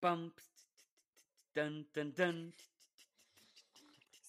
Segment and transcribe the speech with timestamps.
[0.00, 0.30] Pam,
[1.54, 2.54] dun.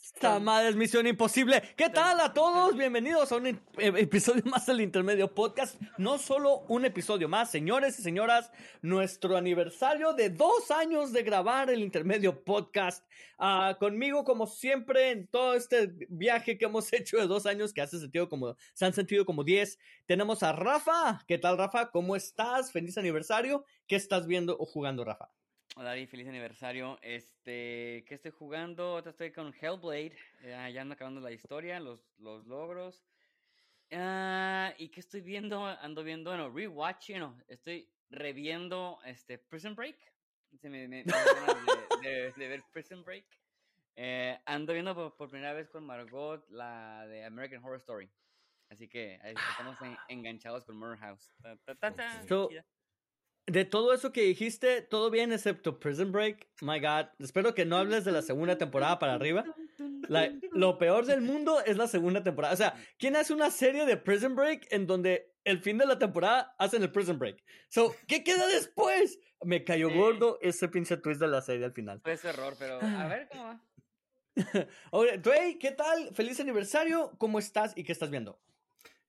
[0.01, 1.61] Esta madre es Misión Imposible.
[1.75, 2.75] ¿Qué tal a todos?
[2.75, 5.79] Bienvenidos a un e- episodio más del Intermedio Podcast.
[5.97, 8.49] No solo un episodio más, señores y señoras,
[8.81, 13.05] nuestro aniversario de dos años de grabar el Intermedio Podcast.
[13.37, 17.81] Ah, conmigo, como siempre, en todo este viaje que hemos hecho de dos años, que
[17.81, 21.23] hace sentido como, se han sentido como diez, tenemos a Rafa.
[21.27, 21.91] ¿Qué tal, Rafa?
[21.91, 22.71] ¿Cómo estás?
[22.71, 23.65] Feliz aniversario.
[23.85, 25.29] ¿Qué estás viendo o jugando, Rafa?
[25.79, 26.97] Hola, Dari, feliz aniversario.
[27.03, 28.83] Este, ¿qué estoy jugando?
[28.93, 30.17] Ahorita estoy con Hellblade.
[30.41, 33.05] eh, ya ando acabando la historia, los, los logros.
[33.91, 35.63] Ah, ¿Y qué estoy viendo?
[35.65, 39.97] Ando viendo, bueno, rewatching, no, estoy reviendo este, Prison Break.
[40.59, 41.11] Se me, me- me
[42.01, 43.25] de, de- de ver Prison Break.
[43.95, 48.09] Eh, ando viendo por, por primera vez con Margot la de American Horror Story.
[48.69, 51.31] Así que ahí estamos en- enganchados con Murder House.
[51.41, 52.65] Ta, ta, ta, ta, So, chida.
[53.47, 56.47] De todo eso que dijiste, todo bien excepto Prison Break.
[56.61, 59.45] My God, espero que no hables de la segunda temporada para arriba.
[60.09, 62.53] La- lo peor del mundo es la segunda temporada.
[62.53, 65.97] O sea, ¿quién hace una serie de Prison Break en donde el fin de la
[65.97, 67.41] temporada hacen el Prison Break?
[67.69, 69.17] So, ¿qué queda después?
[69.41, 72.01] Me cayó gordo ese pinche twist de la serie al final.
[72.01, 73.61] Fue ese error, pero a ver cómo va.
[74.91, 76.13] Oye, Dwayne, ¿qué tal?
[76.13, 77.11] Feliz aniversario.
[77.17, 78.39] ¿Cómo estás y qué estás viendo?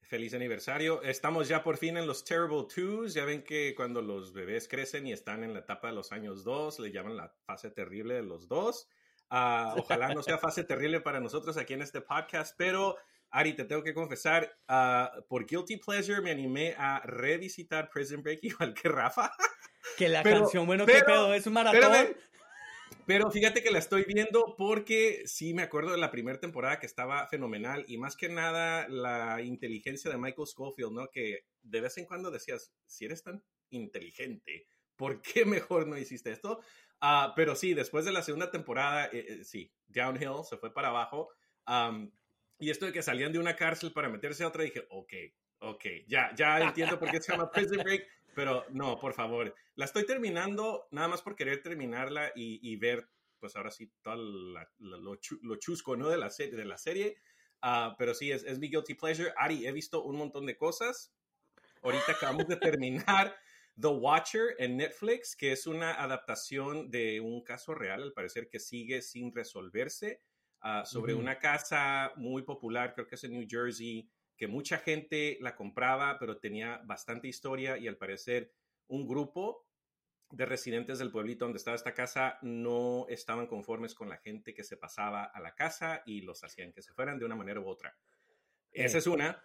[0.09, 1.03] Feliz aniversario.
[1.03, 3.13] Estamos ya por fin en los Terrible Twos.
[3.13, 6.45] Ya ven que cuando los bebés crecen y están en la etapa de los años
[6.45, 8.89] dos, le llaman la fase terrible de los dos.
[9.29, 12.97] Ah, ojalá no sea fase terrible para nosotros aquí en este podcast, pero
[13.31, 18.39] Ari, te tengo que confesar, ah, por Guilty Pleasure me animé a revisitar Prison Break
[18.45, 19.31] igual que Rafa.
[19.99, 21.35] Que la Pero- canción, bueno, ¿qué pero- pedo?
[21.35, 21.83] ¿Es un maratón?
[21.83, 22.17] Espérame.
[23.09, 26.85] Pero fíjate que la estoy viendo porque sí me acuerdo de la primera temporada que
[26.85, 31.09] estaba fenomenal y más que nada la inteligencia de Michael Schofield, ¿no?
[31.11, 36.33] Que de vez en cuando decías, si eres tan inteligente, ¿por qué mejor no hiciste
[36.33, 36.61] esto?
[37.01, 40.89] Ah, pero sí, después de la segunda temporada, eh, eh, sí, downhill, se fue para
[40.89, 41.31] abajo.
[41.65, 42.13] Am,
[42.59, 45.13] y esto de que salían de una cárcel para meterse a otra, dije, ok,
[45.61, 48.07] ok, ya, ya entiendo por qué se llama Prison Break,
[48.39, 49.53] pero no, por favor.
[49.75, 53.11] La estoy terminando nada más por querer terminarla y, y ver,
[53.41, 56.09] pues ahora sí, todo la- la- lo, chu- lo chusco, ¿no?
[56.09, 57.17] De la, serie de la serie.
[57.63, 59.35] Ah, pero sí, es, es mi guilty pleasure.
[59.37, 61.13] Ari, he visto un montón de cosas.
[61.83, 63.35] Ahorita acabamos de terminar
[63.81, 68.61] The Watcher en Netflix, que es una adaptación de un caso real, al parecer, que
[68.61, 70.23] sigue sin resolverse,
[70.61, 75.37] ah, sobre una casa muy popular, creo que es en New Jersey, que mucha gente
[75.41, 78.53] la compraba, pero tenía bastante historia y al parecer
[78.87, 79.67] un grupo
[80.31, 84.63] de residentes del pueblito donde estaba esta casa no estaban conformes con la gente que
[84.63, 87.67] se pasaba a la casa y los hacían que se fueran de una manera u
[87.67, 87.97] otra.
[88.71, 89.43] Esa es una.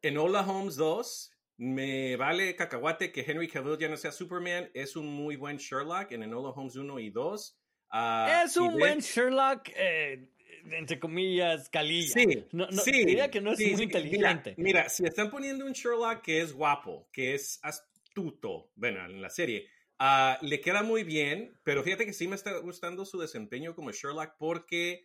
[0.00, 4.70] En Hola Holmes 2, me vale cacahuate que Henry Cavill ya no sea Superman.
[4.74, 7.58] Es un muy buen Sherlock en Enola Holmes 1 y 2.
[7.90, 10.32] Ah, Es un buen Sherlock, eh,
[10.70, 12.12] entre comillas, calilla.
[12.12, 14.54] Sí, no, no, sí, diría que no es sí, muy inteligente.
[14.56, 19.20] Mira, mira, si están poniendo un Sherlock que es guapo, que es astuto, bueno, en
[19.20, 19.68] la serie,
[19.98, 23.90] ah, le queda muy bien, pero fíjate que sí me está gustando su desempeño como
[23.90, 25.04] Sherlock porque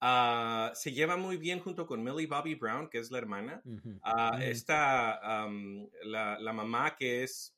[0.00, 3.62] ah, se lleva muy bien junto con Millie Bobby Brown, que es la hermana.
[4.02, 4.42] Ah, Ujú.
[4.42, 7.56] Esta, am, la, la mamá que es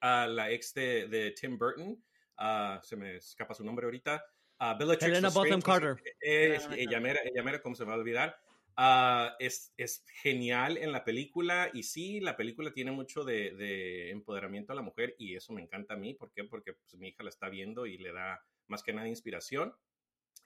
[0.00, 2.02] ah, la ex de, de Tim Burton,
[2.82, 4.24] se me escapa su nombre ahorita,
[4.60, 5.96] ah, Bellatrix Helena Bonham Carter.
[6.20, 8.36] eh, Helena ella mera, ella mera, ¿cómo se me va a olvidar?
[8.76, 14.10] Ah, es, es genial en la película y sí, la película tiene mucho de, de
[14.10, 16.14] empoderamiento a la mujer y eso me encanta a mí.
[16.14, 16.44] ¿Por qué?
[16.44, 19.74] Porque pues, mi hija la está viendo y le da más que nada inspiración.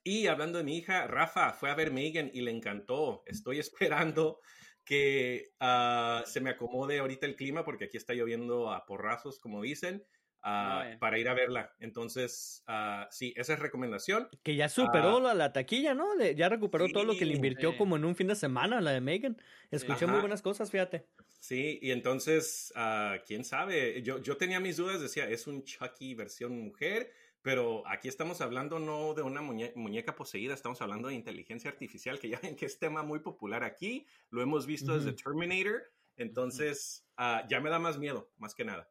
[0.03, 3.23] Y hablando de mi hija, Rafa fue a ver Megan y le encantó.
[3.27, 3.59] Estoy
[3.99, 4.41] esperando
[4.85, 9.63] que ah, se me acomode ahorita el clima porque aquí está lloviendo a porrazos, como
[9.63, 10.05] dicen,
[10.45, 10.99] ah, Ah, bien.
[10.99, 11.75] para ir a verla.
[11.81, 14.29] Entonces, ah, sí, esa es recomendación.
[14.43, 16.15] Que ya superó la, la taquilla, ¿no?
[16.17, 17.79] Le- ya recuperó todo lo que le Sí, invirtió sí.
[17.79, 19.37] como en un fin de semana, la de Megan.
[19.71, 20.21] Escuché muy Ajá.
[20.21, 21.09] buenas cosas, fíjate.
[21.41, 26.15] Sí, y entonces, ah, quién sabe, yo, yo tenía mis dudas, decía, es un Chucky
[26.15, 27.11] versión mujer,
[27.43, 32.19] pero aquí estamos hablando no de una muñe- muñeca poseída, estamos hablando de inteligencia artificial,
[32.19, 35.17] que ya ven que es tema muy popular aquí, lo hemos visto desde Ujú.
[35.23, 35.83] Terminator,
[36.17, 38.91] entonces ah, ya me da más miedo, más que nada.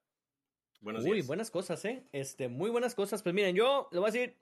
[0.83, 1.27] Buenos Uy, días.
[1.27, 2.03] buenas cosas, ¿eh?
[2.12, 3.24] Este, muy buenas cosas.
[3.24, 4.35] Pues miren, yo le voy a decir,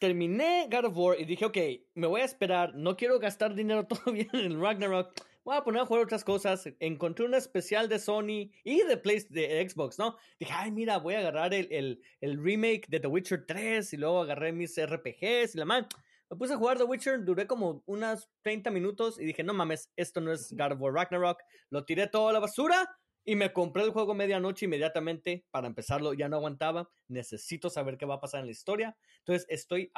[0.00, 1.56] terminé God of War y dije, ok,
[1.94, 5.12] me voy a esperar, no quiero gastar dinero todavía en el Ragnarok,
[5.44, 6.68] voy a poner a jugar otras cosas.
[6.80, 10.16] Encontré un especial de Sony y de, Play, de Xbox, ¿no?
[10.40, 13.96] Dije, ay, mira, voy a agarrar el, el, el remake de The Witcher 3 y
[13.98, 15.86] luego agarré mis RPGs y la man.
[16.28, 19.92] Me puse a jugar The Witcher, duré como unas 30 minutos y dije, no mames,
[19.94, 21.38] esto no es God of War Ragnarok.
[21.70, 22.98] Lo tiré todo a la basura
[23.28, 26.14] y me compré el juego medianoche inmediatamente para empezarlo.
[26.14, 26.88] Ya no aguantaba.
[27.08, 28.96] Necesito saber qué va a pasar en la historia.
[29.18, 29.92] Entonces, estoy.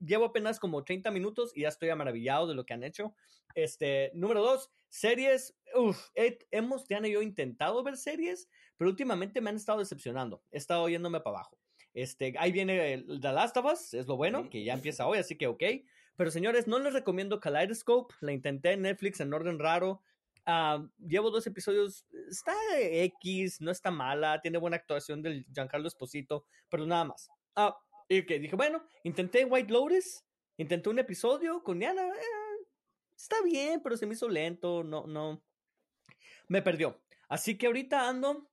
[0.00, 3.14] Llevo apenas como 30 minutos y ya estoy maravillado de lo que han hecho.
[3.54, 5.56] Este, número dos, series.
[5.76, 6.08] Uf,
[6.50, 10.42] hemos, Diana y yo, intentado ver series, pero últimamente me han estado decepcionando.
[10.50, 11.56] He estado yéndome para abajo.
[11.92, 15.36] Este, ahí viene The Last of Us, es lo bueno, que ya empieza hoy, así
[15.36, 15.62] que ok.
[16.16, 18.14] Pero señores, no les recomiendo Kaleidoscope.
[18.20, 20.02] La intenté en Netflix en orden raro.
[20.46, 22.06] Ah, llevo dos episodios.
[22.28, 24.40] Está X, no está mala.
[24.40, 27.28] Tiene buena actuación del Giancarlo Esposito, pero nada más.
[27.56, 27.76] Ah,
[28.08, 30.22] y que dije, bueno, intenté White Lotus.
[30.56, 32.06] Intenté un episodio con Diana.
[32.06, 32.66] Eh,
[33.16, 34.84] está bien, pero se me hizo lento.
[34.84, 35.42] No, no.
[36.48, 37.02] Me perdió.
[37.28, 38.50] Así que ahorita ando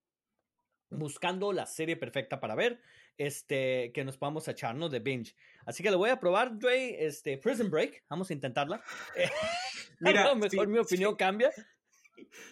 [0.90, 2.82] buscando la serie perfecta para ver
[3.18, 5.36] este, que nos podamos echarnos de binge.
[5.66, 8.84] Así que lo voy a probar, Dre, este, Prison Break, vamos a intentarla.
[10.00, 11.52] Mira, mejor mi opinión cambia.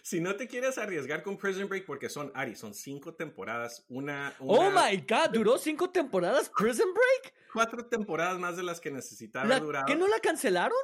[0.02, 4.36] Si no te quieres arriesgar con Prison Break, porque son, Ari, son cinco temporadas, una,
[4.40, 7.34] Oh my God, ¿duró cinco temporadas Prison Break?
[7.54, 9.86] Cuatro temporadas más de las que necesitaba durar.
[9.86, 10.78] ¿Que no la cancelaron?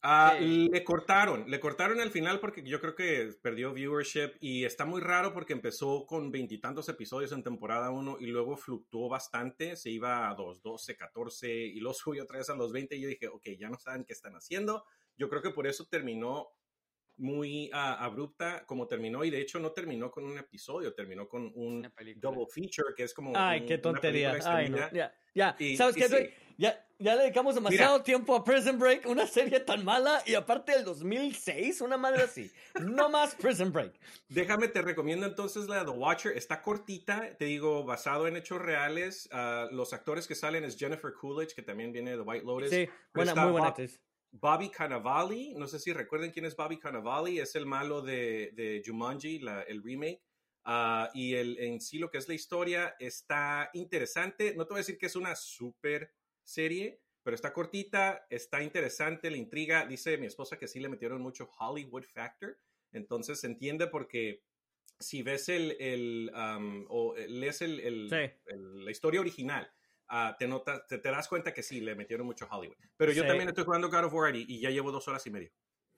[0.00, 4.84] Ah, le cortaron, le cortaron al final porque yo creo que perdió viewership y está
[4.84, 9.90] muy raro porque empezó con veintitantos episodios en temporada 1 y luego fluctuó bastante, se
[9.90, 13.08] iba a los 12, 14 y luego subió otra vez a los 20 y yo
[13.08, 14.84] dije, ok, ya no saben qué están haciendo.
[15.16, 16.48] Yo creo que por eso terminó
[17.18, 21.52] muy ah, abrupta como terminó y de hecho no terminó con un episodio, terminó con
[21.54, 23.32] un double feature que es como...
[23.36, 24.38] Ay, qué tontería.
[24.44, 24.78] Ay, no.
[24.92, 25.56] Ya, ya.
[25.76, 26.34] ¿Sabes qué?
[26.58, 30.72] Ya, ya le dedicamos demasiado tiempo a Prison Break, una serie tan mala y aparte
[30.72, 32.50] del 2006, una madre así.
[32.80, 33.92] no más Prison Break.
[34.28, 36.36] Déjame, te recomiendo entonces la The Watcher.
[36.36, 39.28] Está cortita, te digo, basado en hechos reales.
[39.32, 42.70] Uh, los actores que salen es Jennifer Coolidge, que también viene de White Lotus.
[42.70, 44.00] Sí, buena, muy buena actriz.
[44.30, 48.82] Bobby Cannavale, no sé si recuerden quién es Bobby Cannavale, es el malo de, de
[48.84, 50.22] Jumanji, la, el remake.
[50.66, 54.54] Uh, y el, en sí lo que es la historia está interesante.
[54.54, 59.30] No te voy a decir que es una super serie, pero está cortita, está interesante,
[59.30, 59.86] la intriga.
[59.86, 62.58] Dice mi esposa que sí le metieron mucho Hollywood Factor.
[62.92, 64.44] Entonces se entiende porque
[64.98, 69.70] si ves el, el um, o lees el, el, la historia original
[70.08, 72.76] Ah, te, nota, te, das cuenta que sí, le metieron mucho Hollywood.
[72.96, 75.50] Pero yo también estoy jugando God of War y, ya llevo dos horas y medio.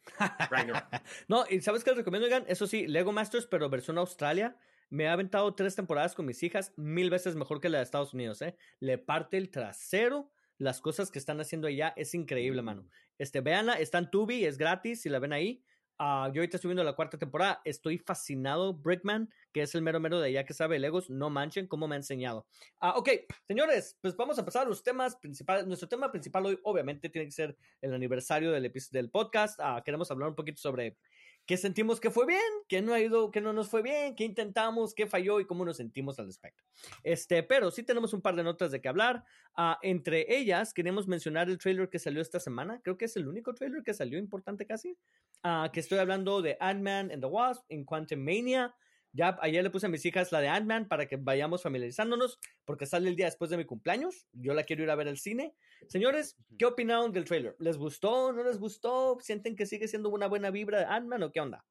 [1.29, 2.45] no, y ¿sabes qué les recomiendo, Oigan?
[2.49, 4.57] Eso sí, Lego Masters, pero versión Australia.
[4.89, 8.13] Me ha aventado tres temporadas con mis hijas, mil veces mejor que la de Estados
[8.13, 8.57] Unidos, ¿eh?
[8.81, 12.87] Le parte el trasero las cosas que están haciendo allá es increíble, mano.
[13.17, 15.65] Este, véanla, está en Tubi, es gratis, si la ven ahí.
[16.01, 17.61] Uh, yo ahorita estoy viendo la cuarta temporada.
[17.63, 18.73] Estoy fascinado.
[18.73, 21.95] Brickman, que es el mero mero de allá que sabe Legos, no manchen cómo me
[21.95, 22.47] ha enseñado.
[22.81, 23.11] Uh, ok,
[23.47, 25.67] señores, pues vamos a pasar a los temas principales.
[25.67, 29.61] Nuestro tema principal hoy, obviamente, tiene que ser el aniversario del, del podcast.
[29.61, 30.97] Uh, queremos hablar un poquito sobre
[31.47, 34.25] qué sentimos que fue bien, qué no ha ido, qué no nos fue bien, qué
[34.25, 36.63] intentamos, qué falló y cómo nos sentimos al respecto.
[37.03, 39.25] Este, pero sí tenemos un par de notas de qué hablar.
[39.57, 42.81] Uh, entre ellas, queremos mencionar el trailer que salió esta semana.
[42.83, 44.97] Creo que es el único trailer que salió importante casi.
[45.45, 48.75] Uh, que estoy hablando de Ant-Man and the Wasp en Quantum Mania.
[49.13, 52.87] Ya ayer le puse a mis hijas la de Ant-Man para que vayamos familiarizándonos, porque
[52.87, 54.27] sale el día después de mi cumpleaños.
[54.33, 55.55] Yo la quiero ir a ver al cine.
[55.89, 57.57] Señores, ¿qué opinaron del trailer?
[57.59, 58.33] ¿Les gustó?
[58.33, 59.19] ¿No les gustó?
[59.21, 61.65] ¿Sienten que sigue siendo una buena vibra de Ant-Man o qué onda?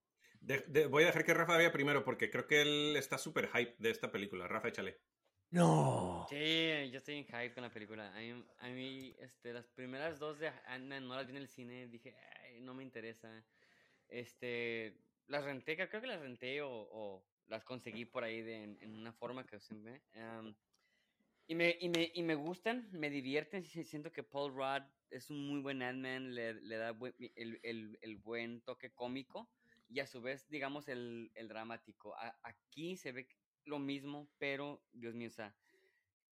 [0.90, 3.92] voy a dejar que Rafa vaya primero, porque creo que él está súper hype de
[3.92, 4.48] esta película.
[4.48, 5.00] Rafa, échale.
[5.52, 6.26] No.
[6.30, 8.14] Sí, yo estoy en hype con la película.
[8.60, 11.88] A mí, este, las primeras dos de Ant-Man no las vi en el cine.
[11.88, 12.16] Dije,
[12.62, 13.44] no me interesa.
[14.08, 14.96] Este,
[15.30, 19.46] las renté, creo que las renté o, las conseguí por ahí de, en, una forma
[19.46, 20.02] que siempre.
[21.48, 23.64] y, me, y, me, y me gustan, me divierten.
[23.64, 26.96] Siento que Paul Rudd es un muy buen Ant-Man, le, le, da
[27.36, 29.50] el, el, el, buen toque cómico
[29.88, 32.16] y a su vez, digamos, el, el dramático.
[32.44, 33.28] aquí se ve
[33.66, 35.56] lo mismo, pero, Dios mío, o sea,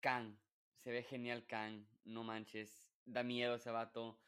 [0.01, 0.37] Kang,
[0.77, 4.19] se ve genial Kang, no manches, da miedo ese vato.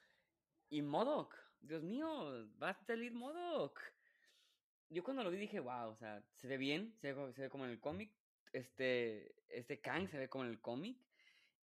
[0.68, 3.80] Y Modok, Dios mío, va a salir Modok
[4.94, 7.50] yo cuando lo vi dije, wow, o sea, se ve bien, se ve, se ve
[7.50, 8.12] como en el cómic.
[8.52, 10.96] Este, este Kang se ve como en el cómic.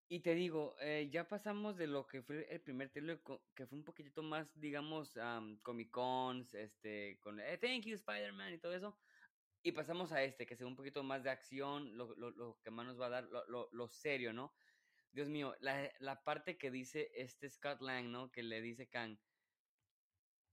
[0.10, 3.22] Y te digo, eh, ya pasamos de lo que fue el primer trailer,
[3.56, 5.18] que fue un poquitito más, digamos,
[5.62, 8.98] Comic Cons, este, con eh, Thank you, Spider-Man y todo eso.
[9.64, 12.60] Y pasamos a este, que se ve un poquito más de acción, lo, lo, lo
[12.62, 14.54] que más nos va a dar, lo, lo serio, ¿no?
[15.14, 18.32] Dios mío, la, la, parte que dice este Scott Lang, ¿no?
[18.32, 19.18] Que le dice Kang,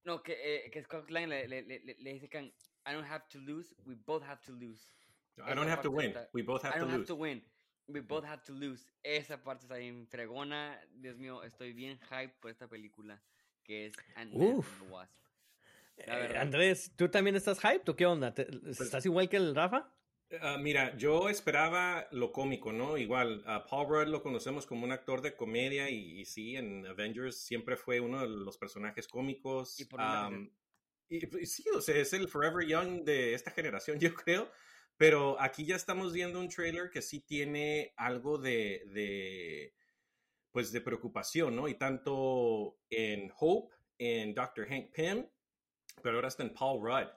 [0.04, 3.28] no, que, eh, que Scott Lang le, le, le, le dice que I don't have
[3.30, 4.80] to lose, we both have to lose.
[5.44, 6.88] I don't have to win, we both have to lose.
[6.88, 7.42] I don't have to win,
[7.86, 8.84] we both have to lose.
[9.02, 10.80] Esa parte está bien fregona.
[11.00, 13.20] Dios mío, estoy bien hype por esta película
[13.64, 15.28] que es Ant-Man and the Wasp.
[15.98, 18.32] Eh, Andrés, ¿tú también estás hyped o qué onda?
[18.32, 19.92] Pues ¿Estás igual que el Rafa?
[20.42, 22.98] Ah, mira, yo esperaba lo cómico, ¿no?
[22.98, 27.38] Igual, a Paul Rudd lo conocemos como un actor de comedia y, sí, en Avengers
[27.38, 29.76] siempre fue uno de los personajes cómicos.
[31.08, 34.50] Y, sí, o sea, es el Forever Young de esta generación, yo creo.
[34.98, 39.74] Pero aquí ya estamos viendo un trailer que sí tiene algo de, de
[40.50, 41.68] pues, de preocupación, ¿no?
[41.68, 44.66] Y tanto en Hope, en Dr.
[44.68, 45.26] Hank Pym,
[46.02, 47.08] pero ahora está en Paul Rudd.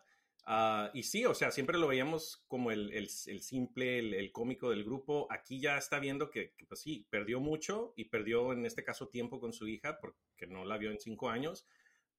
[0.43, 4.83] Ah, y sí, o sea, siempre lo veíamos como el, el, simple, el, cómico del
[4.83, 5.27] grupo.
[5.29, 9.39] Aquí ya está viendo que, pues sí, perdió mucho y perdió en este caso tiempo
[9.39, 11.67] con su hija porque no la vio en cinco años.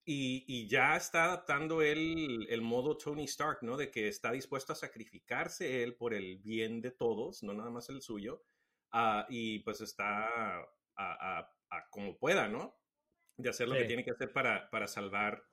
[0.04, 3.76] Y, y ya está adaptando él el modo Tony Stark, ¿no?
[3.76, 7.88] De que está dispuesto a sacrificarse él por el bien de todos, no nada más
[7.88, 8.44] el suyo.
[8.92, 12.76] Uh, y pues está a, a, a, como pueda, ¿no?
[13.36, 15.44] De hacer lo que tiene que hacer para, para salvar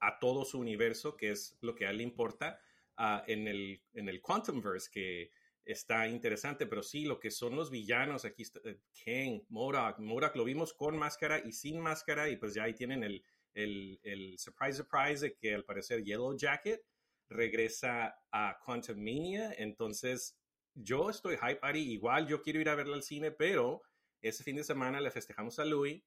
[0.00, 2.60] a todo su universo, que es lo que a él le importa,
[2.98, 5.30] uh, en, el, en el Quantumverse, que
[5.64, 10.34] está interesante, pero sí, lo que son los villanos, aquí está eh, Kang, Morak, Morak
[10.36, 14.38] lo vimos con máscara y sin máscara, y pues ya ahí tienen el, el, el
[14.38, 16.82] surprise, surprise de que al parecer Yellow Jacket
[17.28, 20.36] regresa a Quantum Mania, entonces
[20.74, 23.82] yo estoy hype, Ari, igual yo quiero ir a verla al cine, pero
[24.22, 26.02] ese fin de semana le festejamos a Louis,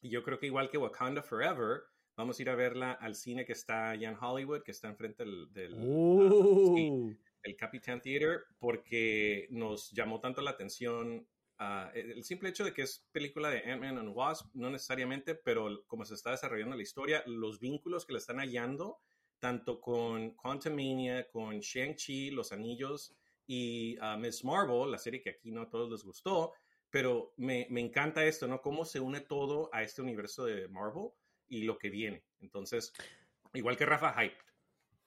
[0.00, 1.82] y yo creo que igual que Wakanda Forever,
[2.16, 5.22] Vamos a ir a verla al cine que está allá en Hollywood, que está enfrente
[5.22, 7.14] del, del uh.
[7.42, 11.28] el Capitan Theater, porque nos llamó tanto la atención
[11.60, 15.84] uh, el simple hecho de que es película de Ant-Man and Wasp, no necesariamente, pero
[15.86, 18.98] como se está desarrollando la historia, los vínculos que le están hallando,
[19.38, 23.14] tanto con Quantumania, con Shang-Chi, Los Anillos
[23.46, 26.54] y uh, Miss Marvel, la serie que aquí no a todos les gustó,
[26.88, 28.62] pero me, me encanta esto, ¿no?
[28.62, 31.10] Cómo se une todo a este universo de Marvel
[31.48, 32.22] y lo que viene.
[32.40, 32.92] Entonces,
[33.54, 34.36] igual que Rafa, hype.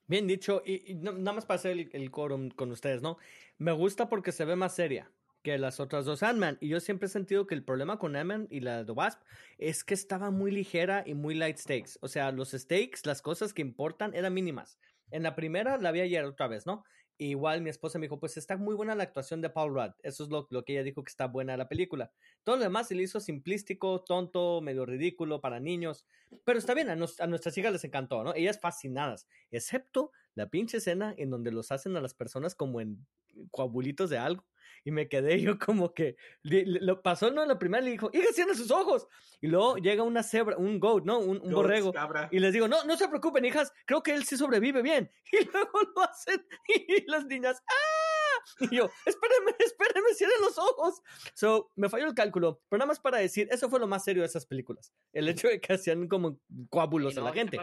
[0.08, 3.18] Bien dicho, y, nada más para hacer el, el quórum con ustedes, ¿no?
[3.58, 5.12] Me gusta porque se ve más seria
[5.44, 6.58] que las otras dos Ant-Man.
[6.60, 9.22] Y yo siempre he sentido que el problema con Ant-Man y la de Wasp
[9.58, 11.98] es que estaba muy ligera y muy light stakes.
[12.02, 14.80] O sea, los stakes, las cosas que importan eran mínimas.
[15.12, 16.84] En la primera la vi ayer otra vez, ¿no?
[17.22, 19.92] Igual mi esposa me dijo, pues está muy buena la actuación de Paul Rudd.
[20.04, 22.14] Eso es lo, lo que ella dijo que está buena la película.
[22.44, 26.06] Todo lo demás se le hizo simplístico, tonto, medio ridículo para niños.
[26.46, 28.34] Pero está bien, a, a, nuestras hijas les encantó, ¿no?
[28.36, 29.28] Ellas fascinadas.
[29.52, 33.06] Excepto la pinche escena en donde los hacen a las personas como en
[33.52, 34.46] coabulitos de algo
[34.84, 38.54] y me quedé yo como que lo pasó no la primera le dijo hija cierra
[38.54, 39.08] sus ojos
[39.42, 41.94] y luego llega una cebra un goat no un, borrego
[42.32, 45.46] y les digo no no se preocupen hijas creo que él sí sobrevive bien y
[45.46, 48.44] luego lo hacen y las niñas ¡ah!
[48.60, 51.02] y yo espérenme espérenme cierren los ojos
[51.34, 54.22] so me falló el cálculo pero nada más para decir eso fue lo más serio
[54.24, 57.58] de esas películas el hecho de que hacían como coábulos a la gente.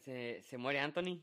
[0.00, 1.22] se, se muere Anthony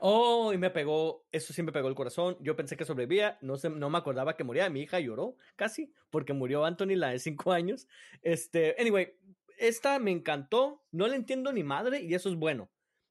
[0.00, 2.36] Oh, y me pegó, eso sí me pegó el corazón.
[2.40, 4.68] Yo pensé que sobrevivía, no, se, no me acordaba que moría.
[4.70, 7.88] Mi hija lloró casi porque murió Anthony, la de 5 años.
[8.22, 9.14] Este, anyway,
[9.58, 10.82] esta me encantó.
[10.92, 12.70] No le entiendo ni madre y eso es bueno.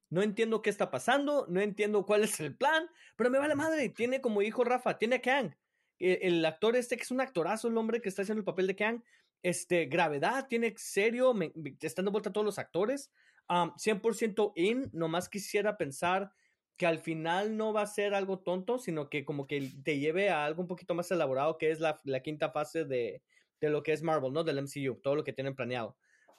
[0.09, 3.89] No entiendo qué está pasando, no entiendo cuál es el plan, pero me vale madre.
[3.89, 5.55] Tiene como hijo Rafa, tiene a Kang.
[5.99, 8.67] E, el, actor este que es un actorazo, el hombre que está haciendo el papel
[8.67, 9.03] de Kang.
[9.41, 13.11] Este, gravedad, tiene serio, me, están de vuelta todos los actores.
[13.47, 16.31] 100% in, nomás quisiera pensar
[16.77, 20.29] que al final no va a ser algo tonto, sino que como que te lleve
[20.29, 23.21] a algo un poquito más elaborado, que es la, la quinta fase de,
[23.61, 24.43] de, lo que es Marvel, ¿no?
[24.43, 25.97] Del MCU, todo lo que tienen planeado.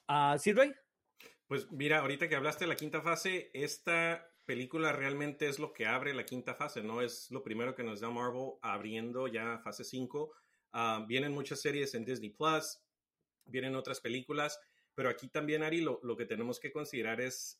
[0.08, 0.52] Uh, ¿Sí?
[1.46, 5.86] Pues mira, ahorita que hablaste de la quinta fase, esta película realmente es lo que
[5.86, 7.00] abre la quinta fase, ¿no?
[7.00, 10.32] Es lo primero que nos da Marvel abriendo ya fase 5.
[10.72, 12.80] Ah, vienen muchas series en Disney Plus,
[13.46, 14.60] vienen otras películas,
[14.94, 17.58] pero aquí también, Ari, lo, lo que tenemos que considerar es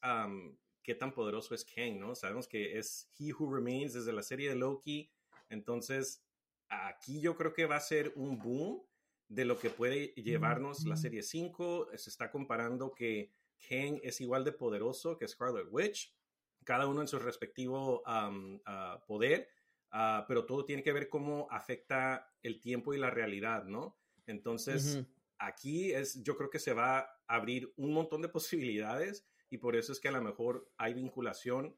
[0.87, 2.15] qué tan poderoso es Kang, ¿no?
[2.15, 5.11] Sabemos que es He Who Remains desde la serie de Loki,
[5.49, 6.25] entonces
[6.69, 8.87] aquí yo creo que va a ser un boom
[9.27, 11.89] de lo que puede llevarnos la serie 5.
[11.97, 13.33] Se está comparando que
[13.69, 16.15] Kang es igual de poderoso que Scarlet Witch,
[16.63, 19.49] cada uno en su respectivo ah, poder,
[19.91, 23.99] ah, pero todo tiene que ver cómo afecta el tiempo y la realidad, ¿no?
[24.29, 25.05] Entonces,
[25.37, 29.77] aquí es, yo creo que se va a abrir un montón de posibilidades y por
[29.77, 31.77] eso es que a lo mejor hay vinculación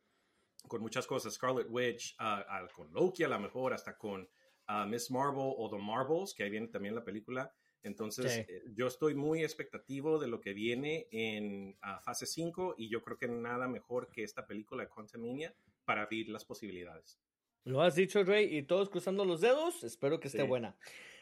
[0.66, 1.34] con muchas cosas.
[1.34, 4.22] Scarlet Witch, uh, con Loki a lo mejor, hasta con
[4.68, 7.52] uh, Miss Marvel o The Marvels, que ahí viene también la película.
[7.82, 12.88] Entonces, eh, yo estoy muy expectativo de lo que viene en uh, fase 5 y
[12.88, 17.20] yo creo que nada mejor que esta película de Quantumania para abrir las posibilidades.
[17.64, 19.84] Lo has dicho, Rey, y todos cruzando los dedos.
[19.84, 20.76] Espero que esté buena.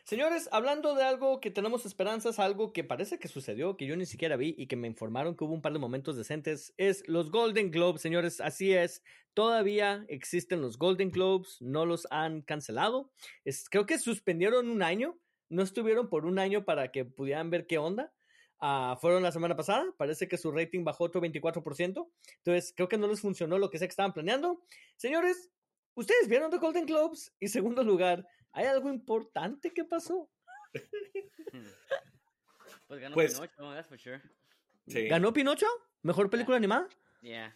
[0.06, 4.06] Señores, hablando de algo que tenemos esperanzas, algo que parece que sucedió, que yo ni
[4.06, 7.32] siquiera vi y que me informaron que hubo un par de momentos decentes, es los
[7.32, 8.40] Golden Globes, señores.
[8.40, 9.02] Así es,
[9.34, 13.10] todavía existen los Golden Globes, no los han cancelado.
[13.68, 17.78] Creo que suspendieron un año, no estuvieron por un año para que pudieran ver qué
[17.78, 18.14] onda.
[18.60, 22.08] Ah, fueron la semana pasada, parece que su rating bajó otro 24%.
[22.44, 24.62] Entonces, creo que no les funcionó lo que sé que estaban planeando.
[24.94, 25.50] Señores,
[25.96, 27.34] ¿ustedes vieron The Golden Globes?
[27.40, 28.24] Y segundo lugar,
[28.56, 30.28] ¿hay algo importante que pasó?
[32.88, 34.20] Pues ganó Pues- Pinocho, that's for sure.
[34.86, 35.08] Sí.
[35.08, 35.66] ¿Ganó Pinocho?
[36.02, 36.88] ¿Mejor película animada?
[37.20, 37.52] Yeah.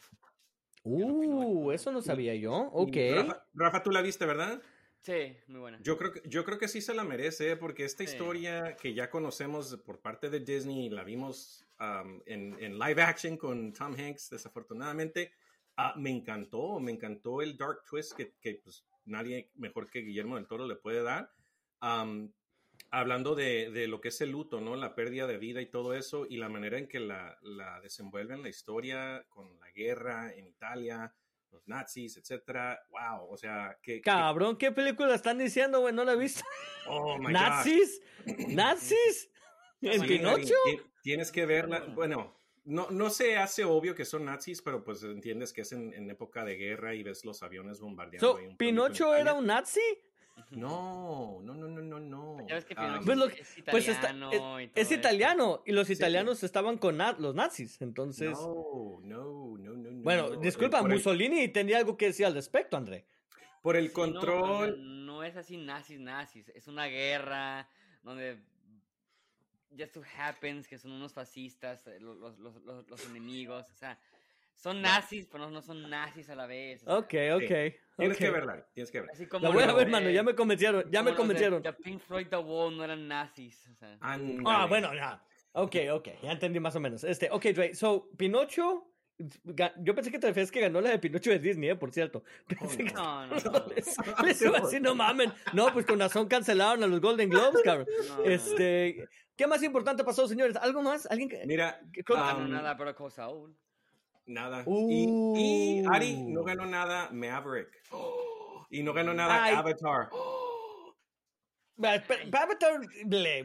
[0.83, 1.73] Uh, Pinocho.
[1.73, 2.53] eso no sabía yo.
[2.73, 2.97] Ok.
[3.15, 4.61] Rafa, Rafa, tú la viste, ¿verdad?
[5.03, 5.79] Sí, muy buena.
[5.83, 7.57] Yo creo, que, yo creo que sí se la merece, ¿eh?
[7.57, 8.11] porque esta Sí.
[8.11, 13.37] historia que ya conocemos por parte de Disney, la vimos um, en, en live action
[13.37, 15.33] con Tom Hanks, desafortunadamente,
[15.77, 20.37] ah, me encantó, me encantó el dark twist que, que, pues, nadie mejor que Guillermo
[20.37, 21.33] del Toro le puede dar.
[21.83, 22.33] Um,
[22.91, 24.75] hablando de, de lo que es el luto, ¿no?
[24.77, 28.43] La pérdida de vida y todo eso, y la manera en que la, la desenvuelven
[28.43, 31.15] la historia con la guerra en Italia,
[31.51, 32.81] los nazis, etcétera.
[32.91, 33.97] Wow, o sea, que...
[33.97, 35.95] que- Cabrón, ¿qué película están diciendo, güey?
[35.95, 36.43] No la he visto.
[36.87, 37.33] oh my God.
[37.33, 38.01] ¿Nazis?
[38.49, 39.31] ¿Nazis?
[39.83, 40.55] ¿En Sí, Pinocho?
[40.65, 41.81] Ti- Tienes que verla.
[41.95, 45.93] Bueno, no, no se hace obvio que son nazis, pero pues entiendes que es en,
[45.95, 48.33] en época de guerra y ves los aviones bombardeando.
[48.33, 49.39] So, ahí un ¿Pinocho era Italia.
[49.41, 49.81] un nazi?
[50.53, 52.47] No, no, no, no, no, no.
[52.49, 55.63] Ya ves que Ah, Pinocho Pues lo es, que- es Pues está- italiano es, italiano
[55.67, 56.01] y los Sí, sí.
[56.01, 58.31] italianos estaban con na- los nazis, entonces...
[58.33, 60.03] No, no, no, no, no.
[60.03, 60.37] Bueno, no.
[60.41, 63.05] disculpa, por el, Mussolini tenía algo que decir al respecto, André.
[63.63, 65.05] por el Sí, no, control.
[65.07, 66.49] no, es así nazis, nazis.
[66.55, 67.69] Es una guerra
[68.03, 68.39] donde
[69.77, 73.71] just so happens que son unos fascistas, eh, lo- los, los, los, los enemigos.
[73.71, 73.99] O sea,
[74.55, 76.83] son nazis, pero no, no son nazis a la vez.
[76.83, 77.75] o sea, Ok, ok.
[77.97, 78.19] Tienes ok.
[78.19, 79.13] que verla, tienes que verla.
[79.15, 81.21] Así como La voy a ver, de- mano, ya me convencieron, ya me los de-
[81.21, 81.63] convencieron.
[81.63, 83.67] de Pink Floyd The Wall no eran nazis.
[83.69, 85.23] O sea, Ah, bueno, ya.
[85.53, 87.03] Ok, ok, ya entendí más o menos.
[87.05, 88.87] Este, ok, Dre, so, Pinocho,
[89.83, 92.23] yo pensé que te refieres que ganó la de Pinocho de Disney, eh, por cierto.
[92.47, 93.35] Pensé que- no, no,
[93.67, 93.67] no.
[93.75, 95.33] les, les iba a decir, no mamen.
[95.53, 97.87] No, pues con razón cancelaron a los Golden Globes, cabrón.
[98.09, 98.25] no, no.
[98.25, 99.09] Este,
[99.41, 100.55] ¿qué más importante pasó, señores?
[100.57, 101.07] ¿Algo más?
[101.07, 101.47] ¿Alguien que...?
[101.47, 103.57] Mira, que- creo- No ganó um, nada, pero con Saúl.
[104.27, 104.65] nada.
[104.67, 105.35] Uh.
[105.35, 107.71] Y, y Ari no ganó nada Maverick.
[108.73, 109.55] Y no ganó nada Ay.
[109.57, 110.11] Avatar.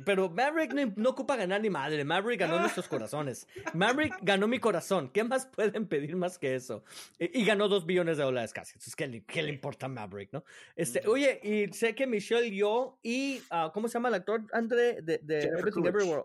[0.06, 2.04] Pero Maverick no, no ocupa ganar ni madre.
[2.04, 3.48] Maverick ganó nuestros corazones.
[3.74, 5.10] Maverick ganó mi corazón.
[5.10, 6.84] ¿Qué más pueden pedir más que eso?
[7.20, 8.74] Y, y ganó dos billones de dólares casi.
[8.74, 10.44] Entonces, ¿qué le, qué le importa a Maverick, no?
[10.76, 11.08] Este.
[11.08, 15.02] Oye, y sé que Michelle Yeoh y, ah, ¿cómo se llama el actor, André?
[15.02, 15.86] De, de Everything.
[15.86, 16.24] Everywhere.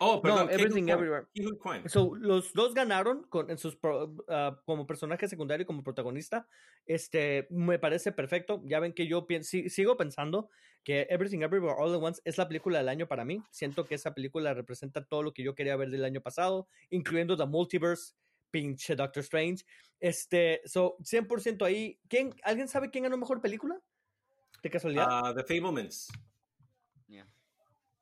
[0.00, 0.46] Oh, perdón.
[0.46, 0.98] no, Everything Kwan.
[0.98, 1.26] Everywhere.
[1.60, 1.88] Kwan.
[1.88, 6.46] So, los dos ganaron con, en sus pro- ah, como personaje secundario y como protagonista.
[6.86, 8.62] Este, me parece perfecto.
[8.64, 10.50] Ya ven que yo pien- si- sigo pensando
[10.84, 13.42] que Everything Everywhere All at Once es la película del año para mí.
[13.50, 17.36] Siento que esa película representa todo lo que yo quería ver del año pasado, incluyendo
[17.36, 18.14] The Multiverse,
[18.52, 19.64] pinche Doctor Strange.
[19.98, 21.98] Este, so, 100% ahí.
[22.08, 23.78] ¿Quién, ¿Alguien sabe quién ganó mejor película?
[24.62, 25.06] ¿De casualidad?
[25.08, 26.08] Ah, The Fablemans.
[27.08, 27.26] Yeah.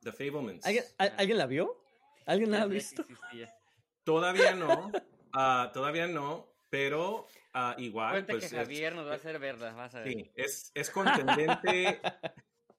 [0.02, 0.64] The Fablemans.
[0.66, 1.82] ¿Alguien, al- ¿Alguien la vio?
[2.26, 3.04] ¿Alguien la ha visto?
[4.04, 4.92] Todavía no.
[5.32, 6.52] ah, todavía no.
[6.68, 8.10] Pero ah, igual.
[8.12, 10.12] Cuenta pues, que es- Javier nos va a hacer verla, vas a ver.
[10.12, 12.00] Sí, es, es contendente.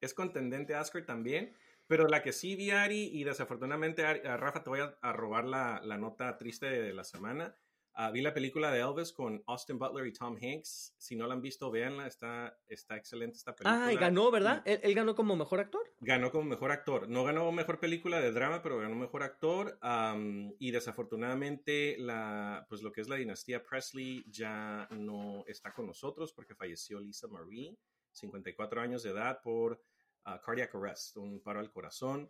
[0.01, 1.55] es contendente Oscar también.
[1.87, 5.13] Pero la que sí vi, Ari, y desafortunadamente, Ari- a Rafa, te voy a, a
[5.13, 7.55] robar la, la nota triste de la semana.
[7.99, 10.93] Ah, vi la película de Elvis con Austin Butler y Tom Hanks.
[10.99, 12.05] Si no la han visto, véanla.
[12.05, 13.87] Está, está excelente esta película.
[13.87, 14.61] Ah, y ganó, ¿verdad?
[14.65, 15.81] ¿Él, él ganó como mejor actor?
[16.01, 17.09] Ganó como mejor actor.
[17.09, 19.79] No ganó mejor película de drama, pero ganó mejor actor.
[19.81, 25.87] am, y desafortunadamente, la, pues lo que es la dinastía Presley ya no está con
[25.87, 27.79] nosotros porque falleció Lisa Marie,
[28.11, 29.81] 54 años de edad, por
[30.25, 32.29] ah, cardiac arrest, un paro al corazón.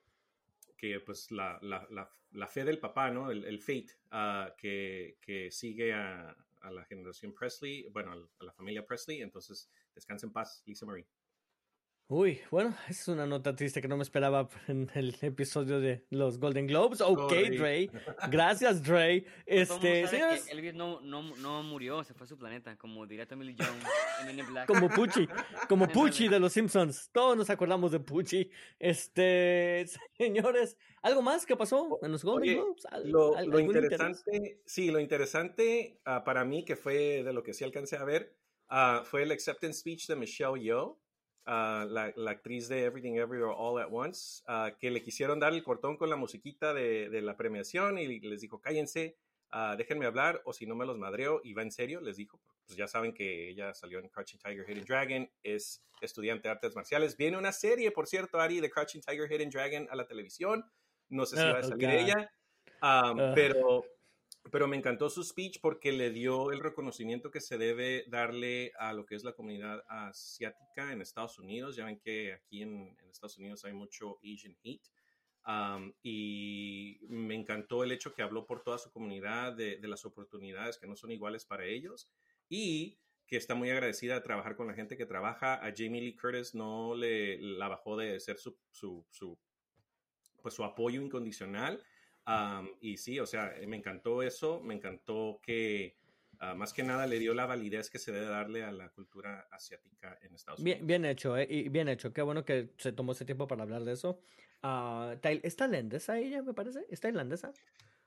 [0.77, 3.31] Que pues la, la, la, la fe del papá, ¿no?
[3.31, 8.53] El, el fate ah, que, que sigue a, a la generación Presley, bueno, a la
[8.53, 9.21] familia Presley.
[9.21, 11.07] Entonces, descansa en paz, Lisa Marie.
[12.09, 16.05] Uy, bueno, esa es una nota triste que no me esperaba en el episodio de
[16.09, 17.01] los Golden Globes.
[17.01, 17.57] Ok, Sorry.
[17.57, 17.89] Dre.
[18.31, 19.25] Gracias, Dre.
[19.45, 23.27] Este, señores, que Elvis no, no, no murió, se fue a su planeta, como diría
[23.27, 23.83] Tommy Jones
[24.39, 24.67] en Black.
[24.67, 25.27] como Pucci,
[25.67, 25.85] como.
[25.89, 27.09] Pucci de los Simpsons.
[27.11, 28.49] Todos nos acordamos de Pucci.
[28.79, 29.85] Este,
[30.17, 32.85] señores, ¿algo más que pasó en los Golden Oye, Globes?
[32.85, 33.91] ¿Al- Lo, al- lo algún interés?
[33.91, 38.05] interesante, sí, lo interesante ah, para mí, que fue de lo que sí alcancé a
[38.05, 38.33] ver,
[38.69, 40.97] ah, fue el acceptance speech de Michelle Yeoh,
[41.47, 45.53] ah, la, la actriz de Everything Everywhere All at Once, ah, que le quisieron dar
[45.53, 49.17] el cortón con la musiquita de, de la premiación y les dijo, cállense,
[49.49, 52.39] ah, déjenme hablar o si no me los madreo, y va en serio, les dijo,
[52.65, 56.75] pues ya saben que ella salió en Crouching Tiger, Hidden Dragon, es estudiante de artes
[56.75, 57.15] marciales.
[57.17, 60.63] Viene una serie, por cierto, Ari, de Crouching Tiger, Hidden Dragon a la televisión.
[61.09, 62.29] No sé si va a Oh, salir ella,
[62.81, 63.85] um, pero,
[64.51, 68.93] pero me encantó su speech porque le dio el reconocimiento que se debe darle a
[68.93, 71.75] lo que es la comunidad asiática en Estados Unidos.
[71.75, 74.87] Ya ven que aquí en, en Estados Unidos hay mucho Asian hate.
[75.45, 80.03] Um, y me encantó el hecho que habló por toda su comunidad de, de las
[80.03, 82.09] oportunidades que no son iguales para ellos
[82.49, 85.55] y que está muy agradecida de trabajar con la gente que trabaja.
[85.55, 89.37] A Jamie Lee Curtis no le la bajó de ser su, su, su,
[90.41, 91.83] pues su apoyo incondicional.
[92.27, 95.95] Um, y sí, o sea, me encantó eso, me encantó que
[96.39, 99.47] ah, más que nada le dio la validez que se debe darle a la cultura
[99.49, 100.79] asiática en Estados Unidos.
[100.79, 101.47] Bien, bien hecho, ¿eh?
[101.49, 102.11] Y bien hecho.
[102.11, 104.19] Qué bueno que se tomó ese tiempo para hablar de eso.
[104.61, 106.85] Tai- ¿Es tailandesa ella, me parece?
[106.89, 107.53] ¿Es tailandesa?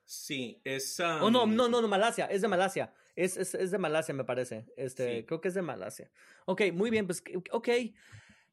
[0.04, 1.00] Sí, es...
[1.00, 2.26] oh, no, um, no, no, no, Malasia.
[2.26, 2.92] Es de Malasia.
[3.16, 4.66] Es, es, es de Malasia, me parece.
[4.76, 5.24] Este, Sí.
[5.26, 6.10] creo que es de Malasia.
[6.44, 7.68] Ok, muy bien, pues, ok.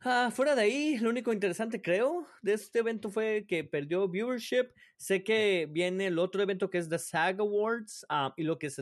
[0.02, 4.70] Ah, fuera de ahí, lo único interesante, creo, de este evento fue que perdió viewership.
[4.96, 8.06] Sé que viene el otro evento que es The SAG Awards.
[8.10, 8.80] ah, y lo que es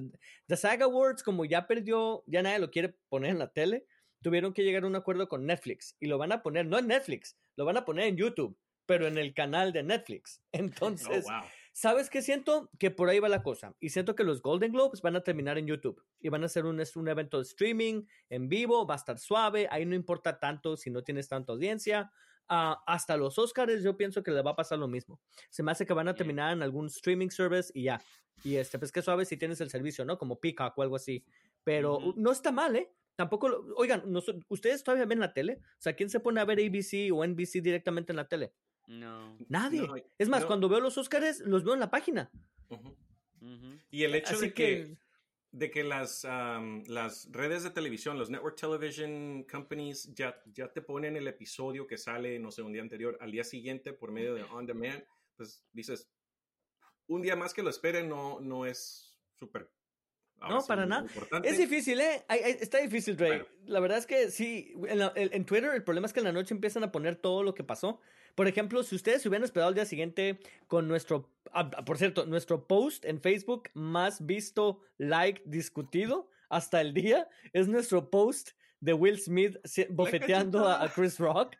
[0.47, 3.85] The SAG Awards, como ya perdió, ya nadie lo quiere poner en la tele,
[4.21, 5.95] tuvieron que llegar a un acuerdo con Netflix.
[5.99, 9.07] Y lo van a poner, no en Netflix, lo van a poner en YouTube, pero
[9.07, 10.41] en el canal de Netflix.
[10.51, 11.49] Entonces, Oh, wow.
[11.77, 12.69] ¿Sabes qué siento?
[12.79, 13.75] Que por ahí va la cosa.
[13.81, 16.01] Y siento que los Golden Globes van a terminar en YouTube.
[16.21, 19.67] Y van a ser un, evento de streaming en vivo, va a estar suave.
[19.69, 22.13] Ahí no importa tanto si no tienes tanta audiencia.
[22.47, 25.19] Ah, hasta los Oscars yo pienso que le va a pasar lo mismo.
[25.49, 28.01] Se me hace que van a terminar en algún streaming service y ya.
[28.41, 30.17] Y este, pues qué suave si tienes el servicio, ¿no?
[30.17, 31.25] Como Peacock o algo así.
[31.65, 32.89] Pero no está mal, ¿eh?
[33.17, 35.59] Tampoco, lo- oigan, noso- ¿ustedes todavía ven la tele?
[35.61, 38.53] O sea, ¿quién se pone a ver ABC o NBC directamente en la tele?
[38.87, 39.37] No.
[39.49, 39.81] Nadie.
[39.87, 40.47] No, es más, no.
[40.47, 42.29] cuando veo los Oscars, los veo en la página.
[43.91, 44.97] Y el hecho Así de que,
[45.51, 51.15] de que las, las redes de televisión, los network television companies, ya, ya te ponen
[51.15, 54.43] el episodio que sale, no sé, un día anterior, al día siguiente por medio de
[54.43, 55.03] on demand,
[55.35, 56.09] pues dices,
[57.07, 59.69] un día más que lo esperen no, no es súper...
[60.39, 61.03] ahora No, sí, para nada.
[61.03, 61.47] importante.
[61.49, 62.25] Es difícil, ¿eh?
[62.59, 63.27] Está difícil, Dre.
[63.27, 63.45] Bueno.
[63.67, 66.25] La verdad es que sí, en, la- en- en Twitter el problema es que en
[66.25, 68.01] la noche empiezan a poner todo lo que pasó.
[68.35, 71.97] Por ejemplo, si ustedes se hubieran esperado al día siguiente con nuestro, ah, ah, por
[71.97, 78.51] cierto, nuestro post en Facebook más visto, like, discutido hasta el día, es nuestro post
[78.81, 79.57] de Will Smith
[79.89, 81.55] bofeteando a, a Chris Rock.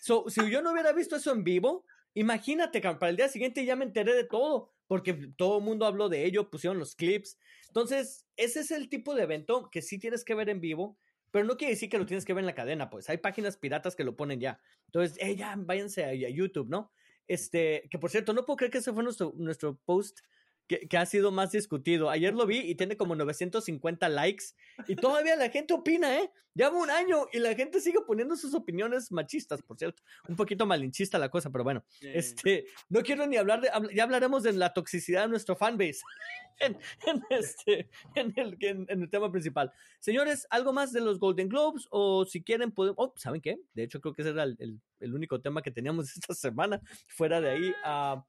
[0.00, 3.76] So, si yo no hubiera visto eso en vivo, imagínate, para el día siguiente ya
[3.76, 7.38] me enteré de todo, porque todo el mundo habló de ello, pusieron los clips.
[7.66, 10.98] Entonces, ese es el tipo de evento que sí tienes que ver en vivo,
[11.30, 13.56] pero no quiere decir que lo tienes que ver en la cadena, pues hay páginas
[13.56, 14.60] piratas que lo ponen ya.
[14.86, 16.92] Entonces, eh, ya, váyanse a, a YouTube, ¿no?
[17.26, 20.20] Este, que por cierto, no puedo creer que ese fue nuestro, nuestro post
[20.70, 22.10] que, que ha sido más discutido.
[22.10, 24.44] Ayer lo vi y tiene como 950 likes
[24.86, 26.30] y todavía la gente opina, ¿eh?
[26.54, 30.02] Lleva un año y la gente sigue poniendo sus opiniones machistas, por cierto.
[30.28, 31.84] Un poquito malinchista la cosa, pero bueno.
[32.00, 36.00] Este, no quiero ni hablar de, ya hablaremos de la toxicidad de nuestro fanbase
[36.60, 39.72] en, en este, en el, en, en el tema principal.
[39.98, 41.86] Señores, ¿algo más de los Golden Globes?
[41.90, 43.58] O si quieren, podemos, oh, ¿saben qué?
[43.74, 46.80] De hecho, creo que ese era el, el- el único tema que teníamos esta semana.
[47.08, 48.24] Fuera de ahí, ah,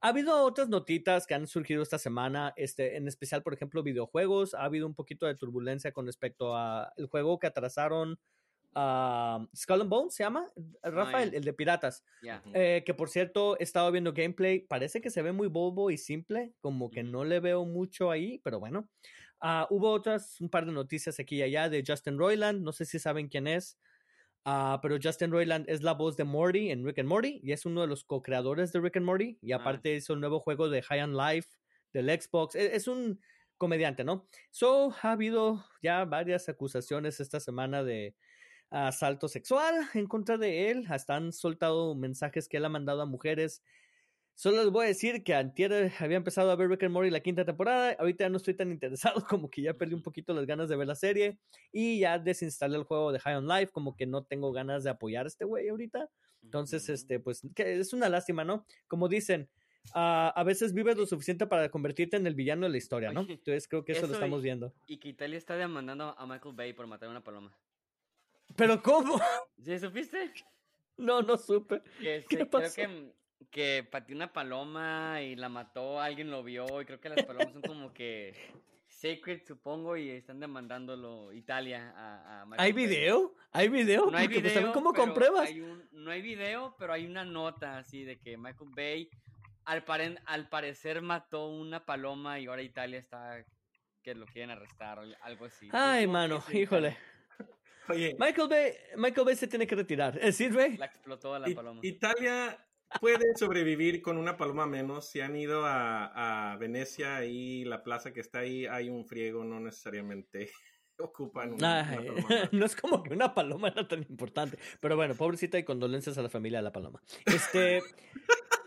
[0.00, 4.54] ha habido otras notitas que han surgido esta semana, este, en especial, por ejemplo, videojuegos.
[4.54, 8.18] Ha habido un poquito de turbulencia con respecto a el juego que atrasaron.
[8.74, 10.46] ah, Skull and Bones se llama,
[10.82, 11.22] Rafa, ya.
[11.24, 12.04] el- de piratas.
[12.22, 12.50] Ujú.
[12.54, 14.60] Eh, que por cierto, he estado viendo gameplay.
[14.60, 16.54] Parece que se ve muy bobo y simple.
[16.60, 18.88] Como que no le veo mucho ahí, pero bueno.
[19.40, 22.62] Ah, hubo otras, un par de noticias aquí y allá de Justin Roiland.
[22.62, 23.78] No sé si saben quién es.
[24.44, 27.66] Ah, pero Justin Roiland es la voz de Morty en Rick and Morty y es
[27.66, 29.38] uno de los co-creadores de Rick and Morty.
[29.42, 29.56] Y Ah.
[29.56, 31.48] aparte hizo el nuevo juego de High on Life
[31.92, 32.54] del Xbox.
[32.54, 33.20] E- Es, un
[33.58, 34.28] comediante, ¿no?
[34.50, 38.14] So, ha habido ya varias acusaciones esta semana de
[38.70, 40.86] asalto sexual en contra de él.
[40.88, 43.62] Hasta han soltado mensajes que él ha mandado a mujeres.
[44.38, 47.18] Solo les voy a decir que antier había empezado a ver Rick and Morty la
[47.18, 47.96] quinta temporada.
[47.98, 50.76] Ahorita ya no estoy tan interesado, como que ya perdí un poquito las ganas de
[50.76, 51.40] ver la serie.
[51.72, 54.90] Y ya desinstalé el juego de High on Life, como que no tengo ganas de
[54.90, 56.08] apoyar a este güey ahorita.
[56.44, 58.64] Entonces, este, pues, que es una lástima, ¿no?
[58.86, 59.48] Como dicen,
[59.92, 63.22] ah, a veces vives lo suficiente para convertirte en el villano de la historia, ¿no?
[63.22, 64.72] Entonces creo que eso, lo y- estamos viendo.
[64.86, 67.52] Y que Italia está demandando a Michael Bay por matar a una paloma.
[68.54, 69.20] Pero ¿cómo?
[69.60, 70.30] ¿Sí supiste?
[70.96, 71.82] No, no supe.
[72.00, 72.72] Que ¿Qué se- pasó?
[72.72, 73.17] creo que,
[73.50, 77.52] que pateó una paloma y la mató, alguien lo vio y creo que las palomas
[77.52, 78.34] son como que
[78.86, 82.86] sacred, supongo, y están demandándolo Italia a, a Michael ¿Hay Bay.
[82.86, 83.34] video?
[83.52, 84.10] ¿Hay video?
[84.10, 85.48] No hay Porque, video, pues, ¿saben cómo compruebas?
[85.48, 89.10] hay un- no hay video, pero hay una nota así de que Michael Bay
[89.64, 93.44] al, paren- al parecer mató una paloma y ahora Italia está
[94.02, 95.68] que lo quieren arrestar algo así.
[95.72, 96.96] Ay, ¿Tú cómo mano, híjole.
[97.88, 100.18] Oye, Michael Bay, Michael Bay se tiene que retirar.
[100.20, 100.76] ¿Eh, ¿Sí, Ray?
[100.76, 101.80] La explotó a la paloma.
[101.82, 102.58] Italia
[103.00, 105.08] puede sobrevivir con una paloma menos.
[105.08, 109.44] Si han ido a, a Venecia y la plaza que está ahí, hay un friego,
[109.44, 110.50] no necesariamente
[110.98, 114.58] ocupan una, paloma no es como que una paloma era tan importante.
[114.80, 117.02] Pero bueno, pobrecita y condolencias a la familia de la paloma.
[117.26, 117.82] Este.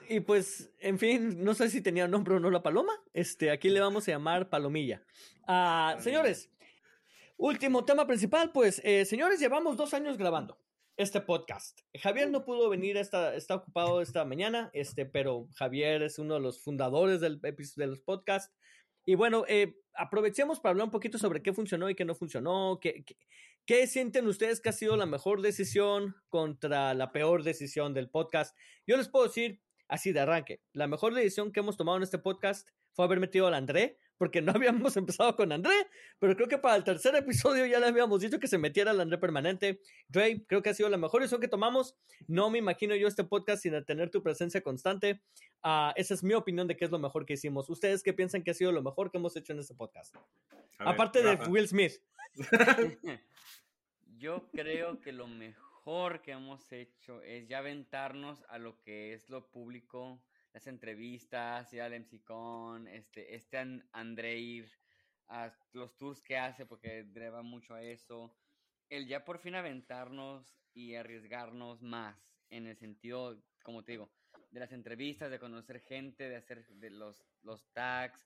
[0.09, 2.91] Y pues, en fin, no sé si tenía nombre o no la paloma.
[3.13, 5.03] Este, aquí le vamos a llamar Palomilla.
[5.47, 6.49] Ah, señores,
[7.37, 10.57] último tema principal, pues, eh, señores, llevamos dos años grabando
[11.01, 11.79] este podcast.
[11.99, 16.39] Javier no pudo venir, está, está ocupado esta mañana, este, pero Javier es uno de
[16.39, 18.53] los fundadores del, de los podcasts.
[19.05, 22.79] Y bueno, eh, aprovechemos para hablar un poquito sobre qué funcionó y qué no funcionó,
[22.81, 23.17] qué, qué,
[23.65, 28.55] qué sienten ustedes que ha sido la mejor decisión contra la peor decisión del podcast.
[28.85, 32.19] Yo les puedo decir, así de arranque, la mejor decisión que hemos tomado en este
[32.19, 35.73] podcast fue haber metido al André, porque no habíamos empezado con André,
[36.19, 39.01] pero creo que para el tercer episodio ya le habíamos dicho que se metiera al
[39.01, 39.81] André permanente.
[40.09, 41.97] Dre, creo que ha sido la mejor decisión que tomamos.
[42.27, 45.23] No me imagino yo este podcast sin tener tu presencia constante.
[45.63, 47.67] Ah, esa es mi opinión de qué es lo mejor que hicimos.
[47.67, 50.15] ¿Ustedes qué piensan que ha sido lo mejor que hemos hecho en este podcast?
[50.77, 51.49] A ver, Aparte de Rafa.
[51.49, 51.93] Will Smith.
[54.19, 59.27] Yo creo que lo mejor que hemos hecho es ya aventarnos a lo que es
[59.31, 60.21] lo público,
[60.53, 64.71] las entrevistas, ir al MCCon, este, este An- André ir
[65.27, 68.37] a los tours que hace, porque dreva mucho a eso.
[68.89, 72.17] El ya por fin aventarnos y arriesgarnos más
[72.49, 74.11] en el sentido, como te digo,
[74.51, 78.19] de las entrevistas, de conocer gente, de hacer de los, los tags.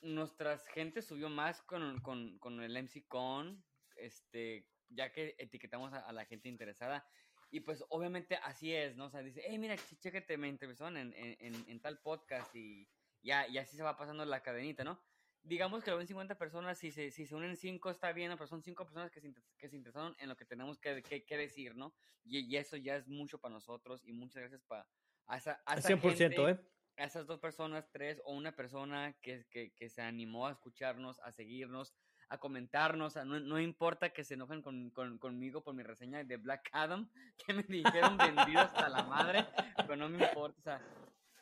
[0.00, 3.64] Nuestra gente subió más con, con, con el MCCon,
[3.96, 7.06] este, ya que etiquetamos a, a la gente interesada.
[7.52, 9.04] Y pues obviamente así es, ¿no?
[9.04, 12.88] O sea, dice, hey, mira, ch- chécate, me entrevistaron en, en, en, tal podcast y
[13.22, 14.98] ya, y así se va pasando la cadenita, ¿no?
[15.42, 18.46] Digamos que lo ven 50 personas, si se, si se unen 5 está bien, pero
[18.46, 21.36] son 5 personas que se, que se interesaron en lo que tenemos que, que, que
[21.36, 21.94] decir, ¿no?
[22.24, 24.88] Y, y eso ya es mucho para nosotros y muchas gracias para
[25.26, 26.58] a esa, a esa 100%, gente, ¿eh?
[26.96, 31.18] a esas dos personas, tres o una persona que, que, que se animó a escucharnos,
[31.20, 31.92] a seguirnos,
[32.28, 36.24] a comentarnos, a no, no importa que se enojen con, con- conmigo por mi reseña
[36.24, 37.08] de Black Adam,
[37.46, 40.80] que me dijeron vendido hasta la madre, pero no me importa, o sea,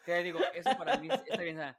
[0.05, 1.79] te digo, eso para mí está bien, o sea,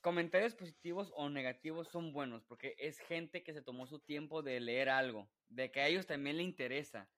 [0.00, 4.60] comentarios positivos o negativos son buenos, porque es gente que se tomó su tiempo de
[4.60, 7.10] leer algo, de que a ellos también le interesa.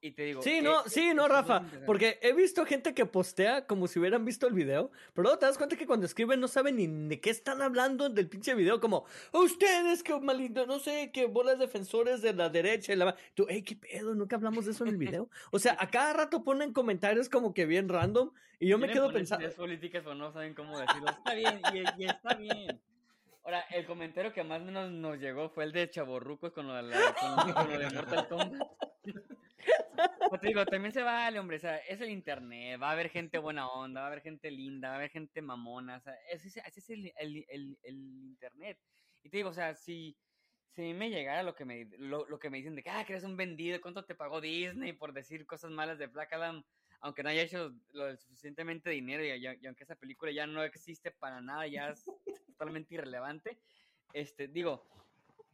[0.00, 3.04] Y te digo, Sí, no, eh, sí, no, es Rafa, porque he visto gente que
[3.04, 6.38] postea como si hubieran visto el video, pero luego te das cuenta que cuando escriben
[6.38, 10.78] no saben ni de qué están hablando del pinche video, como, ustedes que malindo, no
[10.78, 13.16] sé, que bolas defensores de la derecha y la...
[13.34, 15.28] Tú, hey, qué pedo, nunca hablamos de eso en el video.
[15.50, 18.30] O sea, a cada rato ponen comentarios como que bien random
[18.60, 19.42] y yo me quedo pensando...
[19.46, 21.08] ideas políticas, pero no saben cómo decirlo.
[21.10, 22.80] Está bien, y, y está bien.
[23.42, 26.82] Ahora, el comentario que más menos nos llegó fue el de Chaborrucos con lo de,
[26.82, 28.68] la- con- con lo de Mortal Kombat.
[30.18, 31.56] Como te digo, también se vale, hombre.
[31.56, 32.80] O sea, es el internet.
[32.80, 35.42] Va a haber gente buena onda, va a haber gente linda, va a haber gente
[35.42, 35.96] mamona.
[35.96, 37.12] O sea, así, es- el,
[37.48, 38.78] el- el- internet.
[39.22, 40.16] Y te digo, o sea, si,
[40.68, 43.12] si me llegara lo que me, lo, lo que me dicen de que, ah, que
[43.14, 46.64] eres un vendido, ¿cuánto te pagó Disney por decir cosas malas de Black Adam?
[47.00, 51.40] Aunque no haya hecho lo suficientemente dinero y aunque esa película ya no existe para
[51.40, 52.04] nada, ya es
[52.46, 53.58] totalmente irrelevante.
[54.12, 54.88] Este, digo,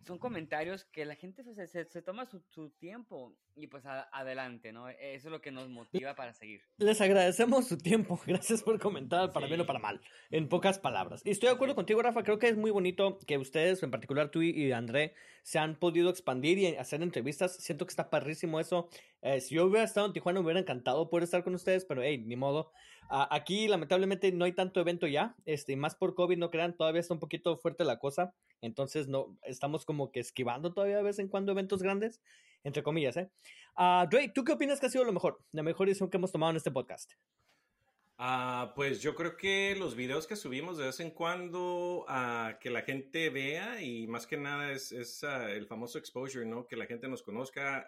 [0.05, 4.09] son comentarios que la gente se, se- se toma su, su tiempo y pues a-
[4.13, 4.89] adelante, ¿no?
[4.89, 6.63] Eso es lo que nos motiva para seguir.
[6.79, 8.21] Les agradecemos su tiempo.
[8.27, 9.67] Gracias por comentar, para bien o Sí.
[9.67, 11.23] para mal, en pocas palabras.
[11.25, 12.23] Y estoy de acuerdo contigo, Rafa.
[12.23, 15.77] Creo que es muy bonito que ustedes, en particular tú y- y André, se han
[15.77, 17.57] podido expandir y hacer entrevistas.
[17.57, 18.89] Siento que está parrísimo eso.
[19.23, 22.03] Eh, si yo hubiera estado en Tijuana, me hubiera encantado poder estar con ustedes, pero
[22.03, 22.73] hey, ni modo.
[23.09, 25.35] Ah, aquí, lamentablemente, no hay tanto evento ya.
[25.45, 28.35] Este, más por COVID, no crean, todavía está un poquito fuerte la cosa.
[28.61, 32.21] Entonces, no, estamos como que esquivando todavía de vez en cuando eventos grandes,
[32.65, 33.31] entre comillas, ¿eh?
[33.77, 35.41] Ah, Dre, ¿tú qué opinas que ha sido lo mejor?
[35.53, 37.13] La mejor decisión que hemos tomado en este podcast.
[38.17, 42.71] Ah, pues yo creo que los videos que subimos de vez en cuando a que
[42.71, 46.69] la gente vea y más que nada es, es, el famoso exposure, ¿no?
[46.69, 47.85] Que la gente nos conozca,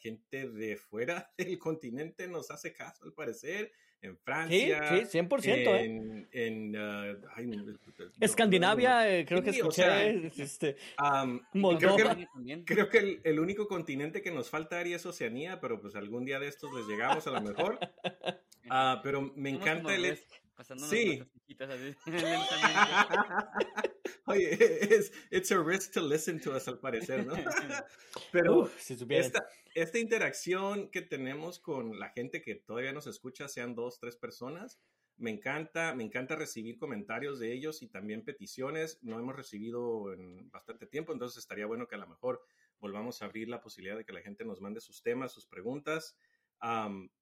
[0.00, 3.72] gente de fuera del continente nos hace caso al parecer,
[4.06, 5.84] en Sí, Francia, sí, 100%, ¿eh?
[5.84, 7.78] en, en, ah, ay, no, no, no,
[8.20, 10.06] Escandinavia, eh, creo que Sí, o escuché, sea,
[10.44, 11.96] este, Am, Moldova.
[11.96, 12.64] creo que, También.
[12.64, 16.24] creo que el, el único continente que nos falta Ari es Oceanía, pero pues algún
[16.24, 17.78] día de estos les llegamos a lo mejor.
[18.68, 20.18] Ah, pero me encanta el...
[20.56, 21.22] pasándonos sí.
[21.60, 21.94] así.
[24.26, 24.58] Oye,
[24.94, 27.34] es it's a risk to listen to us al parecer, ¿no?
[28.32, 33.46] Pero uf, si esta, esta interacción que tenemos con la gente que todavía nos escucha,
[33.46, 34.80] sean dos, tres personas,
[35.18, 38.98] Me encanta, me encanta recibir comentarios de ellos y también peticiones.
[39.02, 42.42] No hemos recibido en bastante tiempo, entonces estaría bueno que a lo mejor
[42.80, 46.16] volvamos a abrir la posibilidad de que la gente nos mande sus temas, sus preguntas.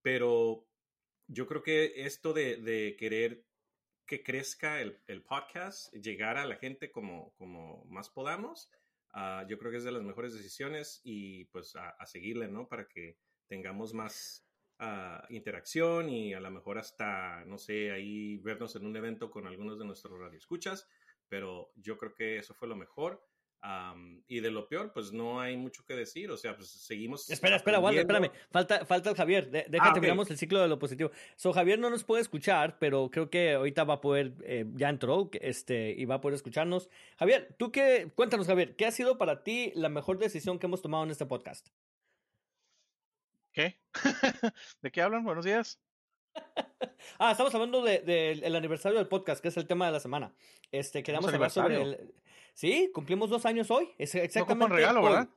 [0.03, 0.67] pero
[1.27, 3.45] yo creo que esto de, querer
[4.07, 8.71] que crezca el, podcast, llegar a la gente como, como más podamos,
[9.15, 12.69] ah, yo creo que es de las mejores decisiones y pues a, seguirle, ¿no?
[12.69, 14.47] Para que tengamos más
[15.31, 19.79] interacción y a lo mejor hasta, no sé, ahí vernos en un evento con algunos
[19.79, 20.87] de nuestros radioescuchas,
[21.29, 23.25] pero yo creo que eso fue lo mejor.
[24.29, 27.31] Y de lo peor, pues no hay mucho que decir, o sea, pues seguimos.
[27.31, 30.79] Espera, espera, Walter, espérame, falta, falta el Javier, de, déjate, ah, el ciclo de lo
[30.79, 31.11] positivo.
[31.37, 34.91] So, Javier no nos puede escuchar, pero creo que ahorita va a poder, eh, ya
[34.91, 36.91] entró, este, y va a poder escucharnos.
[37.19, 40.83] Javier, tú qué, cuéntanos, Javier, ¿qué ha sido para ti la mejor decisión que hemos
[40.83, 41.69] tomado en este podcast?
[43.53, 43.79] ¿Qué?
[44.83, 45.25] ¿De qué hablan?
[45.25, 45.81] Buenos días.
[47.19, 50.35] ah, estamos hablando del de, aniversario del podcast, que es el tema de la semana.
[50.71, 52.15] Este, queremos hablar sobre el.
[52.55, 53.91] Sí, cumplimos dos años hoy.
[53.99, 54.69] Es exactamente.
[54.69, 55.29] No regalo, ¿verdad?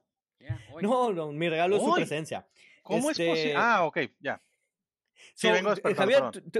[0.82, 2.48] no, no, mi regalo es su presencia.
[2.84, 3.34] ¿Cómo es posible?
[3.34, 4.42] Este ah, ok, ya.
[5.34, 6.24] Sí, vengo eh, Javier,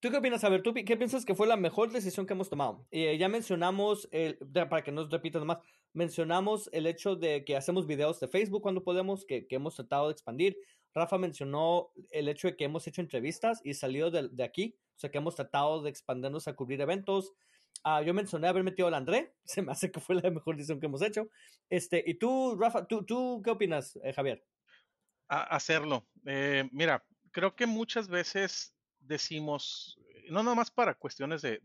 [0.00, 0.44] ¿tú, qué opinas?
[0.44, 2.86] A ver, ¿tú qué piensas que fue la mejor decisión que hemos tomado?
[2.90, 5.58] Eh, ya mencionamos, el, para que no repitas más,
[5.92, 10.08] mencionamos el hecho de que hacemos videos de Facebook cuando podemos, que, que, hemos tratado
[10.08, 10.56] de expandir.
[10.94, 14.98] Rafa mencionó el hecho de que hemos hecho entrevistas y salido de, de aquí, o
[14.98, 17.32] sea que hemos tratado de expandirnos a cubrir eventos.
[17.82, 20.80] Ah, yo mencioné haber metido al André, se me hace que fue la mejor decisión
[20.80, 21.28] que hemos hecho.
[21.68, 24.44] Este, y tú, Rafa, ¿tú, tú qué opinas, eh, Javier?
[25.30, 26.08] hacerlo.
[26.26, 29.96] Eh, mira, creo que muchas veces decimos,
[30.28, 31.60] no nomás para cuestiones de,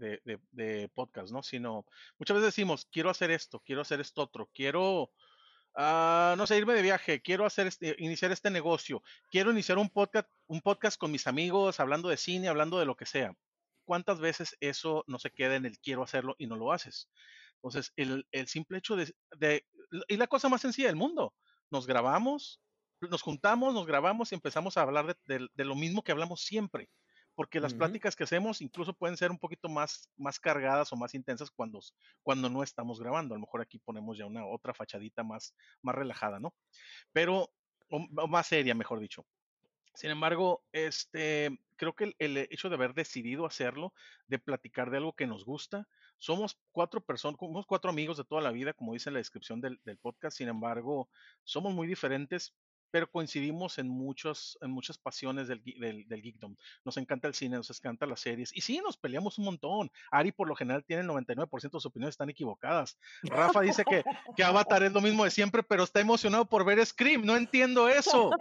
[0.51, 1.41] de, podcast, ¿no?
[1.41, 1.85] Sino
[2.19, 5.11] muchas veces decimos, quiero hacer esto, quiero hacer esto otro, quiero,
[5.75, 9.89] uh, no sé, irme de viaje, quiero hacer este, iniciar este negocio, quiero iniciar un
[9.89, 13.35] podcast, un podcast con mis amigos, hablando de cine, hablando de lo que sea.
[13.85, 17.09] ¿Cuántas veces eso no se queda en el quiero hacerlo y no lo haces?
[17.55, 19.65] Entonces, el, el simple hecho de, de,
[20.07, 21.33] y la cosa más sencilla del mundo,
[21.71, 22.61] nos grabamos,
[23.01, 26.89] nos juntamos, nos grabamos y empezamos a hablar de, lo mismo que hablamos siempre,
[27.35, 31.13] porque las pláticas que hacemos incluso pueden ser un poquito más, más cargadas o más
[31.13, 31.79] intensas cuando,
[32.23, 33.35] cuando no estamos grabando.
[33.35, 36.53] A lo mejor aquí ponemos ya una otra fachadita más, más relajada, ¿no?
[37.11, 37.51] Pero,
[37.89, 39.25] o, más seria, mejor dicho.
[39.95, 43.93] Sin embargo, este, creo que el, hecho de haber decidido hacerlo,
[44.27, 48.41] de platicar de algo que nos gusta, somos cuatro personas, somos cuatro amigos de toda
[48.41, 51.09] la vida, como dice en la descripción del, del podcast, sin embargo,
[51.43, 52.53] somos muy diferentes,
[52.91, 56.55] pero coincidimos en, muchos, en muchas pasiones del, del, del, geekdom.
[56.83, 58.55] Nos encanta el cine, nos encanta las series.
[58.55, 59.91] Y sí, nos peleamos un montón.
[60.11, 62.97] Ari, por lo general, tiene el 99% de sus opiniones están equivocadas.
[63.23, 64.03] Rafa dice que,
[64.35, 67.25] que Avatar es lo mismo de siempre, pero está emocionado por ver Scream.
[67.25, 68.31] No entiendo eso.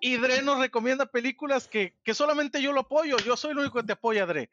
[0.00, 3.18] Y Dre nos recomienda películas que, que, solamente yo lo apoyo.
[3.18, 4.50] Yo soy el único que te apoya, Dre.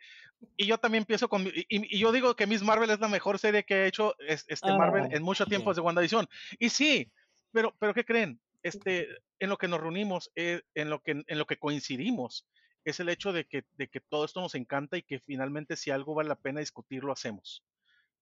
[0.55, 1.47] Y yo también pienso con.
[1.47, 4.71] Y, y yo digo que Miss Marvel es la mejor serie que ha hecho este
[4.71, 6.27] Marvel ah, en mucho tiempo desde WandaVision.
[6.59, 7.11] Y sí,
[7.51, 8.39] pero, pero ¿qué creen?
[8.63, 9.07] Este,
[9.39, 12.47] en lo que nos reunimos, eh, en, lo que, en lo que coincidimos,
[12.85, 15.91] es el hecho de que, de que todo esto nos encanta y que finalmente si
[15.91, 17.63] algo vale la pena discutir, lo hacemos.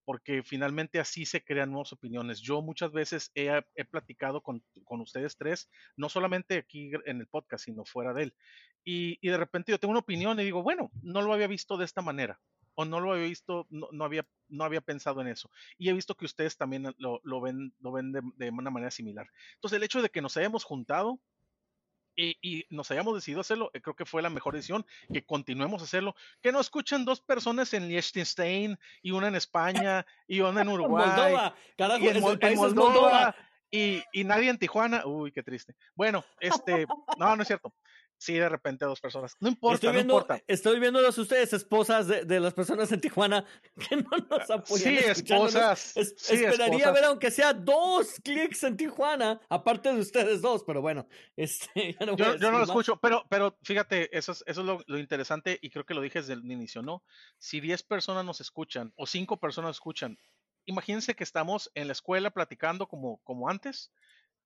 [0.06, 2.40] Porque finalmente así se crean nuevas opiniones.
[2.40, 7.28] Yo muchas veces he, he platicado con, con, ustedes tres, no solamente aquí en el
[7.28, 8.36] podcast, sino fuera de él.
[8.86, 11.76] Y, y de repente yo tengo una opinión y digo, bueno, no lo había visto
[11.78, 12.40] de esta manera
[12.80, 15.50] o no lo había visto, no, había, no había pensado en eso.
[15.80, 19.28] Y he visto que ustedes también lo, lo ven, lo ven de, una manera similar.
[19.56, 21.20] Entonces, el hecho de que nos hayamos juntado
[22.16, 25.82] y, y, nos hayamos decidido hacerlo, eh, creo que fue la mejor decisión, que continuemos
[25.82, 30.62] a hacerlo, que no escuchen dos personas en Liechtenstein y una en España y una
[30.62, 31.08] en Uruguay.
[31.08, 33.36] Moldova, carajo, y en, Moldova,
[33.72, 35.04] Y, y, nadie en Tijuana.
[35.08, 35.76] Uy, qué triste.
[35.96, 36.86] Bueno, este,
[37.18, 37.74] no, no es cierto
[38.18, 39.36] sí, de repente dos personas.
[39.40, 40.44] No importa, estoy viendo, no importa.
[40.48, 43.46] Estoy viéndolos ustedes, esposas de, de, las personas en Tijuana
[43.90, 44.84] que no nos apoyan.
[44.84, 45.98] Sí, esposas.
[45.98, 51.96] esperaría ver aunque sea dos clics en Tijuana, aparte de ustedes dos, pero bueno, este,
[52.06, 54.98] no yo, yo, no lo escucho, pero, pero fíjate, eso es, eso es lo, lo,
[54.98, 57.04] interesante y creo que lo dije desde el inicio, ¿no?
[57.38, 60.18] Si 10 personas nos escuchan o 5 personas escuchan,
[60.66, 63.92] imagínense que estamos en la escuela platicando como, como antes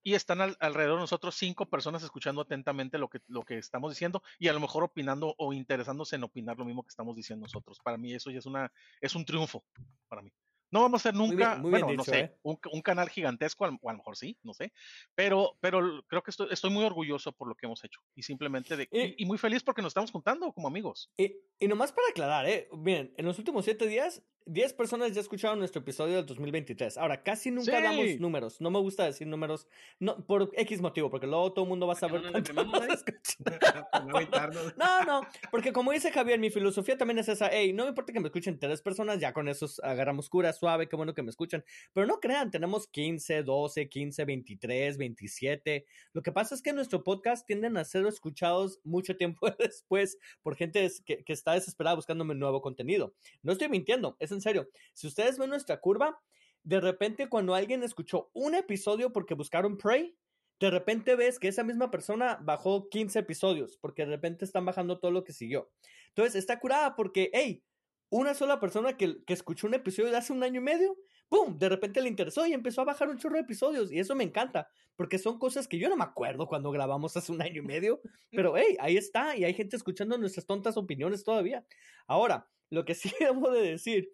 [0.04, 4.22] y están alrededor de nosotros cinco personas escuchando atentamente lo que, lo que estamos diciendo
[4.40, 7.80] y a lo mejor opinando o interesándose en opinar lo mismo que estamos diciendo nosotros.
[7.84, 9.64] Para mí eso ya es, una, es un triunfo,
[10.08, 10.32] para mí.
[10.72, 12.38] No vamos a ser Muy nunca, bien- muy bien bueno, no dicho, sé, ¿eh?
[12.44, 14.72] un, un canal gigantesco, o a lo mejor sí, no sé,
[15.16, 18.78] pero, pero creo que estoy, estoy muy orgulloso por lo que hemos hecho y simplemente
[18.78, 19.16] de, Eh.
[19.18, 21.12] y, y muy feliz porque nos estamos juntando como amigos.
[21.18, 22.68] Y, y nomás para aclarar, ¿eh?
[22.72, 26.98] Miren, en los últimos siete días, 10 personas ya escucharon nuestro episodio del 2023.
[26.98, 27.84] Ahora, casi nunca Sí.
[27.84, 28.60] damos números.
[28.60, 29.68] No me gusta decir números
[30.00, 32.24] no, por X motivo, porque luego todo el mundo va a ¿Para que saber
[32.56, 34.74] no cuánto nos eh?
[34.78, 35.04] No.
[35.06, 38.20] No, porque como dice Javier, mi filosofía también es esa, hey, no me importa que
[38.20, 41.66] me escuchen tres personas, ya con eso agarramos cura suave, qué bueno que me escuchan,
[41.92, 45.86] pero no crean, tenemos 15, 12, 15, 23, 27.
[46.14, 50.56] Lo que pasa es que nuestro podcast tienden a ser escuchados mucho tiempo después por
[50.56, 53.16] gente que, que está desesperada buscándome nuevo contenido.
[53.42, 54.70] No estoy mintiendo, es en serio.
[54.94, 56.22] Si ustedes ven nuestra curva,
[56.64, 60.16] de repente cuando alguien escuchó un episodio porque buscaron Prey,
[60.60, 65.00] de repente ves que esa misma persona bajó 15 episodios, porque de repente están bajando
[65.00, 65.72] todo lo que siguió.
[66.10, 67.64] Entonces está curada porque, hey,
[68.12, 70.98] una sola persona que, que escuchó un episodio de hace un año y medio,
[71.30, 71.58] ¡pum!
[71.58, 73.90] De repente le interesó y empezó a bajar un chorro de episodios.
[73.90, 77.32] Y eso me encanta, porque son cosas que yo no me acuerdo cuando grabamos hace
[77.32, 78.02] un año y medio.
[78.32, 81.66] Pero, hey, ahí está, y hay gente escuchando nuestras tontas opiniones todavía.
[82.06, 84.14] Ahora, lo que sí debo de decir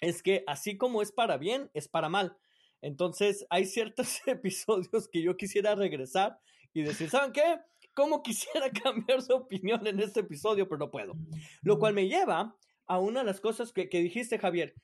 [0.00, 2.38] es que así como es para bien, es para mal.
[2.82, 6.38] Entonces, hay ciertos episodios que yo quisiera regresar
[6.72, 7.58] y decir, ¿saben qué?
[7.94, 11.14] ¿Cómo quisiera cambiar su opinión en este episodio, pero no puedo?
[11.62, 12.56] Lo cual me lleva
[12.88, 14.74] a una de las cosas que, que dijiste, Javier.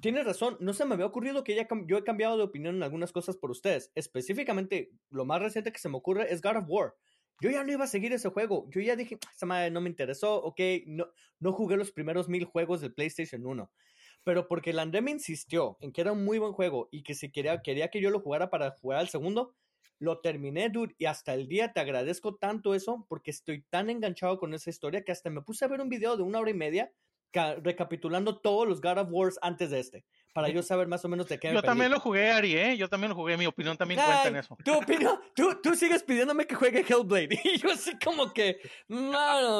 [0.00, 2.82] Tienes razón, no se me había ocurrido que ya yo he cambiado de opinión en
[2.82, 3.92] algunas cosas por ustedes.
[3.94, 6.94] Específicamente, lo más reciente que se me ocurre es God of War.
[7.40, 8.66] Yo ya no iba a seguir ese juego.
[8.70, 11.06] Yo ya dije, esa madre no me interesó, ok, no,
[11.38, 13.70] no jugué los primeros mil juegos del PlayStation 1
[14.24, 17.14] pero porque el André me insistió en que era un muy buen juego y que
[17.14, 19.54] si quería, quería que yo lo jugara para jugar al segundo,
[19.98, 24.38] lo terminé, dude, y hasta el día te agradezco tanto eso porque estoy tan enganchado
[24.38, 26.54] con esa historia que hasta me puse a ver un video de una hora y
[26.54, 26.92] media
[27.32, 31.28] recapitulando todos los God of Wars antes de este, para yo saber más o menos
[31.28, 31.68] de qué me Yo perdí.
[31.70, 32.76] también lo jugué, Ari, ¿eh?
[32.76, 34.56] Yo también lo jugué, mi opinión también Ay, cuenta en eso.
[34.64, 38.58] Tu opinión, tú, tú sigues pidiéndome que juegue Hellblade y yo así como que,
[38.88, 39.12] no,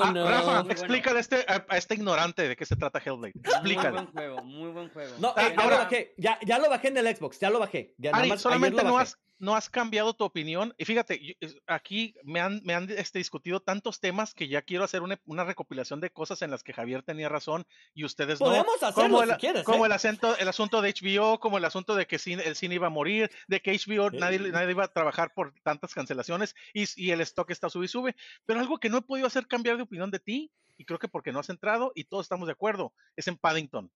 [0.02, 0.28] Ah, no.
[0.28, 0.70] Rafa, Muy bueno.
[0.72, 3.32] explícale a este, a, a este ignorante de qué se trata Hellblade.
[3.34, 3.90] Muy Explícale.
[3.90, 5.14] buen juego, muy buen juego.
[5.18, 7.50] No, Ah, eh, ya lo ahora- bajé, ya, ya lo bajé en el Xbox, ya
[7.50, 7.94] lo bajé.
[7.98, 10.72] Ya, nada Ari, más ayer solamente lo no has, no has cambiado tu opinión.
[10.78, 14.84] Y fíjate, yo- aquí me han, me han este, discutido tantos temas que ya quiero
[14.84, 18.46] hacer una, una recopilación de cosas en las que Javier tenía razón y ustedes no.
[18.46, 19.88] Podemos hacerlo como si el, quieres, como ¿eh?
[19.88, 22.86] el, acento, el asunto de HBO, como el asunto de que cine- el cine iba
[22.86, 27.10] a morir, de que HBO nadie, nadie iba a trabajar por tantas cancelaciones y, y
[27.10, 28.14] el stock está sube y sube.
[28.46, 31.08] Pero algo que no he podido hacer cambiar de opinión de ti, y creo que
[31.08, 33.90] porque no has entrado y todos estamos de acuerdo, es en Paddington.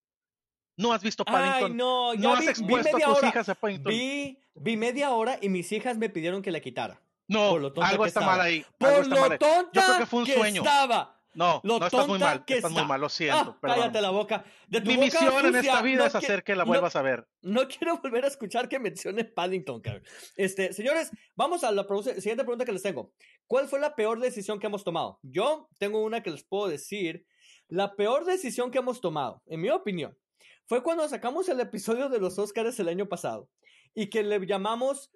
[0.79, 1.71] No has visto Paddington.
[1.73, 3.29] Ay, no, has vi, vi expuesto a media tus hora.
[3.29, 3.91] hijas a Paddington.
[3.91, 7.01] Vi, vi media hora y mis hijas me pidieron que la quitara.
[7.29, 8.27] No, algo está estaba.
[8.27, 8.65] mal ahí.
[8.79, 9.39] algo Por mal lo ahí.
[9.39, 10.63] tonta Yo creo que fue un que sueño.
[10.63, 11.16] estaba.
[11.37, 12.45] No, Lo no estás muy mal.
[12.47, 12.89] que Estás muy está.
[12.89, 13.57] mal, lo siento.
[13.57, 14.45] Ah, cállate la boca.
[14.69, 16.65] De tu Mi boca misión en sucia, esta vida no es que- hacer que la
[16.65, 17.29] no- vuelvas a ver.
[17.43, 20.03] No quiero volver a escuchar que mencione Paddington, cabrón.
[20.37, 23.13] Este, señores, vamos a la siguiente pregunta que les tengo.
[23.47, 25.19] ¿Cuál fue la peor decisión que hemos tomado?
[25.23, 27.27] Yo tengo una que les puedo decir.
[27.69, 30.17] La peor decisión que hemos tomado, en mi opinión,
[30.67, 33.51] fue cuando sacamos el episodio de los Óscares el año pasado
[33.95, 35.11] y que le llamamos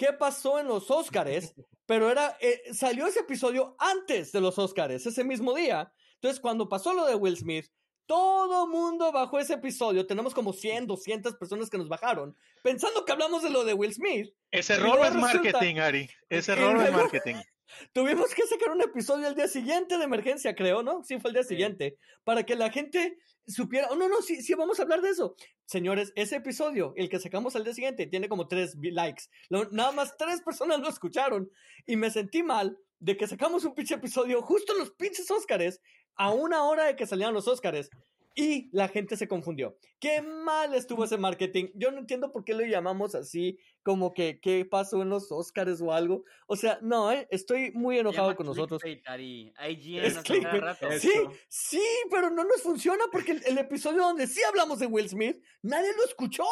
[0.00, 1.52] ¿Qué pasó en los Óscares?
[1.84, 5.92] Pero era, eh, salió ese episodio antes de los Óscares, ese mismo día.
[6.14, 7.66] Entonces, cuando pasó lo de Will Smith,
[8.10, 10.04] todo mundo bajó ese episodio.
[10.04, 13.94] Tenemos como 100, 200 personas que nos bajaron, pensando que hablamos de lo de Will
[13.94, 14.34] Smith.
[14.50, 16.10] Ese error es resulta- marketing, Ari.
[16.28, 17.36] Ese error es marketing.
[17.92, 21.04] Tuvimos que sacar un episodio el día siguiente de emergencia, creo, ¿no?
[21.04, 21.50] Sí, fue el día Sí.
[21.50, 23.86] siguiente, para que la gente supiera.
[23.92, 25.36] Oh, no, no, sí, sí, vamos a hablar de eso.
[25.66, 29.26] Señores, ese episodio, el que sacamos al día siguiente, tiene como tres likes.
[29.50, 31.48] Lo- nada más tres personas lo escucharon.
[31.86, 35.80] Y me sentí mal de que sacamos un pinche episodio justo en los pinches Óscares,
[36.20, 37.88] a una hora de que salieran los Óscares.
[38.36, 39.76] Y la gente se confundió.
[39.98, 41.68] Qué mal estuvo ese marketing.
[41.74, 45.80] Yo no entiendo por qué lo llamamos así, como que qué pasó en los Óscares
[45.80, 46.22] o algo.
[46.46, 47.26] O sea, no, ¿eh?
[47.30, 48.82] estoy muy enojado con nosotros.
[49.06, 49.52] Ari.
[49.68, 50.88] IGN nos rato.
[50.98, 51.10] Sí,
[51.48, 55.42] sí, pero no nos funciona porque el, el episodio donde sí hablamos de Will Smith,
[55.62, 56.44] nadie lo escuchó.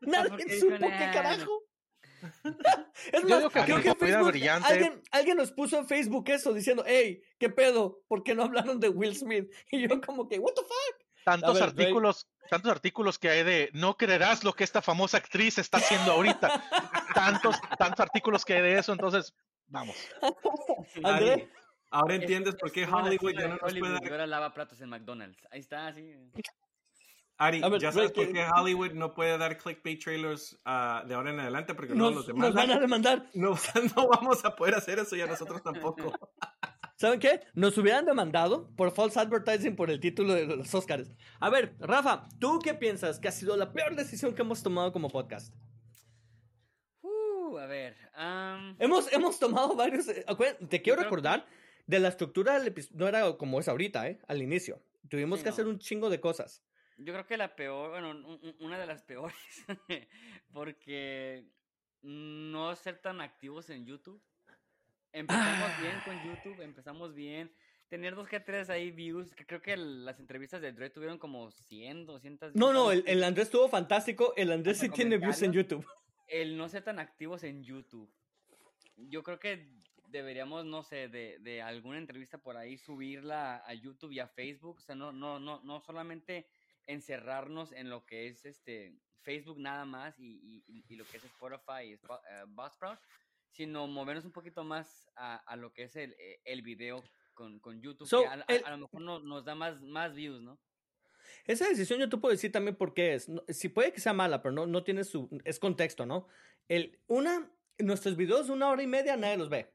[0.00, 1.62] Nadie porque supo qué "Nah, carajo.
[3.12, 4.72] es más, que creo que Facebook brillante.
[4.72, 8.00] alguien, alguien nos puso en Facebook eso diciendo, hey, ¿qué pedo?
[8.08, 9.52] ¿Por qué no hablaron de Will Smith?
[9.70, 11.06] Y yo como que, what the fuck?
[11.24, 15.58] Tantos ver, artículos, tantos artículos que hay de no creerás lo que esta famosa actriz
[15.58, 16.48] está haciendo ahorita.
[17.14, 19.32] tantos, tantos artículos que hay de eso, entonces,
[19.68, 19.96] vamos.
[21.04, 21.48] André,
[21.90, 24.88] ahora Es- entiendes por qué Hollywood ya de no nos puede ahora lava platos en
[24.88, 25.46] McDonald's.
[25.50, 26.12] Ahí está, así.
[27.38, 31.30] Ari, ver, ya sabes por qué Hollywood no puede dar clickbait trailers ah, de ahora
[31.30, 33.26] en adelante, porque nos, los nos van a demandar.
[33.34, 33.56] no,
[33.96, 36.12] no vamos a poder hacer eso ya nosotros tampoco.
[36.96, 37.40] ¿Saben qué?
[37.54, 41.10] Nos hubieran demandado por false advertising por el título de los Oscars.
[41.40, 44.92] A ver, Rafa, ¿tú qué piensas que ha sido la peor decisión que hemos tomado
[44.92, 45.52] como podcast?
[47.02, 47.96] Uh, a ver.
[48.14, 50.06] am, Hemos, hemos tomado varios.
[50.08, 50.24] eh,
[50.68, 51.44] Te quiero recordar
[51.88, 52.98] de la estructura del episodio.
[52.98, 54.20] No era como es ahorita, ¿eh?
[54.28, 54.80] Al inicio.
[55.08, 55.54] Tuvimos Sí, que no.
[55.54, 56.62] hacer un chingo de cosas.
[56.98, 59.34] Yo creo que la peor, bueno, un- un- una de las peores,
[60.52, 61.44] porque
[62.02, 64.22] no ser tan activos en YouTube.
[65.12, 67.52] Empezamos bien con YouTube, empezamos bien.
[67.88, 71.18] Tener dos que tres ahí views, que creo que el- las entrevistas de Dre tuvieron
[71.18, 74.32] como 100, 200 No, no, el, el Andrés estuvo fantástico.
[74.36, 75.52] El Andrés sí tiene views en.
[75.52, 75.86] YouTube.
[76.28, 78.10] el no ser tan activos en YouTube.
[78.96, 79.68] Yo creo que
[80.08, 84.78] deberíamos, no sé, de, de alguna entrevista por ahí subirla a YouTube y a Facebook.
[84.78, 86.46] O sea, no, no, no, no solamente
[86.86, 91.24] encerrarnos en lo que es este Facebook nada más y, y- y lo que es
[91.24, 91.98] Spotify y eh,
[92.48, 92.98] Buzzsprout,
[93.50, 97.04] sino movernos un poquito más a, a lo que es el, eh, el video
[97.34, 98.08] con, con YouTube.
[98.08, 100.58] So, que a, a- el- a lo mejor no- nos da más, más views, ¿no?
[101.46, 103.28] Esa decisión yo te puedo decir también por qué es.
[103.28, 105.28] No- si puede que sea mala, pero no, no tiene su...
[105.44, 106.26] Es contexto, ¿no?
[106.68, 109.72] El, una, nuestros videos de una hora y media nadie los ve.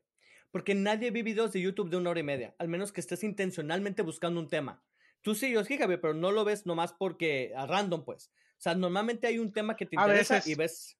[0.52, 2.56] Porque nadie ve videos de YouTube de una hora y media.
[2.58, 4.82] Al menos que estés intencionalmente buscando un tema.
[5.22, 8.32] Tú sí, yo sí, Javier, pero no lo ves nomás porque a random, pues.
[8.58, 10.52] O sea, normalmente hay un tema que te A interesa veces.
[10.52, 10.94] y ves...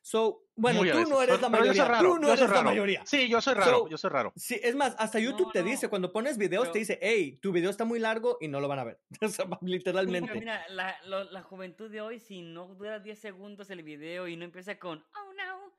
[0.00, 1.84] So, bueno, Muy tú no eres Pero- la yo mayoría.
[1.84, 3.02] raro, tú no yo eres la mayoría.
[3.04, 4.32] Sí, yo soy raro, So, yo soy raro.
[4.36, 5.66] Sí, es más, hasta YouTube No, te no.
[5.66, 8.60] dice, cuando pones videos, te Pero- dice, hey, tu video está muy largo y no
[8.60, 9.00] lo van a ver.
[9.62, 10.32] Literalmente.
[10.32, 14.36] mira, la, lo- la juventud de hoy, si no dura 10 segundos el video y
[14.36, 15.72] no empieza con, oh no,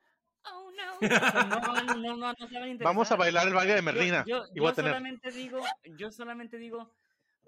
[0.52, 1.08] oh no,
[1.48, 2.84] no, no, no, no se van a.
[2.84, 4.24] Vamos a bailar el baile de Yo- Merlina.
[4.26, 4.92] Yo, y yo tener.
[4.92, 5.60] solamente digo,
[5.96, 6.92] yo solamente digo,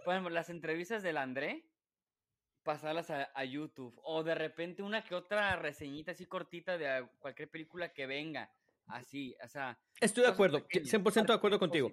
[0.08, 1.66] por ejemplo, las entrevistas del André,
[2.62, 3.94] pasarlas a, a YouTube.
[4.02, 8.50] O de repente una que otra reseñita así cortita de cualquier película que venga.
[8.86, 9.78] Así, o sea.
[10.00, 11.92] Estoy de acuerdo, pequeñas, 100% de acuerdo contigo.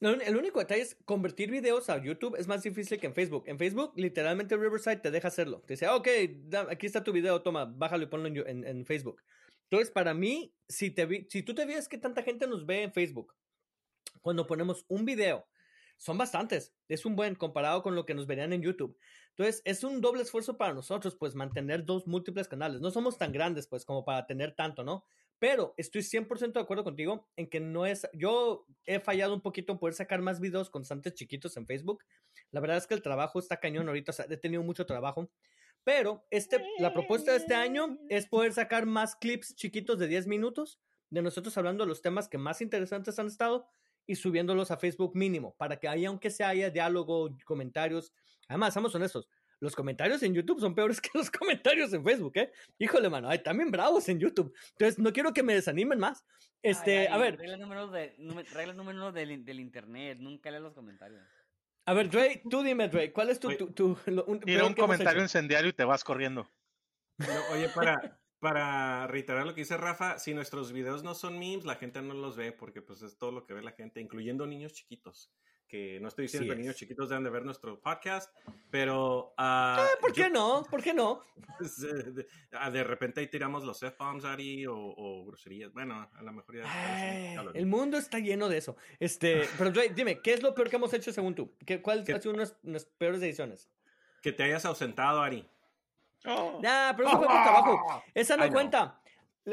[0.00, 3.44] El único detalle es convertir videos a YouTube es más difícil que en Facebook.
[3.46, 5.60] En Facebook, literalmente Riverside te deja hacerlo.
[5.60, 6.08] Te dice, "Ah, ok,
[6.68, 9.22] aquí está tu video, toma, bájalo y ponlo en, en- en Facebook.
[9.70, 12.82] Entonces, para mí, si, te vi- si tú te ves que tanta gente nos ve
[12.82, 13.36] en Facebook,
[14.20, 15.46] cuando ponemos un video,
[16.00, 16.74] son bastantes.
[16.88, 18.98] Es un buen comparado con lo que nos verían en YouTube.
[19.36, 22.80] Entonces, es un doble esfuerzo para nosotros, pues, mantener dos múltiples canales.
[22.80, 25.04] No somos tan grandes, pues, como para tener tanto, ¿no?
[25.38, 28.08] Pero estoy 100% de acuerdo contigo en que no es...
[28.14, 32.02] Yo he fallado un poquito en poder sacar más videos constantes chiquitos en Facebook.
[32.50, 35.30] La verdad es que el trabajo está cañón ahorita, o he tenido mucho trabajo.
[35.84, 40.26] Pero este, la propuesta de este año es poder sacar más clips chiquitos de 10
[40.26, 40.80] minutos
[41.10, 43.66] de nosotros hablando de los temas que más interesantes han estado
[44.10, 48.12] y subiéndolos a Facebook mínimo, para que haya, aunque sea haya diálogo, comentarios.
[48.48, 49.28] Además, seamos honestos,
[49.60, 52.50] los comentarios en YouTube son peores que los comentarios en Facebook, ¿eh?
[52.78, 54.52] Híjole, mano, hay también bravos en YouTube.
[54.72, 56.24] Entonces, no quiero que me desanimen más.
[56.62, 60.18] Este, Ay, a ver, Regla número, de, nume- regla número uno del, in- del internet.
[60.18, 61.22] Nunca leas los comentarios.
[61.86, 63.48] a ver, Dre, tú dime, Dre, ¿cuál es tu...
[63.48, 66.50] Oye, tu, tu- lo- un- Tira un comentario incendiario y te vas corriendo.
[67.18, 71.64] No, oye, para, para reiterar lo que dice Rafa, si nuestros videos no son memes,
[71.64, 74.46] la gente no los ve porque pues es todo lo que ve la gente, incluyendo
[74.46, 75.30] niños chiquitos.
[75.68, 76.58] Que no estoy diciendo Sí que es.
[76.58, 78.34] niños chiquitos deben de ver nuestro podcast,
[78.72, 79.34] pero...
[79.38, 80.66] Eh, ¿Por yo- qué no?
[80.68, 81.22] ¿Por qué no?
[81.60, 85.72] de, ah, de repente ahí tiramos los F-bombs, Ari, o, o groserías.
[85.72, 86.10] Bueno, a.
[86.64, 88.76] Ay, ya lo- el mundo está lleno de eso.
[88.98, 91.54] Este, pero dime, ¿qué es lo peor que hemos hecho según tú?
[91.64, 92.14] ¿Qué, ¿Cuál ¿Qué?
[92.14, 93.70] ha sido unas, unas peores decisiones?
[94.22, 95.46] Que te hayas ausentado, Ari.
[96.24, 98.02] Nah, pero eso fue por trabajo.
[98.14, 99.00] Esa no I cuenta.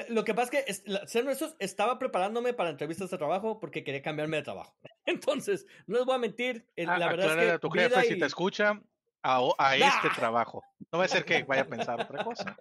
[0.10, 4.02] Lo que pasa es que, ser honestos, estaba preparándome para entrevistas de trabajo porque quería
[4.02, 4.76] cambiarme de trabajo.
[5.06, 7.90] Entonces, no les voy a mentir, el- Ah, la verdad es a que tu vida
[7.90, 8.82] jefe si te escucha
[9.24, 10.14] a, a este ¡Ah!
[10.16, 10.64] trabajo.
[10.92, 12.56] No va a ser que vaya a pensar otra cosa.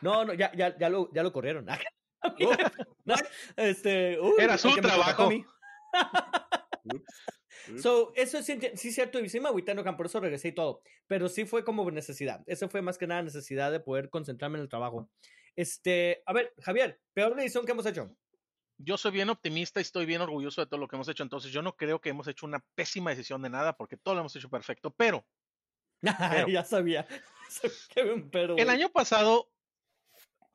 [0.00, 1.66] No, no, ya, ya, ya, lo, ya lo corrieron.
[3.04, 3.14] No,
[3.54, 5.30] este, uy, Era su a trabajo.
[7.78, 10.52] So, eso enti- sí es cierto, y sí me agüité, no, por eso regresé y
[10.52, 14.58] todo, pero sí fue como necesidad, eso fue más que nada necesidad de poder concentrarme
[14.58, 15.10] en el trabajo.
[15.56, 18.14] Este, a ver, Javier, peor decisión que hemos hecho.
[18.78, 21.22] Yo soy bien optimista y estoy bien orgulloso de todo lo que hemos hecho.
[21.22, 24.20] Entonces, yo no creo que hemos hecho una pésima decisión de nada porque todo lo
[24.20, 24.90] hemos hecho perfecto.
[24.94, 25.26] Pero
[26.30, 27.06] Pero- ya sabía.
[28.32, 29.50] Pero, el año pasado,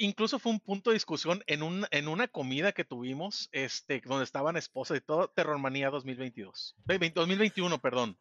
[0.05, 4.23] incluso fue un punto de discusión en, un, en una comida que tuvimos, este, donde
[4.23, 6.75] estaban esposas y todo, Terrormanía 2022.
[6.85, 8.17] Ve- ve- 2021, perdón.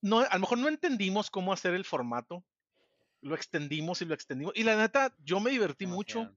[0.00, 2.44] No, a lo mejor no entendimos cómo hacer el formato.
[3.22, 4.52] Lo extendimos y lo extendimos.
[4.54, 6.36] Y la neta, yo me divertí mucho.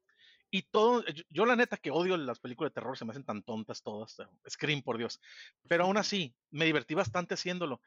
[0.50, 3.26] Y todo, yo, yo la neta que odio las películas de terror, se me hacen
[3.26, 4.16] tan tontas todas.
[4.50, 5.20] Scream, por Dios.
[5.68, 7.82] Pero aún así, me divertí bastante haciéndolo.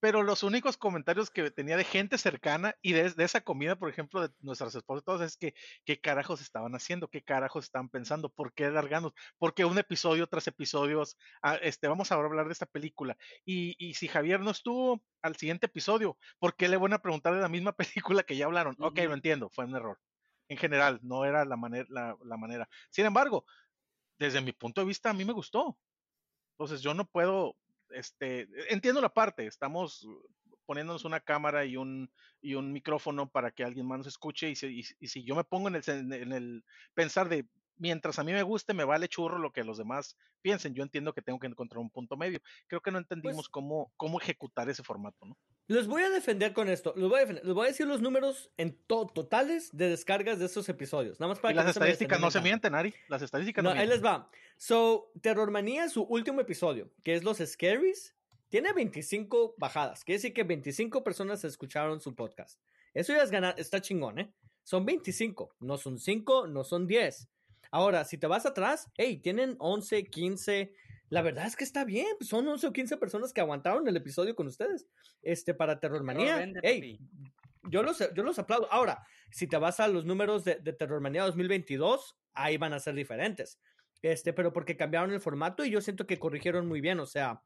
[0.00, 3.90] Pero los únicos comentarios que tenía de gente cercana y de, de esa comida, por
[3.90, 8.54] ejemplo, de nuestras esposas, es que qué carajos estaban haciendo, qué carajos estaban pensando, por
[8.54, 11.02] qué largando, porque un episodio tras episodio,
[11.42, 13.16] ah, este, vamos a hablar de esta película.
[13.44, 17.34] Y, y, si Javier no estuvo al siguiente episodio, ¿por qué le van a preguntar
[17.34, 17.72] de la misma
[18.12, 18.76] película que ya hablaron?
[18.80, 19.98] Ok, lo entiendo, fue un error.
[20.48, 22.68] En general, no era la, manera la, la manera.
[22.90, 23.44] Sin embargo,
[24.18, 25.78] desde mi punto de vista, a mí me gustó.
[26.54, 27.56] Entonces yo no puedo
[27.92, 30.06] este, entiendo la parte, estamos
[30.66, 32.10] poniéndonos una cámara y un,
[32.40, 35.44] y un micrófono para que alguien más nos escuche y si, y, si yo me
[35.44, 36.64] pongo en el
[36.94, 37.46] pensar de
[37.80, 40.74] mientras a mí me guste, me vale churro lo que los demás piensen.
[40.74, 42.40] Yo entiendo que tengo que encontrar un punto medio.
[42.68, 45.36] Creo que no entendimos pues, cómo, cómo ejecutar ese formato, ¿no?
[45.66, 46.94] Les voy a defender con esto.
[46.96, 50.68] Les voy a, les voy a decir los números en totales de descargas de estos
[50.68, 51.18] episodios.
[51.18, 52.94] Nada más para y las estadísticas no se mienten, Ari.
[53.08, 54.30] Las estadísticas no, no Ahí les va.
[54.56, 58.14] So, Terrormanía, su último episodio, que es Los Scaries,
[58.50, 60.04] tiene 25 bajadas.
[60.04, 62.60] Quiere decir que 25 personas escucharon su podcast.
[62.92, 64.34] Eso ya es ganar, está chingón, ¿eh?
[64.64, 67.28] Son 25, no son 5, no son 10.
[67.70, 70.72] Ahora, si te vas atrás, hey, tienen 11, 15.
[71.08, 72.06] La verdad es que está bien.
[72.18, 74.86] Pues, son 11 o 15 personas que aguantaron el episodio con ustedes.
[75.22, 76.52] Este, para Terrormanía.
[76.62, 76.98] hey,
[77.70, 78.72] yo los, yo los aplaudo.
[78.72, 82.94] Ahora, si te vas a los números de, de Terrormanía 2022, ahí van a ser
[82.94, 83.60] diferentes.
[84.02, 87.00] Este, pero porque cambiaron el formato y yo siento que corrigieron muy bien.
[87.00, 87.42] O sea,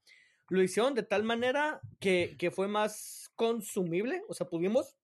[0.49, 4.23] lo hicieron de tal manera que, que fue más consumible.
[4.29, 4.97] O sea, pudimos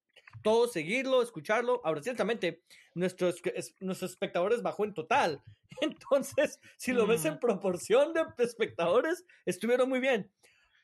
[0.42, 1.80] todos seguirlo, escucharlo.
[1.84, 2.62] Ahora, ciertamente,
[2.94, 3.40] nuestros,
[3.80, 5.42] nuestros espectadores bajó en total.
[5.80, 10.30] Entonces, si lo ves en proporción de espectadores, estuvieron muy bien.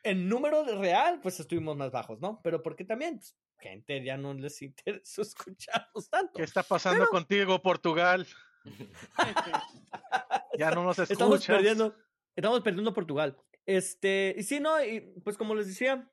[0.03, 2.41] En número real, pues estuvimos más bajos, ¿no?
[2.43, 6.35] Pero porque también, pues, gente ya no les interesa escucharnos tanto.
[6.35, 8.27] ¿Qué está pasando contigo, Portugal?
[10.59, 11.11] ya no nos escuchas.
[11.11, 11.95] Estamos perdiendo,
[12.35, 13.37] estamos perdiendo Portugal.
[13.65, 16.09] Este, y sí, no, y pues como les decía,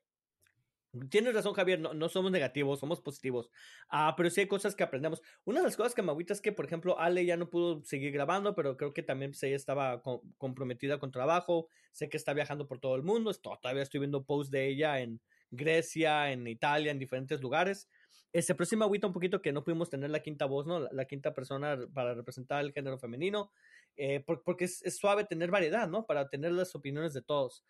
[1.10, 3.50] Tienes razón, Javier, no, no, somos negativos, somos positivos.
[3.88, 5.22] Ah, pero sí hay cosas que aprendemos.
[5.44, 7.82] Una de las cosas que me agüita es que, por ejemplo, Ale ya no pudo
[7.84, 10.02] seguir grabando, pero creo que también pues, ella estaba
[10.38, 11.68] comprometida con trabajo.
[11.92, 13.30] Sé que está viajando por todo el mundo.
[13.30, 15.20] Esto, todavía estoy viendo posts de ella en
[15.50, 17.88] Grecia, en Italia, en diferentes lugares.
[18.32, 20.80] Este, pero sí me agüita un poquito que no pudimos tener la quinta voz, ¿no?
[20.90, 23.50] La, quinta persona para representar el género femenino.
[23.96, 26.04] Eh, porque es, es suave tener variedad, ¿no?
[26.06, 27.64] Para tener las opiniones de todos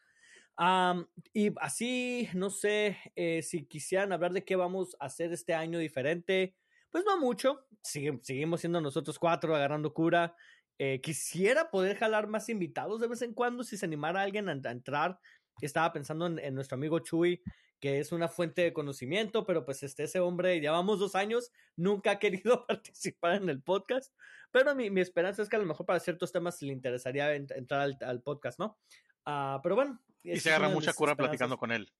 [1.32, 5.78] y así, no sé eh, si quisieran hablar de qué vamos a hacer este año
[5.78, 6.54] diferente.
[6.90, 7.66] Pues no mucho.
[7.82, 10.36] seguimos siendo nosotros cuatro agarrando cura.
[10.78, 14.70] Eh, quisiera poder jalar más invitados de vez en cuando si se animara alguien a,
[14.70, 15.18] entrar.
[15.60, 17.42] Estaba pensando en, nuestro amigo Chuy,
[17.80, 22.12] que es una fuente de conocimiento, pero pues este, ese hombre, llevamos dos años, nunca
[22.12, 24.14] ha querido participar en el podcast.
[24.52, 27.80] Pero mi, mi esperanza es que a lo mejor para ciertos temas le interesaría entrar
[27.80, 28.78] al, al podcast, ¿no?
[29.26, 31.90] Uh, pero bueno, y se agarra mucha cura platicando con él.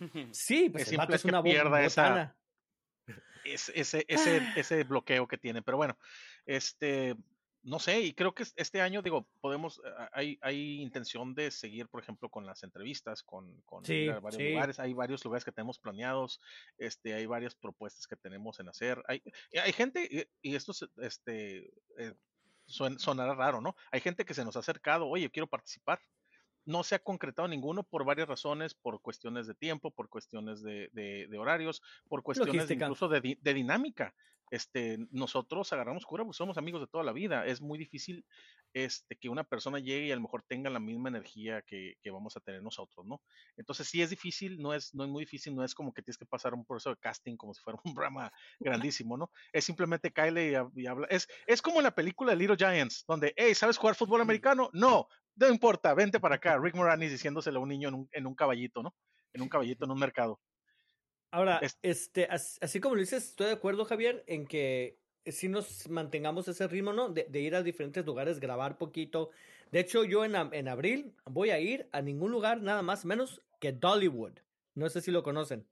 [0.32, 2.36] Sí, pues es es una pierda esa,
[3.44, 4.52] ese, ese, ah.
[4.54, 5.60] ese bloqueo que tiene.
[5.60, 5.98] Pero bueno,
[6.46, 7.16] este,
[7.62, 9.80] no sé, y creo que este año, digo, podemos,
[10.12, 14.94] hay, hay intención de seguir, por ejemplo, con las entrevistas, con, con varios lugares, hay
[14.94, 16.40] varios lugares que tenemos planeados,
[16.78, 19.02] este, hay varias propuestas que tenemos en hacer.
[19.08, 19.22] Hay,
[19.60, 22.14] hay gente, y esto este, eh,
[22.66, 23.74] sonará raro, ¿no?
[23.90, 26.00] Hay gente que se nos ha acercado, oye, quiero participar
[26.68, 30.90] no se ha concretado ninguno por varias razones, por cuestiones de tiempo, por cuestiones de,
[30.92, 34.14] de, horarios, por cuestiones incluso de, de, dinámica.
[34.50, 37.46] Este, nosotros agarramos cura, pues somos amigos de toda la vida.
[37.46, 38.24] Es muy difícil
[38.74, 42.10] este, que una persona llegue y a lo mejor tenga la misma energía que, que,
[42.10, 43.22] vamos a tener nosotros, ¿no?
[43.56, 46.18] Entonces sí es difícil, no es, no es muy difícil, no es como que tienes
[46.18, 49.30] que pasar un proceso de casting como si fuera un programa grandísimo, ¿no?
[49.54, 51.06] Es simplemente caile y, y habla.
[51.08, 54.68] Es, es como en la película de Little Giants, donde, hey, ¿sabes jugar fútbol americano?
[54.74, 55.08] No,
[55.38, 56.58] no importa, vente para acá.
[56.58, 58.94] Rick Moranis diciéndoselo a un niño en un, en un caballito, ¿no?
[59.32, 60.40] En un caballito en un mercado.
[61.30, 66.48] Ahora, este, así como lo dices, estoy de acuerdo, Javier, en que si nos mantengamos
[66.48, 67.10] ese ritmo, ¿no?
[67.10, 69.30] De, ir a diferentes lugares, grabar poquito.
[69.70, 73.42] De hecho, yo en, en, abril voy a ir a ningún lugar nada más menos
[73.60, 74.38] que Dollywood.
[74.74, 75.66] No sé si lo conocen,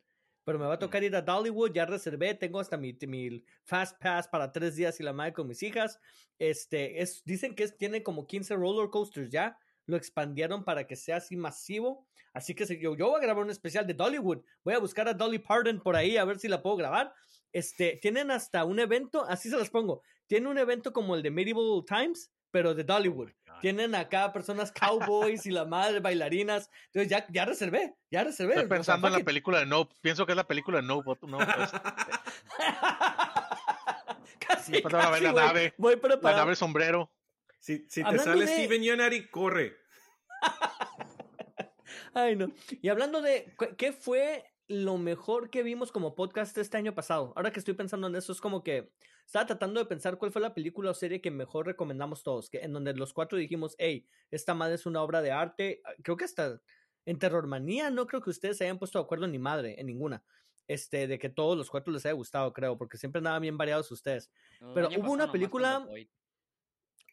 [0.47, 1.73] pero me va a tocar ir a Dollywood.
[1.73, 5.49] Ya reservé, tengo hasta mi, mi Fast Pass para tres días y la madre con
[5.49, 5.99] mis hijas.
[6.39, 9.59] Este, es, dicen que es, tiene como 15 roller coasters ya.
[9.87, 12.07] Lo expandieron para que sea así masivo.
[12.33, 14.39] Así que yo, yo voy a grabar un especial de Dollywood.
[14.63, 17.13] Voy a buscar a Dolly Parton por ahí a ver si la puedo grabar.
[17.53, 20.03] Este, tienen hasta un evento, así se los pongo.
[20.29, 23.29] Tienen un evento como el de Medieval Times, pero de Dollywood.
[23.51, 26.71] Oh tienen acá personas cowboys y la madre bailarinas.
[26.87, 28.55] Entonces ya, ya reservé, ya reservé.
[28.55, 29.87] Estoy pensando en la película de No.
[30.01, 31.03] Pienso que es la película de No.
[31.05, 31.05] no
[31.37, 31.71] pues.
[34.39, 35.75] casi, casi, a ver la nave.
[35.77, 36.39] Voy preparado.
[36.39, 37.13] La nave sombrero.
[37.59, 39.77] Si, si te sale Steven Yeunari, corre.
[42.15, 42.51] Ay, no.
[42.81, 47.33] Y hablando de, ¿qué fue lo mejor que vimos como podcast este año pasado.
[47.37, 48.91] Ahora que estoy pensando en eso, es como que
[49.25, 52.59] estaba tratando de pensar cuál fue la película o serie que mejor recomendamos todos, que
[52.59, 55.81] en donde los cuatro dijimos, hey, esta madre es una obra de arte.
[55.85, 56.61] Ah, creo que hasta
[57.05, 60.25] en Terrormanía no creo que ustedes se hayan puesto de acuerdo ni madre en ninguna.
[60.69, 63.89] Este, de que todos los cuatro les haya gustado, creo, porque siempre andaban bien variados
[63.93, 64.33] ustedes.
[64.61, 65.79] No, Pero hubo una película-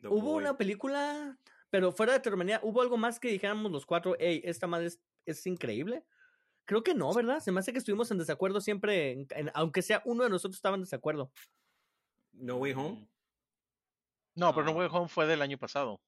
[0.09, 1.37] Hubo una película,
[1.69, 4.99] pero fuera de Terrormanía, ¿hubo algo más que dijéramos los cuatro, hey, esta madre es,
[5.25, 6.03] es increíble?
[6.65, 7.39] Creo que no, ¿verdad?
[7.39, 10.55] Se me hace que estuvimos en desacuerdo siempre, en- en- aunque sea uno de nosotros
[10.55, 11.31] estaba en desacuerdo.
[12.33, 12.89] No Way Home.
[12.91, 13.07] Mm.
[14.35, 14.71] No, pero No.
[14.73, 16.01] Way Home fue del año pasado.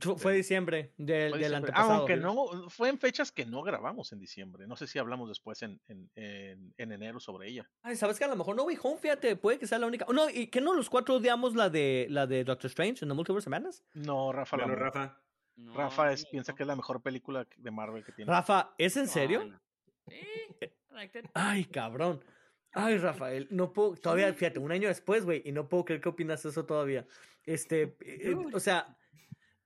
[0.00, 0.36] Fu- Fue Sí.
[0.38, 1.56] diciembre del, Fue del diciembre.
[1.72, 1.92] antepasado.
[2.00, 4.66] Aunque no, fue en fechas que no grabamos en diciembre.
[4.66, 7.68] No sé si hablamos después en, en, en, en enero sobre ella.
[7.82, 10.04] Ay, ¿sabes que A lo mejor No Way Home, fíjate, puede que sea la única.
[10.06, 13.08] Oh, no, ¿y que no los cuatro odiamos la de la de Doctor Strange en
[13.08, 13.82] The Multiverse of Madness?
[13.94, 14.74] No, Rafa, Bueno.
[14.76, 15.22] Rafa.
[15.58, 18.30] No, Rafa es, piensa que es la mejor película de Marvel que tiene.
[18.30, 19.44] Rafa, ¿es en serio?
[19.44, 19.60] no.
[20.06, 20.70] Sí.
[21.34, 22.24] Ay, cabrón.
[22.72, 26.08] Ay, Rafael, no puedo, todavía, fíjate, un año después, güey, y no puedo creer que
[26.10, 27.06] opinas eso todavía.
[27.44, 28.54] Este, eh, Dude.
[28.54, 28.96] o sea,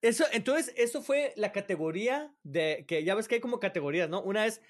[0.01, 4.23] eso, entonces, eso fue la categoría de, que ya ves que hay como categorías, ¿no?
[4.23, 4.63] Una es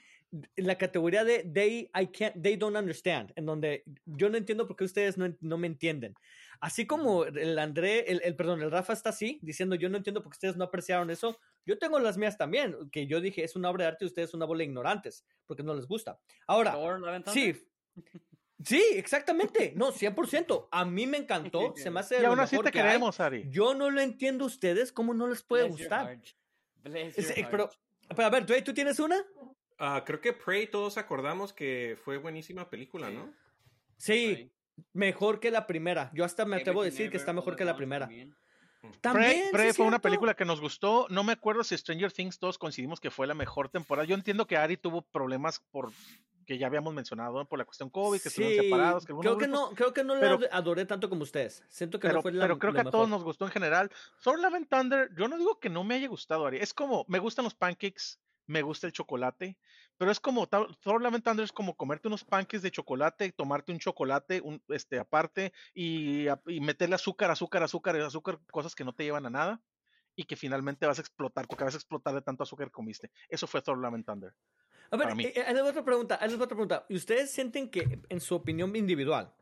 [0.57, 4.77] la categoría de they, I can't, they don't understand, en donde yo no entiendo por
[4.77, 6.15] qué ustedes no, en- no me entienden.
[6.61, 10.23] Así como el André, el, el- perdón, el Rafa está así, diciendo yo no entiendo
[10.23, 13.57] por qué ustedes no apreciaron eso, yo tengo las mías también, que yo dije es
[13.57, 16.19] una obra de arte y ustedes una bola de ignorantes, porque no les gusta.
[16.47, 16.75] Ahora.
[17.33, 17.55] Sí.
[18.65, 19.73] Sí, exactamente.
[19.77, 20.69] No, 100%.
[20.71, 21.75] A mí me encantó.
[21.77, 23.47] Se me hace Y aún así te que queremos, Ari.
[23.51, 24.93] Yo no lo entiendo a ustedes.
[24.93, 26.07] ¿Cómo no les puede Bless your gustar?
[26.07, 26.25] heart.
[26.85, 27.79] Bless Es- your eh, pero, heart.
[28.15, 29.17] pero a ver, Dwayne, ¿tú tienes una?
[29.85, 33.35] Ah, creo que Prey todos acordamos que fue buenísima película, ¿no?
[33.97, 34.49] Sí,
[34.93, 36.09] mejor que la primera.
[36.15, 38.07] Yo hasta me atrevo a decir que está mejor que la primera.
[38.07, 38.33] también.
[39.01, 41.07] También, Prey, fue una película que nos gustó.
[41.11, 44.07] No me acuerdo si Stranger Things todos coincidimos que fue la mejor temporada.
[44.07, 45.91] Yo entiendo que Ari tuvo problemas por
[46.47, 49.07] que ya habíamos mencionado por la cuestión COVID, que estuvieron separados.
[49.07, 51.65] Que creo que grupos- no, creo que no pero- la adoré tanto como ustedes.
[51.69, 53.91] Siento que pero, no fue la pero creo que a todos nos gustó en general.
[54.23, 56.59] Thor Love and Thunder, yo no digo que no me haya gustado, Ari.
[56.59, 59.57] Es como, me gustan los pancakes, me gusta el chocolate,
[59.97, 64.41] pero es como, Thor Thunder es como comerte unos pancakes de chocolate, tomarte un chocolate
[64.41, 69.27] un, este, aparte y, y meterle azúcar, azúcar, azúcar, azúcar, cosas que no te llevan
[69.27, 69.63] a nada
[70.17, 73.11] y que finalmente vas a explotar, tu cabeza a explotar de tanto azúcar que comiste.
[73.29, 74.35] Eso fue Thor and Thunder.
[74.91, 76.85] A ver, eh, eh, otra pregunta, otra pregunta.
[76.89, 79.33] ¿Y ustedes sienten que en su opinión individual,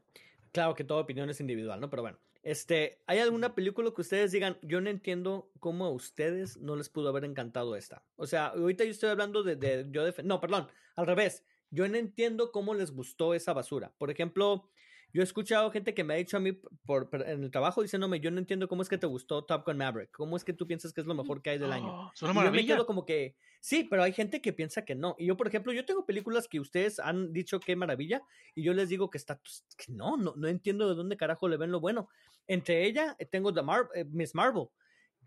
[0.52, 1.90] claro que toda opinión es individual, ¿no?
[1.90, 6.56] Pero bueno, este, ¿hay alguna película que ustedes digan, yo no entiendo cómo a ustedes
[6.58, 8.04] no les pudo haber encantado esta?
[8.16, 11.44] O sea, ahorita yo estoy hablando de, de yo def- no, perdón, al revés.
[11.70, 13.92] Yo no entiendo cómo les gustó esa basura.
[13.98, 14.68] Por ejemplo,
[15.12, 16.52] yo he escuchado gente que me ha dicho a mí
[16.86, 19.64] por, por- en el trabajo diciéndome, yo no entiendo cómo es que te gustó Top
[19.66, 20.10] Gun Maverick.
[20.12, 21.86] ¿Cómo es que tú piensas que es lo mejor que hay del año?
[21.92, 24.84] Oh, es una Y yo me quedo como que, sí, pero hay gente que piensa
[24.84, 25.16] que no.
[25.18, 28.22] Y yo, por ejemplo, yo tengo películas que ustedes han dicho que maravilla
[28.54, 31.48] y yo les digo que está, pues, que no, no, no entiendo de dónde carajo
[31.48, 32.08] le ven lo bueno.
[32.46, 34.66] Entre ella eh, tengo The Mar eh, Miss Marvel.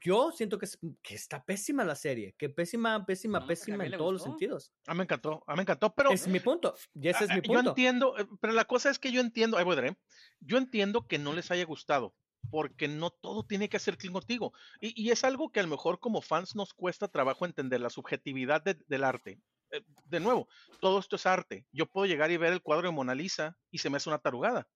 [0.04, 3.92] Yo siento que, es- que está pésima la serie, que pésima, pésima, No, pésima en
[3.94, 4.74] todos los sentidos.
[4.86, 7.30] A mí me encantó, a mí me encantó, pero es mi punto, y ese es
[7.32, 7.70] Ah, mi ah, Yo punto.
[7.70, 9.98] entiendo, eh, pero la cosa es que yo entiendo, ahí voy, Dre,
[10.42, 12.14] yo entiendo que no les haya gustado,
[12.52, 14.52] porque no todo tiene que hacer clic contigo.
[14.82, 17.90] Y, y es algo que a lo mejor como fans nos cuesta trabajo entender, la
[17.90, 19.40] subjetividad de- del arte.
[19.72, 20.50] Eh, de nuevo,
[20.82, 21.66] todo esto es arte.
[21.72, 24.20] Yo puedo llegar y ver el cuadro de Mona Lisa y se me hace una
[24.20, 24.68] tarugada.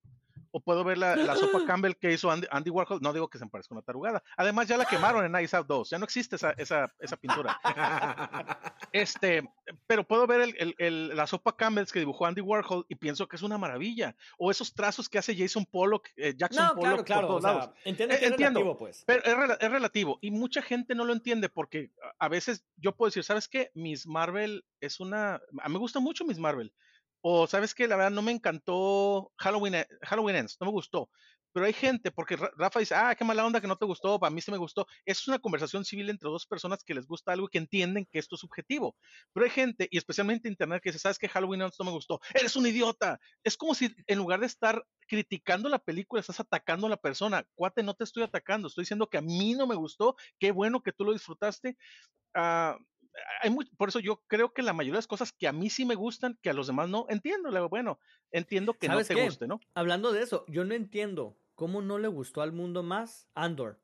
[0.50, 3.38] O puedo ver la, la sopa Campbell que hizo Andy, Andy Warhol, no digo que
[3.38, 4.22] se me parezca una tarugada.
[4.36, 7.60] Además ya la quemaron en Nice Out 2, ya no existe esa, esa, esa pintura.
[8.92, 9.48] Este,
[9.86, 13.28] pero puedo ver el- el- el- la sopa Campbell's que dibujó Andy Warhol y pienso
[13.28, 14.16] que es una maravilla.
[14.38, 17.40] O esos trazos que hace Jason Pollock, eh, Jackson No, Pollock claro, claro, por o
[17.40, 17.74] todos sea, lados.
[17.84, 18.60] entiende Eh, es entiendo.
[18.60, 19.04] relativo, pues.
[19.06, 22.64] Pero es, rela- es relativo y mucha gente no lo entiende porque a- a veces
[22.76, 23.70] yo puedo decir, ¿sabes qué?
[23.74, 25.34] Miss Marvel es una...
[25.60, 26.72] A mí me gusta mucho Miss Marvel.
[27.30, 27.86] O ¿sabes qué?
[27.88, 31.10] La verdad no me encantó Halloween, eh, Halloween Ends, no me gustó.
[31.52, 34.18] Pero hay gente, porque Ra- Rafa dice, ah, qué mala onda que no te gustó,
[34.20, 34.86] para mí sí me gustó.
[35.04, 38.18] Es una conversación civil entre dos personas que les gusta algo y que entienden que
[38.18, 38.96] esto es subjetivo.
[39.32, 41.28] Pero hay gente, y especialmente Internet, que dice, ¿sabes qué?
[41.28, 42.20] Halloween Ends no me gustó.
[42.34, 43.18] Eres un idiota.
[43.42, 47.44] Es como si en lugar de estar criticando la película, estás atacando a la persona.
[47.54, 50.82] Cuate, no te estoy atacando, estoy diciendo que a mí no me gustó, qué bueno
[50.82, 51.76] que tú lo disfrutaste.
[52.34, 52.78] Ah,
[53.42, 55.70] hay mu- por eso yo creo que la mayoría de las cosas que a mí
[55.70, 57.98] sí me gustan, que a los demás no, entiendo, le digo, bueno,
[58.30, 59.24] entiendo que no ¿Sabes te qué?
[59.24, 59.60] guste, ¿no?
[59.74, 63.80] Hablando de eso, yo no entiendo cómo no le gustó al mundo más Andor.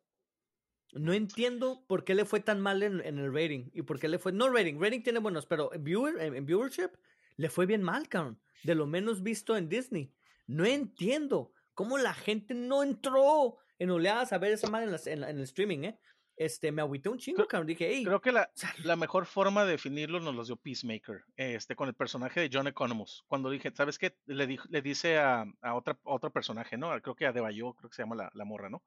[0.93, 4.07] No entiendo por qué le fue tan mal en, en el rating y por qué
[4.09, 4.31] le fue.
[4.33, 6.91] No rating, rating tiene buenos, pero en, viewer, en, en viewership
[7.37, 8.41] le fue bien mal, cabrón.
[8.63, 10.15] De lo menos visto en Disney.
[10.47, 15.41] No entiendo cómo la gente no entró en oleadas a ver esa madre en el
[15.41, 15.99] streaming, ¿eh?
[16.37, 17.67] Este, me agüité un chingo, cabrón.
[17.69, 18.51] Dije, hey, Creo que la,
[18.85, 22.67] la mejor forma de definirlo nos los dio Peacemaker, este, con el personaje de John
[22.67, 23.25] Economus.
[23.29, 24.17] Cuando dije, ¿sabes qué?
[24.27, 26.91] Le, di- le dice a, a otra, a otro personaje, ¿no?
[27.03, 28.83] Creo que a Debayo, creo que se llama la, la morra, ¿no?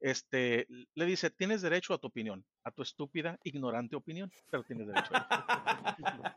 [0.00, 4.86] Este, le dice, tienes derecho a tu opinión, a tu estúpida, ignorante opinión, pero tienes
[4.86, 6.36] derecho a.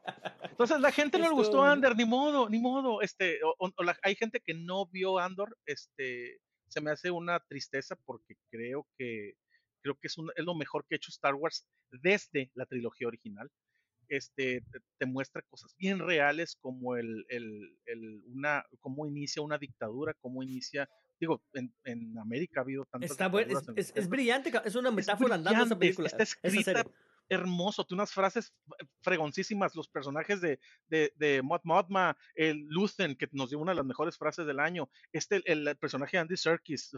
[0.49, 3.01] Entonces la gente no le gustó Esto- Andor, ni modo, ni modo.
[3.01, 7.12] Este, o- o- o la- hay gente que no vio Andor, este, se me hace
[7.12, 9.36] una tristeza porque creo que
[9.82, 13.08] creo que es, un- es lo mejor que ha hecho Star Wars desde la trilogía
[13.08, 13.50] original.
[14.08, 19.60] Este, te, te muestra cosas bien reales como el, el, el- una, cómo inicia una
[19.60, 24.10] dictadura, cómo inicia, digo, en, en América ha habido tantas está bueno, es, es- es
[24.10, 26.08] brillante, es una es metáfora andando esa película.
[26.08, 26.92] está esa escrita serie.
[27.30, 28.54] Hermoso, tiene unas frases
[29.02, 33.78] fregoncísimas, los personajes de, de, de Mot Mothma, el Luthen, que nos dio una de
[33.78, 36.92] las mejores frases del año, este, el, el personaje de Andy Serkis,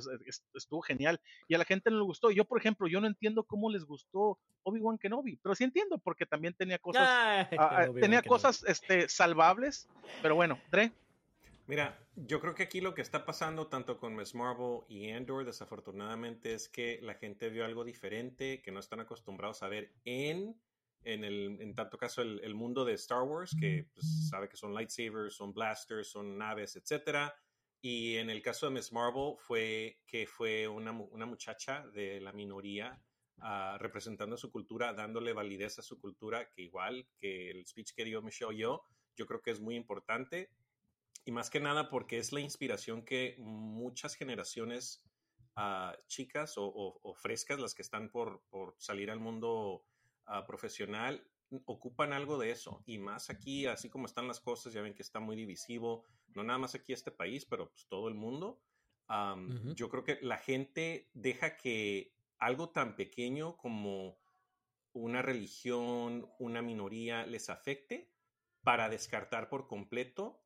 [0.53, 3.43] estuvo genial, y a la gente no le gustó, yo por ejemplo, yo no entiendo
[3.43, 7.87] cómo les gustó Obi-Wan Kenobi, pero sí entiendo, porque también tenía cosas, Ay, ah, ah,
[7.99, 9.89] tenía cosas este, salvables,
[10.21, 10.91] pero bueno, Dre,
[11.67, 15.45] Mira, yo creo que aquí lo que está pasando tanto con Miss Marvel y Andor,
[15.45, 20.59] desafortunadamente, es que la gente vio algo diferente que no están acostumbrados a ver en,
[21.03, 24.57] en, el, en tanto caso, el, el mundo de Star Wars, que pues, sabe que
[24.57, 27.33] son lightsabers, son blasters, son naves, etcétera.
[27.81, 32.31] Y en el caso de Miss Marvel fue que fue una, una muchacha de la
[32.31, 33.01] minoría
[33.39, 38.05] ah, representando su cultura, dándole validez a su cultura, que igual que el speech que
[38.05, 38.83] dio Michelle Yeoh,
[39.15, 40.51] yo creo que es muy importante
[41.25, 45.03] y más que nada porque es la inspiración que muchas generaciones
[45.55, 49.85] ah, chicas o, o- o frescas, las que están por, por salir al mundo
[50.25, 51.27] ah, profesional,
[51.65, 52.81] ocupan algo de eso.
[52.85, 56.43] Y más aquí, así como están las cosas, ya ven que está muy divisivo, no
[56.43, 58.61] nada más aquí este país, pero pues todo el mundo.
[59.07, 59.75] Am, Ujú.
[59.75, 64.21] Yo creo que la gente deja que algo tan pequeño como
[64.93, 68.13] una religión, una minoría les afecte
[68.63, 70.45] para descartar por completo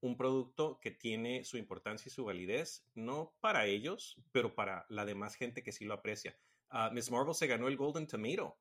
[0.00, 5.04] un producto que tiene su importancia y su validez, no para ellos, pero para la
[5.04, 6.38] demás gente que sí lo aprecia.
[6.68, 8.58] Ah, Miss Marvel se ganó el Golden Tomato.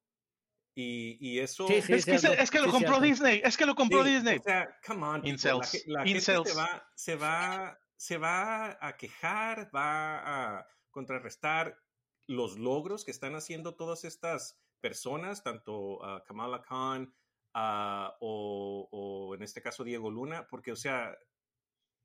[0.77, 1.67] Y, y eso...
[1.67, 2.99] Sí, sí, es, que, es que lo sí, compró.
[2.99, 4.37] Disney, es que lo compró Sí, Disney.
[4.39, 5.25] O sea, come on.
[5.27, 10.67] Incels, La, ge- la gente se va, se, va, se va a quejar, va a
[10.91, 11.77] contrarrestar
[12.27, 17.13] los logros que están haciendo todas estas personas, tanto ah, Kamala Khan
[17.55, 21.17] ah, o, o en este caso Diego Luna, porque, o sea,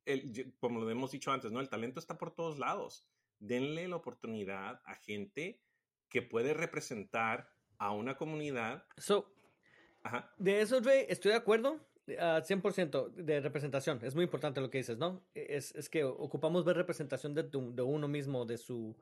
[0.06, 1.60] el- como lo hemos dicho antes, ¿no?
[1.60, 3.06] El talento está por todos lados.
[3.38, 5.60] Denle la oportunidad a gente
[6.08, 8.84] que puede representar a una comunidad.
[8.96, 9.32] So,
[10.02, 10.32] Ajá.
[10.38, 11.78] De eso, Dre, estoy de acuerdo.
[12.18, 14.00] a 100% de representación.
[14.02, 15.22] Es muy importante lo que dices, ¿no?
[15.34, 18.96] Es, es que ocupamos ver representación de, tu- de uno mismo, de su.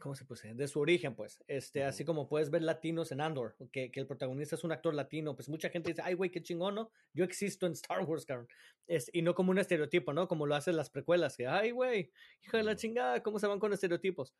[0.00, 0.54] ¿Cómo se decir?
[0.54, 1.42] De su origen, pues.
[1.48, 4.94] Este, Así como puedes ver latinos en Andor, que, que el protagonista es un actor
[4.94, 6.92] latino, pues mucha gente dice, ay, güey, qué chingón, ¿no?
[7.12, 8.48] Yo existo en Star Wars, cabrón.
[8.86, 10.28] Es, y no como un estereotipo, ¿no?
[10.28, 12.12] Como lo hacen las precuelas, que, ay, güey,
[12.42, 14.34] hijo de la chingada, ¿cómo se van con estereotipos?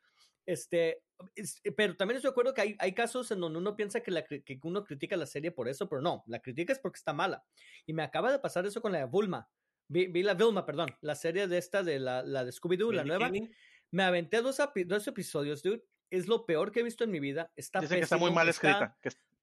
[0.46, 1.02] Este,
[1.34, 4.10] es- pero también estoy de acuerdo que hay, hay casos en donde uno piensa que,
[4.10, 7.12] la, que uno critica la serie por eso, pero no, la critica es porque está
[7.12, 7.44] mala.
[7.84, 9.48] Y me acaba de pasar eso con la de Bulma.
[9.90, 13.04] Vi, vi la Vilma, perdón, la serie de esta de la, la de Scooby-Doo, la
[13.04, 13.26] nueva.
[13.26, 13.50] Kaling,
[13.90, 15.82] Me aventé dos, dos episodios, dude.
[16.10, 17.52] Es lo peor que he visto en mi vida.
[17.56, 18.96] Está Dicen que está muy mal escrita.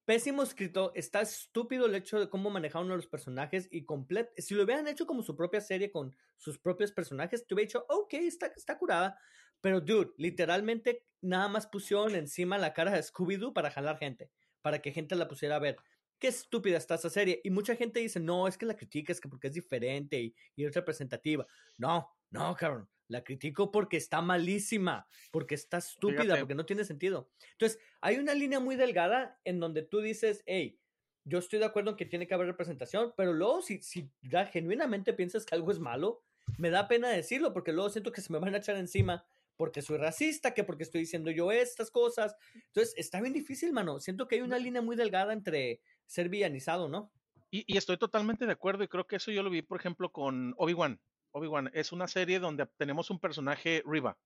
[0.05, 0.91] Pésimo escrito.
[0.95, 4.31] Está estúpido el hecho de cómo manejaron a los personajes y completo.
[4.37, 7.85] Si lo hubieran hecho como su propia serie con sus propios personajes, te hubiera dicho,
[7.89, 9.19] ok, está, está curada.
[9.61, 14.29] Pero, dude, literalmente nada más pusieron encima la cara de Scooby-Doo para jalar gente,
[14.61, 15.77] para que gente la pusiera a ver.
[16.19, 17.41] Qué estúpida está esa serie.
[17.43, 20.35] Y mucha gente dice, no, es que la critica es que porque es diferente y,
[20.55, 21.45] y es representativa.
[21.77, 22.87] No, no, cabrón.
[23.07, 26.39] La critico porque está malísima, porque está estúpida, Fíjate.
[26.39, 27.29] porque no tiene sentido.
[27.51, 30.79] Entonces, hay una línea muy delgada en donde tú dices, hey,
[31.23, 34.45] yo estoy de acuerdo en que tiene que haber representación, pero luego si, si ya
[34.45, 36.23] genuinamente piensas que algo es malo,
[36.57, 39.25] me da pena decirlo, porque luego siento que se me van a echar encima
[39.57, 42.35] porque soy racista, que porque estoy diciendo yo estas cosas.
[42.53, 43.99] Entonces, está bien difícil, mano.
[43.99, 47.11] Siento que hay una línea muy delgada entre ser villanizado, ¿no?
[47.51, 50.11] Y, y estoy totalmente de acuerdo y creo que eso yo lo vi, por ejemplo,
[50.11, 50.99] con Obi-Wan.
[51.35, 54.17] Obi-Wan es una serie donde tenemos un personaje, Riva,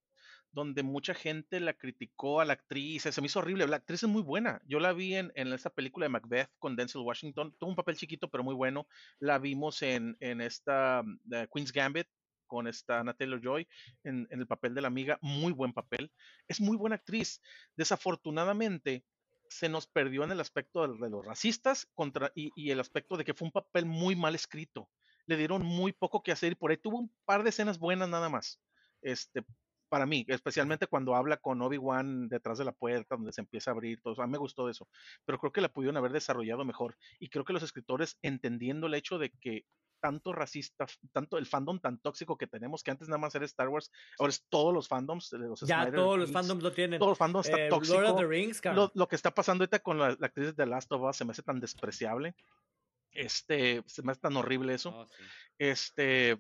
[0.52, 4.10] donde mucha gente la criticó a la actriz, se me hizo horrible, la actriz es
[4.10, 4.62] muy buena.
[4.68, 8.30] Yo la vi en, esa película de Macbeth con Denzel Washington, tuvo un papel chiquito
[8.30, 8.88] pero muy bueno.
[9.18, 12.08] La vimos en, en esta mm, Queen's Gambit
[12.46, 13.68] con esta Anna Taylor-Joy
[14.04, 16.12] en, en el papel de la amiga, muy buen papel.
[16.48, 17.42] Es muy buena actriz.
[17.76, 19.04] Desafortunadamente,
[19.50, 23.34] se nos perdió en el aspecto de, los racistas contra, y el aspecto de que
[23.34, 24.92] fue un papel muy mal escrito.
[25.30, 28.10] Le dieron muy poco que hacer y por ahí tuvo un par de escenas buenas
[28.10, 28.60] nada más.
[29.02, 29.46] Este,
[29.88, 33.74] para mí, especialmente cuando habla con Obi-Wan detrás de la puerta, donde se empieza a
[33.74, 34.24] abrir todo eso.
[34.24, 34.88] A mí me gustó eso,
[35.26, 36.98] pero creo que la pudieron haber desarrollado mejor.
[37.20, 39.66] Y creo que los escritores, entendiendo el hecho de que
[40.02, 43.68] tanto racista, tanto el fandom tan tóxico que tenemos, que antes nada más era Star
[43.68, 47.00] Wars, ahora es todos los fandoms los Ya, Snyder todos los fandoms lo tienen.
[47.00, 48.00] Todos los fandoms está Eh, tóxico.
[48.00, 48.86] Lord of the Rings, cabrón.
[48.96, 51.18] Lo, lo que está pasando ahorita con la, la actriz de The Last of Us
[51.18, 52.34] se me hace tan despreciable.
[53.12, 54.90] Este, se me hace tan horrible eso.
[54.92, 55.24] Oh, sí.
[55.58, 56.38] Este,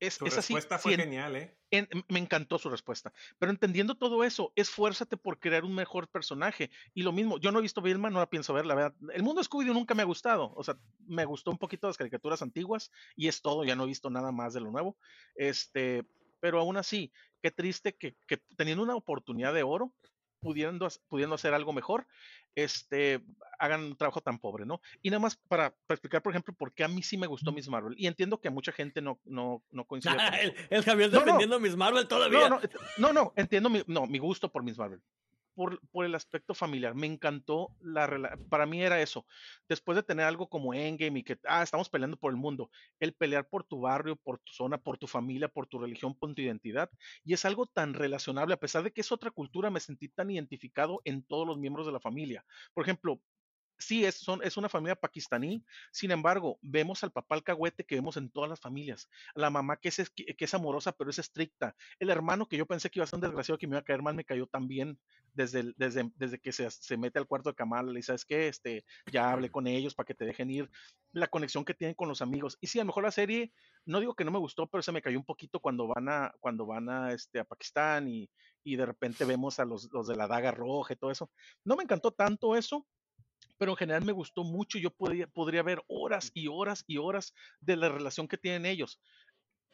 [0.00, 0.54] es, Su es así.
[0.54, 1.58] respuesta sí, fue en- genial, ¿eh?
[1.70, 3.12] en- me encantó su respuesta.
[3.38, 6.70] Pero entendiendo todo eso, esfuérzate por crear un mejor personaje.
[6.94, 8.94] Y lo mismo, yo no he visto Vilma, no la pienso ver, la verdad.
[9.12, 10.52] El mundo Scooby-Doo nunca me ha gustado.
[10.54, 10.76] O sea,
[11.06, 14.32] me gustó un poquito las caricaturas antiguas y es todo, ya no he visto nada
[14.32, 14.96] más de lo nuevo.
[15.34, 16.04] Este,
[16.40, 17.12] pero aún así,
[17.42, 19.94] qué triste que, que teniendo una oportunidad de oro,
[20.40, 22.06] pudiendo, pudiendo hacer algo mejor,
[22.54, 23.22] este,
[23.58, 24.80] hagan un trabajo tan pobre, ¿no?
[25.02, 27.52] Y nada más para, para explicar, por ejemplo, por qué a mí sí me gustó
[27.52, 27.94] Miss Marvel.
[27.96, 30.16] Y entiendo que a mucha gente no, no, no coincide.
[30.16, 31.24] con el, el Javier No, no.
[31.24, 32.48] defendiendo a Miss Marvel todavía.
[32.48, 32.68] No, no,
[32.98, 35.00] no, no, entiendo mi, no, mi gusto por Miss Marvel.
[35.58, 36.94] Por, el aspecto familiar.
[36.94, 39.26] Me encantó la Para mí era eso.
[39.68, 43.12] Después de tener algo como Endgame y que, ah, estamos peleando por el mundo, el
[43.12, 46.42] pelear por tu barrio, por tu zona, por tu familia, por tu religión, por tu
[46.42, 46.88] identidad.
[47.24, 48.54] Y es algo tan relacionable.
[48.54, 51.86] A pesar de que es otra cultura, me sentí tan identificado en todos los miembros
[51.86, 52.44] de la familia.
[52.72, 53.20] Por ejemplo,
[53.78, 58.30] sí, es, es una familia pakistaní, sin embargo, vemos al papá alcahuete que vemos en
[58.30, 62.46] todas las familias, la mamá que es, que es amorosa pero es estricta, el hermano
[62.46, 64.14] que yo pensé que iba a ser un desgraciado que me iba a caer mal,
[64.14, 64.98] me cayó tan bien
[65.34, 68.84] desde, desde, desde que se, se mete al cuarto de Kamal, y sabes qué, este,
[69.10, 70.70] ya hablé con ellos para que te dejen ir,
[71.12, 73.52] la conexión que tienen con los amigos, y sí, a lo mejor la serie,
[73.86, 76.34] no digo que no me gustó, pero se me cayó un poquito cuando van a,
[76.40, 78.28] cuando van a, este, a Pakistán y,
[78.64, 81.30] y de repente vemos a los, los de la daga roja y todo eso,
[81.64, 82.86] no me encantó tanto eso,
[83.58, 84.78] pero en general me gustó mucho.
[84.78, 89.00] Yo podría, podría ver horas y horas y horas de la relación que tienen ellos.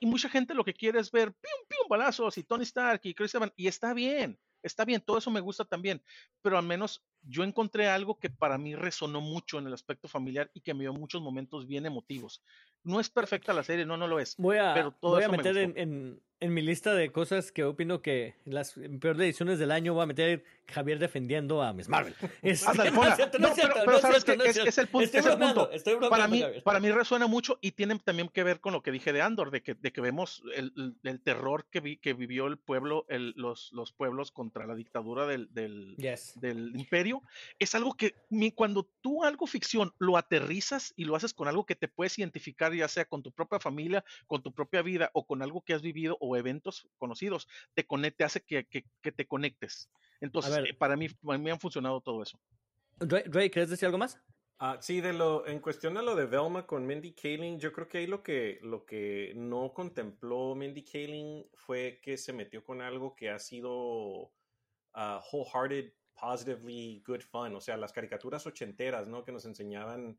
[0.00, 3.14] Y mucha gente lo que quiere es ver pium, pium, balazos y Tony Stark y
[3.14, 3.52] Chris Evans.
[3.56, 6.02] Y está bien, está bien, todo eso me gusta también.
[6.42, 10.50] Pero al menos yo encontré algo que para mí resonó mucho en el aspecto familiar
[10.54, 12.42] y que me dio muchos momentos bien emotivos.
[12.82, 14.36] No es perfecta la serie, no, no lo es.
[14.36, 17.10] Voy a, Pero todo voy a eso me meter en, en- en mi lista de
[17.10, 21.72] cosas que opino que las peores ediciones del año voy a meter Javier defendiendo a
[21.72, 22.14] Miss Marvel.
[22.42, 24.76] Este, no es cierto, no No, pero- no pero es sabes cierto, que es- es
[24.78, 25.70] el punto- Estoy es el punto.
[25.70, 26.62] estoy para mí, Javier.
[26.62, 29.50] para mí resuena mucho y tiene también que ver con lo que dije de Andor,
[29.50, 33.06] de que, de que vemos el, el- el terror que, vi- que vivió el pueblo,
[33.08, 36.38] el- los, los pueblos contra la dictadura del, del, Yes.
[36.38, 37.13] del imperio.
[37.58, 38.14] Es algo que
[38.54, 42.72] cuando tú algo ficción lo aterrizas y lo haces con algo que te puedes identificar,
[42.74, 45.82] ya sea con tu propia familia, con tu propia vida o con algo que has
[45.82, 49.90] vivido o eventos conocidos, te, conecte, te hace que, que- que te conectes.
[50.20, 50.68] Entonces, ver.
[50.68, 52.38] eh, para mí, para mí han funcionado todo eso.
[53.00, 54.18] Ray, Ray, ¿quieres decir algo más?
[54.58, 57.88] Ah, sí, de lo, en cuestión de lo de Velma con Mindy Kaling, yo creo
[57.88, 62.80] que ahí lo que, lo que no contempló Mindy Kaling fue que se metió con
[62.80, 64.32] algo que ha sido
[64.94, 67.54] ah, wholehearted, positively good fun.
[67.54, 69.24] O sea, las caricaturas ochenteras, ¿no?
[69.24, 70.18] Que nos enseñaban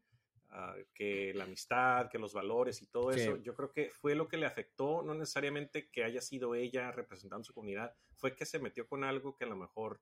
[0.50, 3.22] ah, que la amistad, que los valores y todo Sí.
[3.22, 3.38] eso.
[3.38, 7.44] Yo creo que fue lo que le afectó, no necesariamente que haya sido ella representando
[7.44, 10.00] su comunidad, fue que se metió con algo que a lo mejor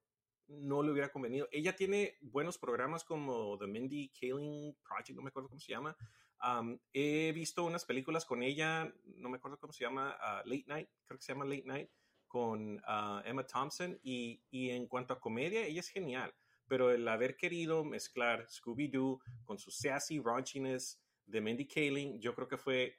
[0.47, 1.47] no le hubiera convenido.
[1.51, 5.95] Ella tiene buenos programas como The Mindy Kaling Project, no me acuerdo cómo se llama.
[6.43, 10.65] Um, he visto unas películas con ella, no me acuerdo cómo se llama, uh, Late
[10.67, 11.89] Night, creo que se llama Late Night,
[12.33, 13.99] con uh, Emma Thompson.
[14.01, 16.33] Y, y en cuanto a comedia, ella es genial.
[16.67, 22.47] Pero el haber querido mezclar Scooby-Doo con su sassy raunchiness de Mindy Kaling, yo creo
[22.47, 22.97] que fue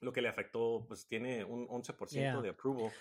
[0.00, 2.40] lo que le afectó, pues tiene un 11% Yeah.
[2.40, 2.92] de approval.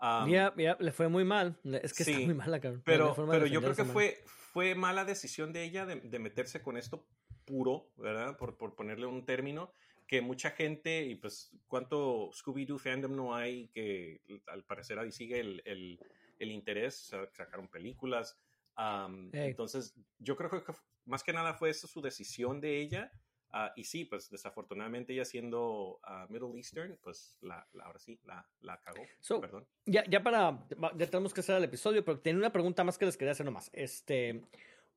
[0.00, 1.58] Um, Ya, ya, le fue muy mal.
[1.82, 2.82] Es que sí, está muy mala, cabrón.
[2.84, 6.76] pero, pero yo creo que fue, fue mala decisión de ella de, de meterse con
[6.76, 7.04] esto
[7.46, 8.36] puro, ¿verdad?
[8.36, 9.72] Por, por ponerle un término,
[10.06, 15.40] que mucha gente, y pues cuánto Scooby-Doo fandom no hay, que al parecer ahí sigue
[15.40, 15.98] el, el,
[16.38, 18.38] el interés, sa- sacaron películas.
[18.76, 19.48] am, Ey.
[19.50, 20.62] Entonces, yo creo que
[21.06, 23.10] más que nada fue eso su decisión de ella.
[23.50, 28.18] ah, y sí, pues desafortunadamente ella siendo ah, Middle Eastern, pues la, la- ahora sí,
[28.24, 29.02] la, la cagó.
[29.20, 29.66] So, Perdón.
[29.86, 30.66] Ya, ya para.
[30.96, 33.46] Ya tenemos que hacer el episodio, pero tenía una pregunta más que les quería hacer
[33.46, 33.70] nomás.
[33.72, 34.42] Este.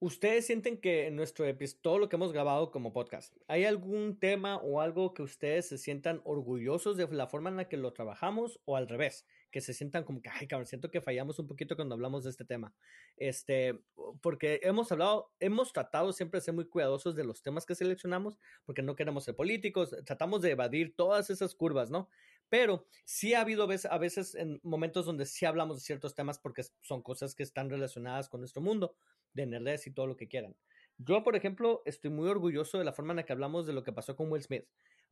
[0.01, 4.17] ¿Ustedes sienten que en nuestro episodio, todo lo que hemos grabado como podcast, hay algún
[4.17, 7.91] tema o algo que ustedes se sientan orgullosos de la forma en la que lo
[7.91, 9.25] trabajamos o al revés?
[9.51, 12.29] Que se sientan como que, ay, cabrón, siento que fallamos un poquito cuando hablamos de
[12.29, 12.73] este tema.
[13.17, 13.77] Este,
[14.21, 18.39] porque hemos hablado, hemos tratado siempre de ser muy cuidadosos de los temas que seleccionamos,
[18.63, 22.07] porque no queremos ser políticos, tratamos de evadir todas esas curvas, ¿no?
[22.47, 26.63] Pero sí ha habido a veces en momentos donde sí hablamos de ciertos temas porque
[26.81, 28.95] son cosas que están relacionadas con nuestro mundo,
[29.33, 30.55] de nerds y todo lo que quieran.
[30.97, 33.83] Yo, por ejemplo, estoy muy orgulloso de la forma en la que hablamos de lo
[33.83, 34.65] que pasó con Will Smith,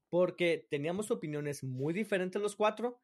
[0.09, 2.99] porque teníamos opiniones muy diferentes los cuatro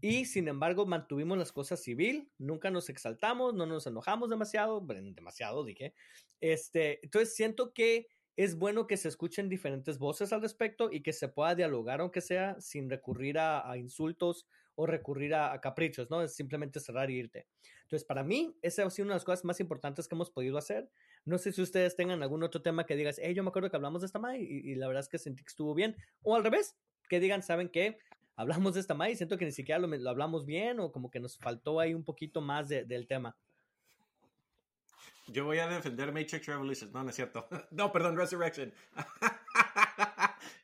[0.00, 5.64] y sin embargo mantuvimos las cosas civil, nunca nos exaltamos, no nos enojamos demasiado, demasiado
[5.64, 5.94] dije.
[6.40, 8.06] Este, entonces siento que
[8.36, 12.20] es bueno que se escuchen diferentes voces al respecto y que se pueda dialogar, aunque
[12.20, 14.46] sea sin recurrir a insultos
[14.80, 16.22] o recurrir a, a, caprichos, ¿no?
[16.22, 17.48] Es simplemente cerrar y irte.
[17.82, 20.56] Entonces, para mí, esa ha sido una de las cosas más importantes que hemos podido
[20.56, 20.88] hacer.
[21.24, 23.76] No sé si ustedes tengan algún otro tema que digas, hey, yo me acuerdo que
[23.76, 25.96] hablamos de esta MAI y, y la verdad es que sentí que estuvo bien.
[26.22, 26.76] O al revés,
[27.08, 27.98] que digan, ¿saben qué?
[28.36, 31.10] Hablamos de esta MAI y siento que ni siquiera lo, lo, hablamos bien o como
[31.10, 33.36] que nos faltó ahí un poquito más de, del tema.
[35.26, 36.92] Yo voy a defender Matrix Revolutions.
[36.92, 37.48] No, no es cierto.
[37.72, 38.72] No, perdón, Resurrection.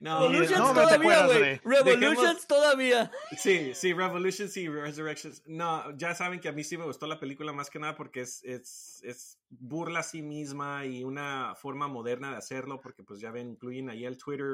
[0.05, 1.61] no, Revolutions no, todavía, güey.
[1.65, 3.11] Revolutions todavía.
[3.39, 5.43] Sí, sí, Revolutions y Resurrections.
[5.47, 8.21] No, ya saben que a mí sí me gustó la película más que nada porque
[8.21, 13.19] es, es, es burla a sí misma y una forma moderna de hacerlo porque pues
[13.19, 14.47] ya ven, incluyen ahí el Twitter,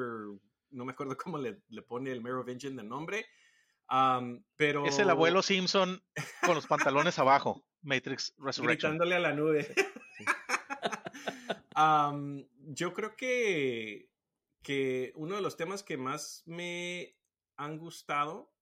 [0.71, 3.27] no me acuerdo cómo le, le pone el Merovingian de nombre.
[3.91, 4.87] Um, pero...
[4.87, 6.01] Es el abuelo Simpson
[6.47, 7.67] con los pantalones abajo.
[7.83, 8.93] Matrix Resurrection.
[8.93, 9.75] Gritándole a la nube.
[10.17, 10.25] Sí.
[11.77, 14.10] um, yo creo que,
[14.63, 17.17] que uno de los temas que más me
[17.57, 18.53] han gustado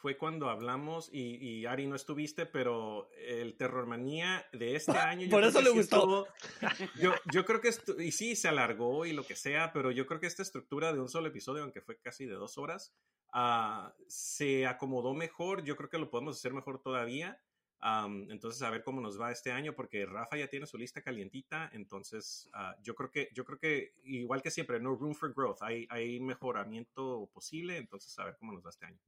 [0.00, 5.28] fue cuando hablamos, y, y Ari no estuviste, pero el Terrormanía de este año.
[5.28, 5.96] Por eso le gustó.
[5.96, 6.26] Estuvo,
[7.00, 10.06] yo, yo creo que, esto, y sí, se alargó y lo que sea, pero yo
[10.06, 12.94] creo que esta estructura de un solo episodio, aunque fue casi de dos horas,
[13.34, 15.64] uh, se acomodó mejor.
[15.64, 17.40] Yo creo que lo podemos hacer mejor todavía.
[17.82, 21.02] Um, entonces, a ver cómo nos va este año, porque Rafa ya tiene su lista
[21.02, 21.70] calientita.
[21.72, 25.62] Entonces, uh, yo creo que, yo creo que igual que siempre, no room for growth,
[25.62, 27.76] hay, hay mejoramiento posible.
[27.76, 28.98] Entonces, a ver cómo nos va este año.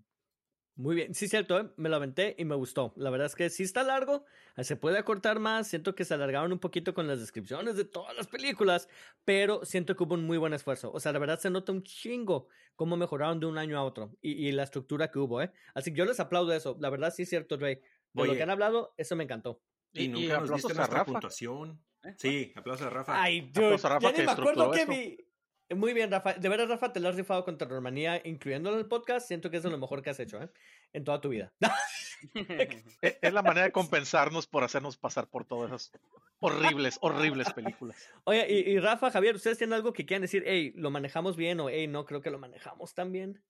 [0.80, 1.68] Muy bien, sí, cierto, ¿eh?
[1.76, 2.94] me lo aventé y me gustó.
[2.96, 4.24] La verdad es que sí está largo,
[4.56, 5.68] se puede acortar más.
[5.68, 8.88] Siento que se alargaron un poquito con las descripciones de todas las películas,
[9.26, 10.90] pero siento que hubo un muy buen esfuerzo.
[10.90, 14.16] O sea, la verdad se nota un chingo cómo mejoraron de un año a otro
[14.22, 15.52] y, y la estructura que hubo, ¿eh?
[15.74, 16.78] Así que yo les aplaudo eso.
[16.80, 17.80] La verdad sí cierto, Ray.
[18.12, 19.60] De Oye, lo que han hablado, eso me encantó.
[19.92, 21.80] Y, y nunca y nos diste nuestra puntuación.
[22.16, 23.22] Sí, aplausos a Rafa.
[23.22, 25.26] Ay, dude, a Rafa ya ni me acuerdo que vi.
[25.74, 26.34] Muy bien, Rafa.
[26.34, 29.28] De veras, Rafa, te lo has rifado con Terrormanía, incluyéndolo en el podcast.
[29.28, 30.50] Siento que es de lo mejor que has hecho, ¿eh?
[30.92, 31.52] En toda tu vida.
[33.00, 35.92] es la manera de compensarnos por hacernos pasar por todas esas
[36.40, 38.10] horribles, horribles películas.
[38.24, 40.42] Oye, y, y, Rafa, Javier, ¿ustedes tienen algo que quieran decir?
[40.46, 41.60] Hey, ¿lo manejamos bien?
[41.60, 43.40] O hey, no creo que lo manejamos tan bien.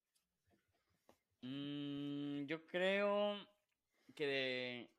[1.42, 3.36] Mm, yo creo
[4.26, 4.90] que.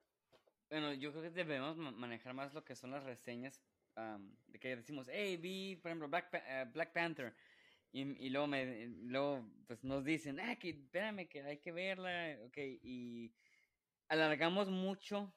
[0.69, 3.61] Bueno, yo creo que debemos manejar más lo que son las reseñas
[3.97, 7.36] Um, de que decimos, hey, vi, por ejemplo, Black, uh, Black Panther.
[7.91, 12.38] Y, y, luego, me, luego pues nos dicen, ah, que espérame, que hay que verla,
[12.45, 13.34] ok, y
[14.07, 15.34] alargamos mucho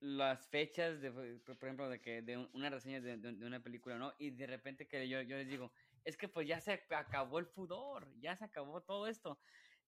[0.00, 3.96] las fechas, de, por ejemplo, de que de una reseña de, de, de, una película,
[3.96, 4.12] ¿no?
[4.18, 5.72] Y de repente que yo, yo les digo,
[6.04, 9.38] es que pues ya se acabó el fudor, ya se acabó todo esto.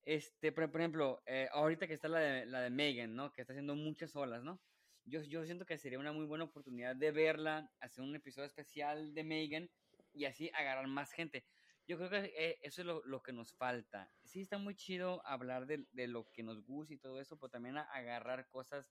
[0.05, 3.33] Este, por, por ejemplo, eh, ahorita que está la de, la de Megan, ¿no?
[3.33, 4.61] Que está haciendo muchas olas, ¿no?
[5.07, 9.15] yo, yo siento que sería una muy buena oportunidad de verla, hacer un episodio especial
[9.15, 9.71] de Megan
[10.13, 11.45] y así agarrar más gente.
[11.87, 14.11] Yo creo que eh, eso es lo, lo, que nos falta.
[14.23, 17.51] Sí, está muy chido hablar de, de, lo que nos gusta y todo eso, pero
[17.51, 18.91] también agarrar cosas,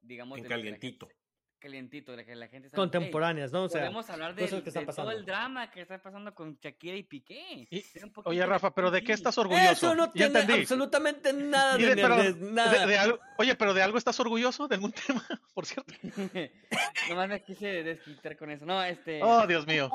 [0.00, 1.06] digamos, en calientito.
[1.06, 1.21] Gente,
[1.62, 3.64] calientito, de que la gente sabe, contemporáneas, ¿no?
[3.64, 6.96] O sea, podemos hablar de, que de todo el drama que está pasando con Shakira
[6.96, 7.68] y Piqué.
[7.70, 7.84] Y,
[8.24, 9.70] oye, Rafa, pero ¿de qué estás orgulloso?
[9.70, 12.86] Eso no tiene absolutamente nada de, pero, de, nada.
[12.86, 14.66] De, algo, oye, pero ¿de algo estás orgulloso?
[14.66, 15.94] ¿De algún tema, por cierto?
[17.08, 18.66] Nomás me quise desquitar con eso.
[18.66, 19.22] No, este...
[19.22, 19.88] Oh, Dios mío.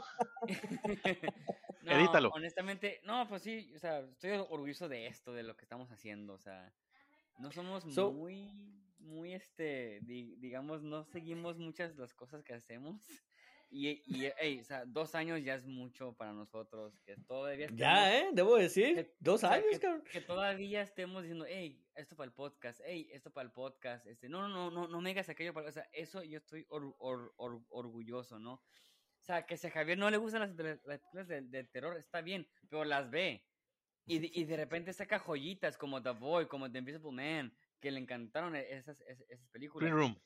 [1.83, 2.29] no, Edítalo.
[2.29, 6.33] Honestamente, no, pues sí, o sea, estoy orgulloso de esto, de lo que estamos haciendo,
[6.33, 6.71] o sea,
[7.39, 12.53] no somos so, muy muy este, di, digamos, no seguimos muchas de las cosas que
[12.53, 13.01] hacemos.
[13.69, 17.79] Y, y hey, o sea, dos años ya es mucho para nosotros, que todavía estemos,
[17.79, 18.29] Ya, ¿eh?
[18.31, 20.03] Debo decir, que, dos o sea, años, que, cabrón.
[20.09, 24.29] que, todavía estemos diciendo, hey, esto para el podcast, hey, esto para el podcast, este,
[24.29, 26.95] no, no, no, no, no me digas aquello para, o sea, eso yo estoy or,
[26.99, 28.53] or, or, orgulloso, ¿no?
[28.53, 30.55] O sea, que si a Javier no le gustan las,
[30.85, 33.43] las películas del de terror, está bien, pero las ve.
[34.05, 37.99] Y, y de repente saca joyitas como The Boy, como The Invisible Man, que le
[37.99, 39.89] encantaron esas, esas, esas películas.
[39.89, 40.21] Green Room.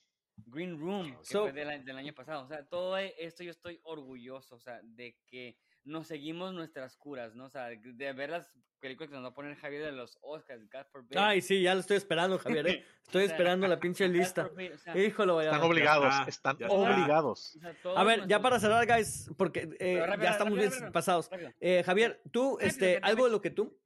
[0.48, 2.44] Green Room, que so, fue del, del, año pasado.
[2.44, 7.36] O sea, todo esto yo estoy orgulloso, o sea, de que nos seguimos nuestras curas,
[7.36, 7.46] ¿no?
[7.46, 10.68] O sea, de ver las películas que nos va a poner Javier de los Oscars,
[10.70, 11.18] God forbid.
[11.18, 12.86] Ay, sí, ya lo estoy esperando, Javier, ¿eh?
[13.06, 14.48] Estoy o sea, esperando la pinche lista.
[14.48, 15.52] Forbid, o sea, Híjole, vaya.
[15.52, 17.56] Están obligados, están obligados.
[17.56, 20.72] O sea, a ver, ya para cerrar, guys, porque eh, rápido, ya estamos rápido, bien
[20.72, 21.30] rápido, pasados.
[21.60, 23.80] Eh, Javier, tú, este, algo de lo que tú...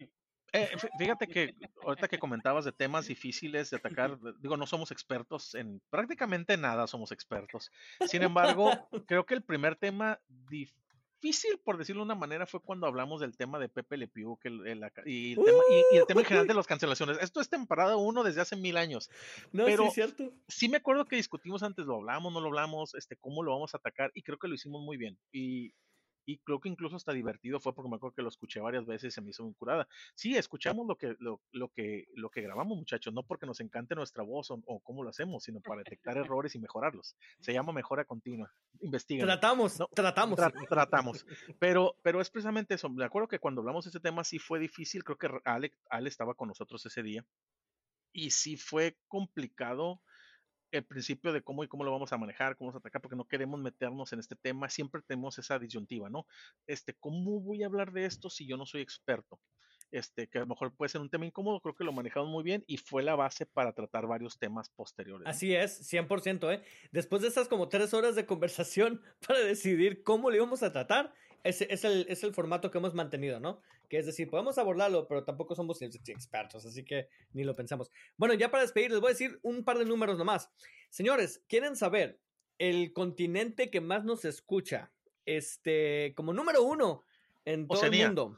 [0.56, 5.56] Eh, fíjate que ahorita que comentabas de temas difíciles de atacar, digo, no somos expertos
[5.56, 7.72] en prácticamente nada, somos expertos.
[8.08, 8.22] Sin
[8.60, 8.72] embargo,
[9.08, 10.20] creo que el primer tema
[10.50, 14.38] difícil, por decirlo de una manera, fue cuando hablamos del tema de Pepe Le Pew
[14.38, 17.18] que el- el- y, el tema, y- y el tema en general de las cancelaciones.
[17.20, 19.10] Esto es temporada uno desde hace mil años.
[19.52, 20.32] No, Pero- sí es cierto.
[20.48, 23.74] Sí me acuerdo que discutimos antes, lo hablamos, no lo hablamos, este, cómo lo vamos
[23.74, 25.18] a atacar, y creo que lo hicimos muy bien.
[25.32, 25.74] Y,
[26.26, 29.10] y creo que incluso hasta divertido fue porque me acuerdo que lo escuché varias veces
[29.10, 29.88] y se me hizo muy curada.
[30.16, 33.96] Sí, escuchamos lo que, lo, lo que, lo que grabamos, muchachos, no porque nos encante
[33.96, 37.16] nuestra voz o, o cómo lo hacemos, sino para detectar errores y mejorarlos.
[37.40, 38.52] Se llama mejora continua.
[38.82, 39.26] Investiguen.
[39.26, 40.40] Tratamos, No, tratamos.
[40.40, 41.26] Tra- tratamos.
[41.60, 42.90] Pero, pero es precisamente eso.
[42.90, 45.04] Me acuerdo que cuando hablamos de ese tema sí fue difícil.
[45.04, 47.26] Creo que Ale, Ale estaba con nosotros ese día.
[48.12, 50.02] Y sí fue complicado
[50.78, 53.16] el principio de cómo y cómo lo vamos a manejar, cómo vamos a atacar, porque
[53.16, 54.70] no queremos meternos en este tema.
[54.70, 56.26] Siempre tenemos esa disyuntiva, ¿no?
[56.68, 59.40] Este, ¿cómo voy a hablar de esto si yo no soy experto?
[59.92, 62.44] Este, que a lo mejor puede ser un tema incómodo, creo que lo manejamos muy
[62.44, 65.28] bien y fue la base para tratar varios temas posteriores.
[65.28, 66.64] Así es, 100%, ¿eh?
[66.92, 71.14] Después de esas como tres horas de conversación para decidir cómo lo íbamos a tratar,
[71.44, 73.62] ese es el, es el formato que hemos mantenido, ¿no?
[73.88, 77.92] Que es decir, podemos abordarlo, pero tampoco somos ex- expertos, así que ni lo pensamos.
[78.18, 80.50] Bueno, ya para despedir, les voy a decir un par de números nomás.
[80.90, 82.20] Señores, ¿quieren saber
[82.58, 84.92] el continente que más nos escucha?
[85.26, 87.04] Este, como número uno
[87.46, 88.04] en todo Oceanía.
[88.04, 88.38] el mundo.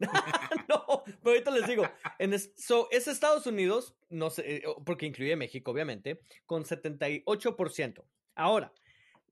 [0.68, 1.84] no, pero ahorita les digo.
[2.18, 8.04] En es, so, es Estados Unidos, no sé, eh, porque incluye México, obviamente, con 78%.
[8.34, 8.72] Ahora,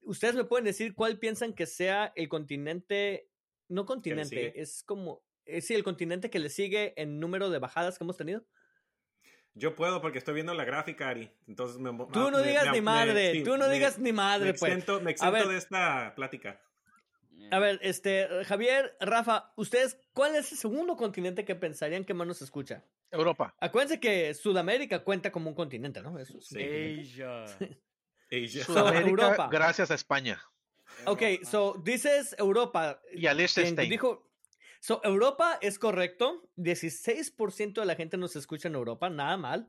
[0.02, 3.28] ustedes me pueden decir cuál piensan que sea el continente,
[3.68, 7.98] no continente, es como, es sí, el continente que le sigue en número de bajadas
[7.98, 8.44] que hemos tenido.
[9.54, 11.30] Yo puedo porque estoy viendo la gráfica, Ari.
[11.48, 13.98] Entonces me, Tú no me- digas me- ni me- madre, sí, tú no me- digas
[13.98, 14.70] ni madre, me pues.
[14.72, 15.48] exento, me exento ver.
[15.48, 16.60] de esta plática.
[17.50, 22.26] A ver, este, Javier, Rafa, ustedes, ¿cuál es el segundo continente que pensarían que más
[22.26, 22.84] nos escucha?
[23.10, 23.54] Europa.
[23.58, 26.18] Acuérdense que Sudamérica cuenta como un continente, ¿no?
[26.18, 26.54] Es- es un Sí.
[26.56, 27.00] continente.
[27.00, 27.44] Asia.
[28.30, 28.64] Asia.
[28.64, 29.48] Sudamérica, Europa.
[29.50, 30.40] gracias a España.
[31.06, 33.00] Ok, so dices Europa.
[33.14, 33.88] Y al Liechtenstein.
[33.88, 34.27] dijo.
[34.80, 36.48] So, Europa es correcto.
[36.56, 39.68] 16% de la gente nos escucha en Europa, nada mal.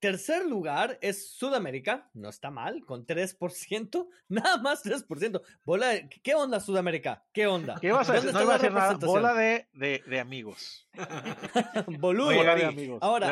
[0.00, 5.42] Tercer lugar es Sudamérica, no está mal, con 3%, nada más 3%.
[5.64, 7.24] Bola, de- ¿Qué onda Sudamérica?
[7.32, 7.76] ¿Qué onda?
[7.80, 8.34] ¿Qué ibas a ¿Dónde decir?
[8.38, 8.94] No iba a decir nada.
[8.94, 10.88] Bola de, de, de amigos.
[11.98, 12.32] Boludo.
[12.34, 12.98] Bola de amigos.
[13.02, 13.28] ahora-.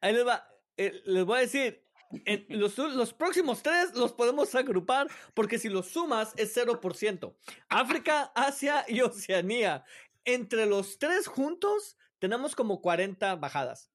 [0.00, 0.48] Ahí les va.
[0.78, 1.84] Eh, les voy a decir,
[2.24, 7.34] en los, los próximos tres los podemos agrupar porque si los sumas es 0%.
[7.68, 9.84] África, Asia y Oceanía.
[10.24, 13.90] Entre los tres juntos tenemos como 40 bajadas.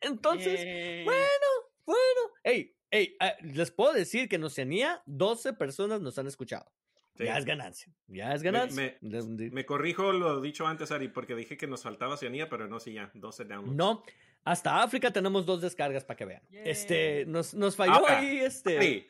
[0.00, 1.04] Entonces, Yay.
[1.04, 6.70] bueno, hey, hey, ah, les puedo decir que en Oceanía 12 personas nos han escuchado.
[7.16, 7.24] Sí.
[7.24, 8.98] Ya es ganancia, ya es ganancia.
[9.00, 12.68] me- Les- Me corrijo lo dicho antes, Ari, porque dije que nos faltaba Oceanía, pero
[12.68, 13.74] no, sí, ya, 12 downloads.
[13.74, 14.02] No,
[14.46, 16.42] hasta África tenemos dos descargas para que vean.
[16.50, 18.78] Este, nos, nos falló Ahora, ahí, este.
[18.78, 19.08] Ari,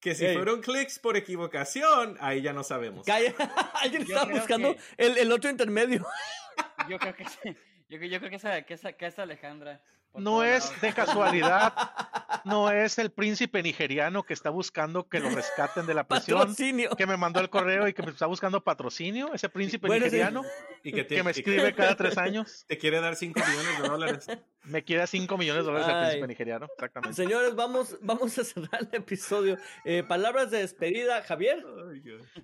[0.00, 3.04] que si fueron clics por equivocación, ahí ya no sabemos.
[3.06, 3.34] Calla.
[3.74, 6.04] Alguien Yo estaba buscando que- el, el otro intermedio.
[6.88, 7.56] Yo creo que sí.
[7.88, 9.80] Yo, yo creo que esa, que esa, que esa Alejandra.
[10.14, 11.72] No es de casualidad.
[12.44, 16.38] No es el príncipe nigeriano que está buscando que lo rescaten de la prisión.
[16.38, 16.90] Patrocinio.
[16.96, 19.32] Que me mandó el correo y que me está buscando patrocinio.
[19.34, 20.10] Ese príncipe Bueno, sí.
[20.12, 20.42] nigeriano
[20.82, 22.64] Y que, te, que me y que escribe cada tres años.
[22.68, 24.26] te quiere dar 5 millones de dólares.
[24.64, 26.02] Me quiere 5 millones de dólares el Ay.
[26.06, 26.66] príncipe nigeriano.
[26.74, 27.14] Exactamente.
[27.16, 29.56] Señores, vamos, vamos a cerrar el episodio.
[29.84, 31.64] Eh, palabras de despedida, Javier.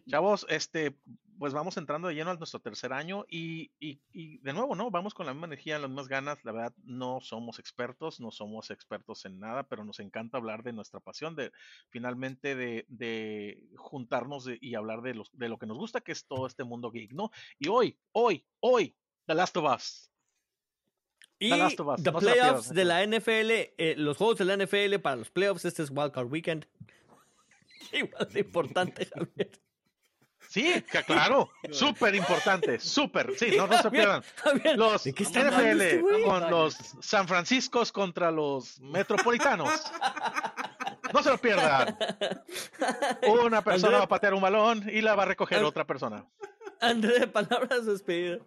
[0.08, 0.96] Chavos, este,
[1.38, 4.90] pues vamos entrando de lleno a nuestro tercer año y, y, y de nuevo, ¿no?
[4.90, 6.44] Vamos con la misma energía, las mismas ganas.
[6.44, 10.72] La verdad, no somos expertos, no somos expertos en nada, pero nos encanta hablar de
[10.72, 11.52] nuestra pasión, de
[11.90, 16.12] finalmente de, de juntarnos de- y hablar de, los, de lo que nos gusta, que
[16.12, 17.30] es todo este mundo geek, ¿no?
[17.58, 18.94] Y hoy, hoy, hoy,
[19.26, 20.10] The Last of Us.
[21.38, 24.44] Y The Last of Us, the no playoffs de la NFL, eh, los juegos de
[24.44, 26.66] la NFL para los playoffs, este es Wildcard Weekend.
[27.92, 29.50] Igual de importante, Javier.
[30.54, 34.78] Sí, que claro, súper importante, súper, sí, no, no se Javier, pierdan.
[34.78, 39.68] Los ¿de qué está hablando NFL este con los San Franciscos contra los Metropolitanos.
[41.12, 41.96] No se lo pierdan.
[43.26, 46.24] Una persona André- va a patear un balón y la va a recoger otra persona.
[46.80, 48.38] André, palabras de despedida.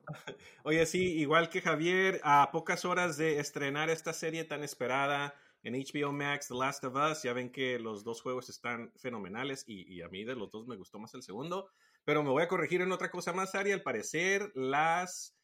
[0.63, 5.73] Oye, sí, igual que Javier, a pocas horas de estrenar esta serie tan esperada en
[5.73, 9.91] HBO Max, The Last of Us, ya ven que los dos juegos están fenomenales y,
[9.93, 11.69] y a mí de los dos me gustó más el segundo,
[12.07, 15.35] pero me voy a corregir en otra cosa más, Ari, al parecer las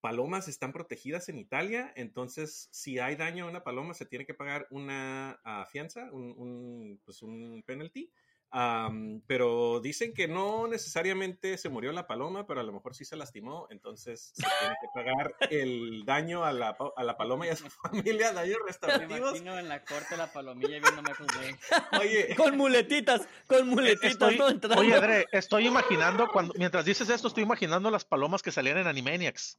[0.00, 4.32] palomas están protegidas en Italia, entonces si hay daño a una paloma se tiene que
[4.32, 8.10] pagar una ah, fianza, un, un, pues un penalty.
[8.54, 13.06] Am, pero dicen que no necesariamente se murió la paloma, pero a lo mejor sí
[13.06, 17.50] se lastimó, entonces se tiene que pagar el daño a la, a la paloma y
[17.50, 19.30] a su familia, daños Me restaurativos.
[19.30, 22.00] imagino en la corte la palomilla viendo Michael Bay.
[22.00, 24.48] Oye, Con muletitas, con muletitas, Estoy- ¿no?
[24.50, 24.80] Entrando.
[24.80, 28.86] oye, Dre, estoy imaginando, cuando, mientras dices esto, estoy imaginando las palomas que salían en
[28.86, 29.58] Animaniacs.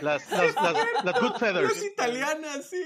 [0.00, 1.84] Las, las, las, las Good las Feathers.
[1.84, 2.82] italianas, sí.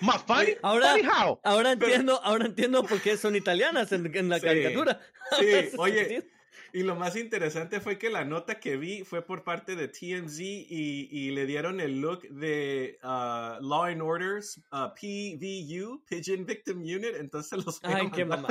[0.00, 1.40] My funny, Ahora- funny how.
[1.44, 5.00] Ahora Pero- entiendo, ahora entiendo por qué son italianas en, en la Sí, caricatura.
[5.38, 5.46] sí,
[5.78, 6.28] oye.
[6.72, 10.40] Y lo más interesante fue que la nota que vi fue por parte de TMZ
[10.40, 16.78] y, y le dieron el look de uh, Law and Orders uh, PVU, Pigeon Victim
[16.80, 18.44] Unit, entonces los Ay, qué vean.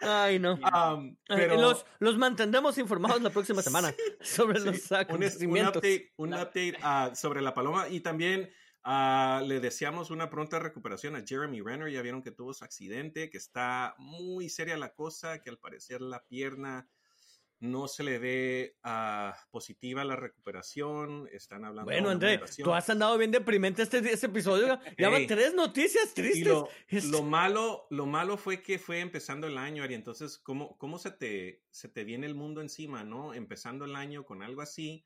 [0.00, 0.54] Ay, no.
[0.54, 4.96] Um, pero los, los mantendremos informados la próxima semana sobre sí, los un, es- un
[4.98, 5.76] acontecimientos.
[5.76, 8.50] update, un update ah, sobre la paloma y también
[8.84, 11.90] ah, le deseamos una pronta recuperación a Jeremy Renner.
[11.92, 16.00] Ya vieron que tuvo su accidente, que está muy seria la cosa, que al parecer
[16.00, 16.88] la pierna
[17.62, 21.28] no se le ve ah, positiva la recuperación.
[21.30, 24.80] Están hablando Bueno, de André, tú has andado bien deprimente este, este episodio.
[24.96, 25.26] Ya van Ey.
[25.26, 26.46] tres noticias tristes.
[26.46, 29.92] lo, Es- lo malo, lo malo fue que fue empezando el año, Ari.
[29.94, 33.34] Entonces, ¿cómo, cómo se, te, se te viene el mundo encima, no?
[33.34, 35.04] Empezando el año con algo así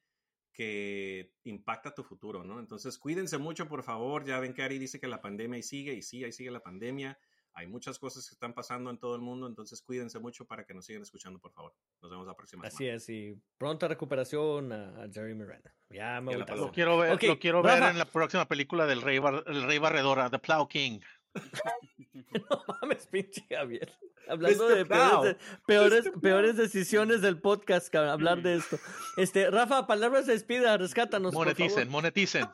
[0.55, 2.61] que impacta tu futuro, ¿no?
[2.61, 4.25] Entonces, cuídense mucho, por favor.
[4.25, 6.61] Ya ven que Ari dice que la pandemia ahí sigue, y sí, ahí sigue la
[6.61, 7.19] pandemia.
[7.57, 10.75] Hay muchas cosas que están pasando en todo el mundo, entonces cuídense mucho para que
[10.75, 11.73] nos sigan escuchando, por favor.
[12.03, 12.97] Nos vemos la próxima Así semana.
[12.97, 15.73] es, y pronta recuperación a, a Jerry Miranda.
[15.89, 16.45] Ya me voy.
[16.57, 19.79] Lo quiero ver, lo quiero ver en la próxima película del Rey, Bar- el Rey
[19.79, 20.99] Barredora, The Plow King.
[22.51, 23.93] No mames, pinche Javier.
[24.29, 24.75] Hablando Mr.
[24.77, 25.37] de peores,
[25.67, 28.79] peores, peores decisiones del podcast, cabrón, hablar de esto.
[29.17, 31.91] Este, Rafa, palabras de despida, rescátanos, por Moneticen, favor.
[31.91, 32.47] moneticen.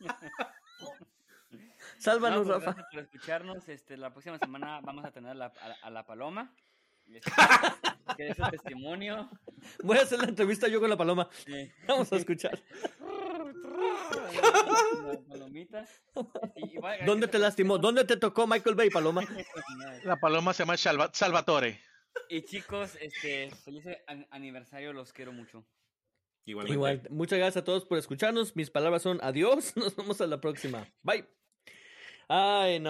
[1.98, 2.72] Sálvanos, No, pues, Rafa.
[2.72, 3.68] gracias por escucharnos.
[3.68, 6.52] Este, la próxima semana vamos a tener a la, a, a la paloma.
[7.12, 7.30] Este,
[8.16, 9.28] que es su testimonio.
[9.82, 11.28] Voy a hacer la entrevista yo con la paloma.
[11.44, 11.70] Sí.
[11.86, 12.58] Vamos a escuchar.
[13.62, 15.86] La palomita.
[16.56, 17.78] Igual, ¿Dónde te lastimó?
[17.78, 19.22] ¿Dónde te tocó Michael Bay, paloma?
[20.04, 21.80] La paloma se llama Salva- Salvatore.
[22.28, 25.64] Y chicos, este, feliz an- aniversario, los quiero mucho.
[26.44, 26.74] Igualmente.
[26.74, 28.56] Igual, muchas gracias a todos por escucharnos.
[28.56, 29.76] Mis palabras son adiós.
[29.76, 30.88] Nos vemos a la próxima.
[31.02, 31.24] Bye.
[32.28, 32.80] Ay, no.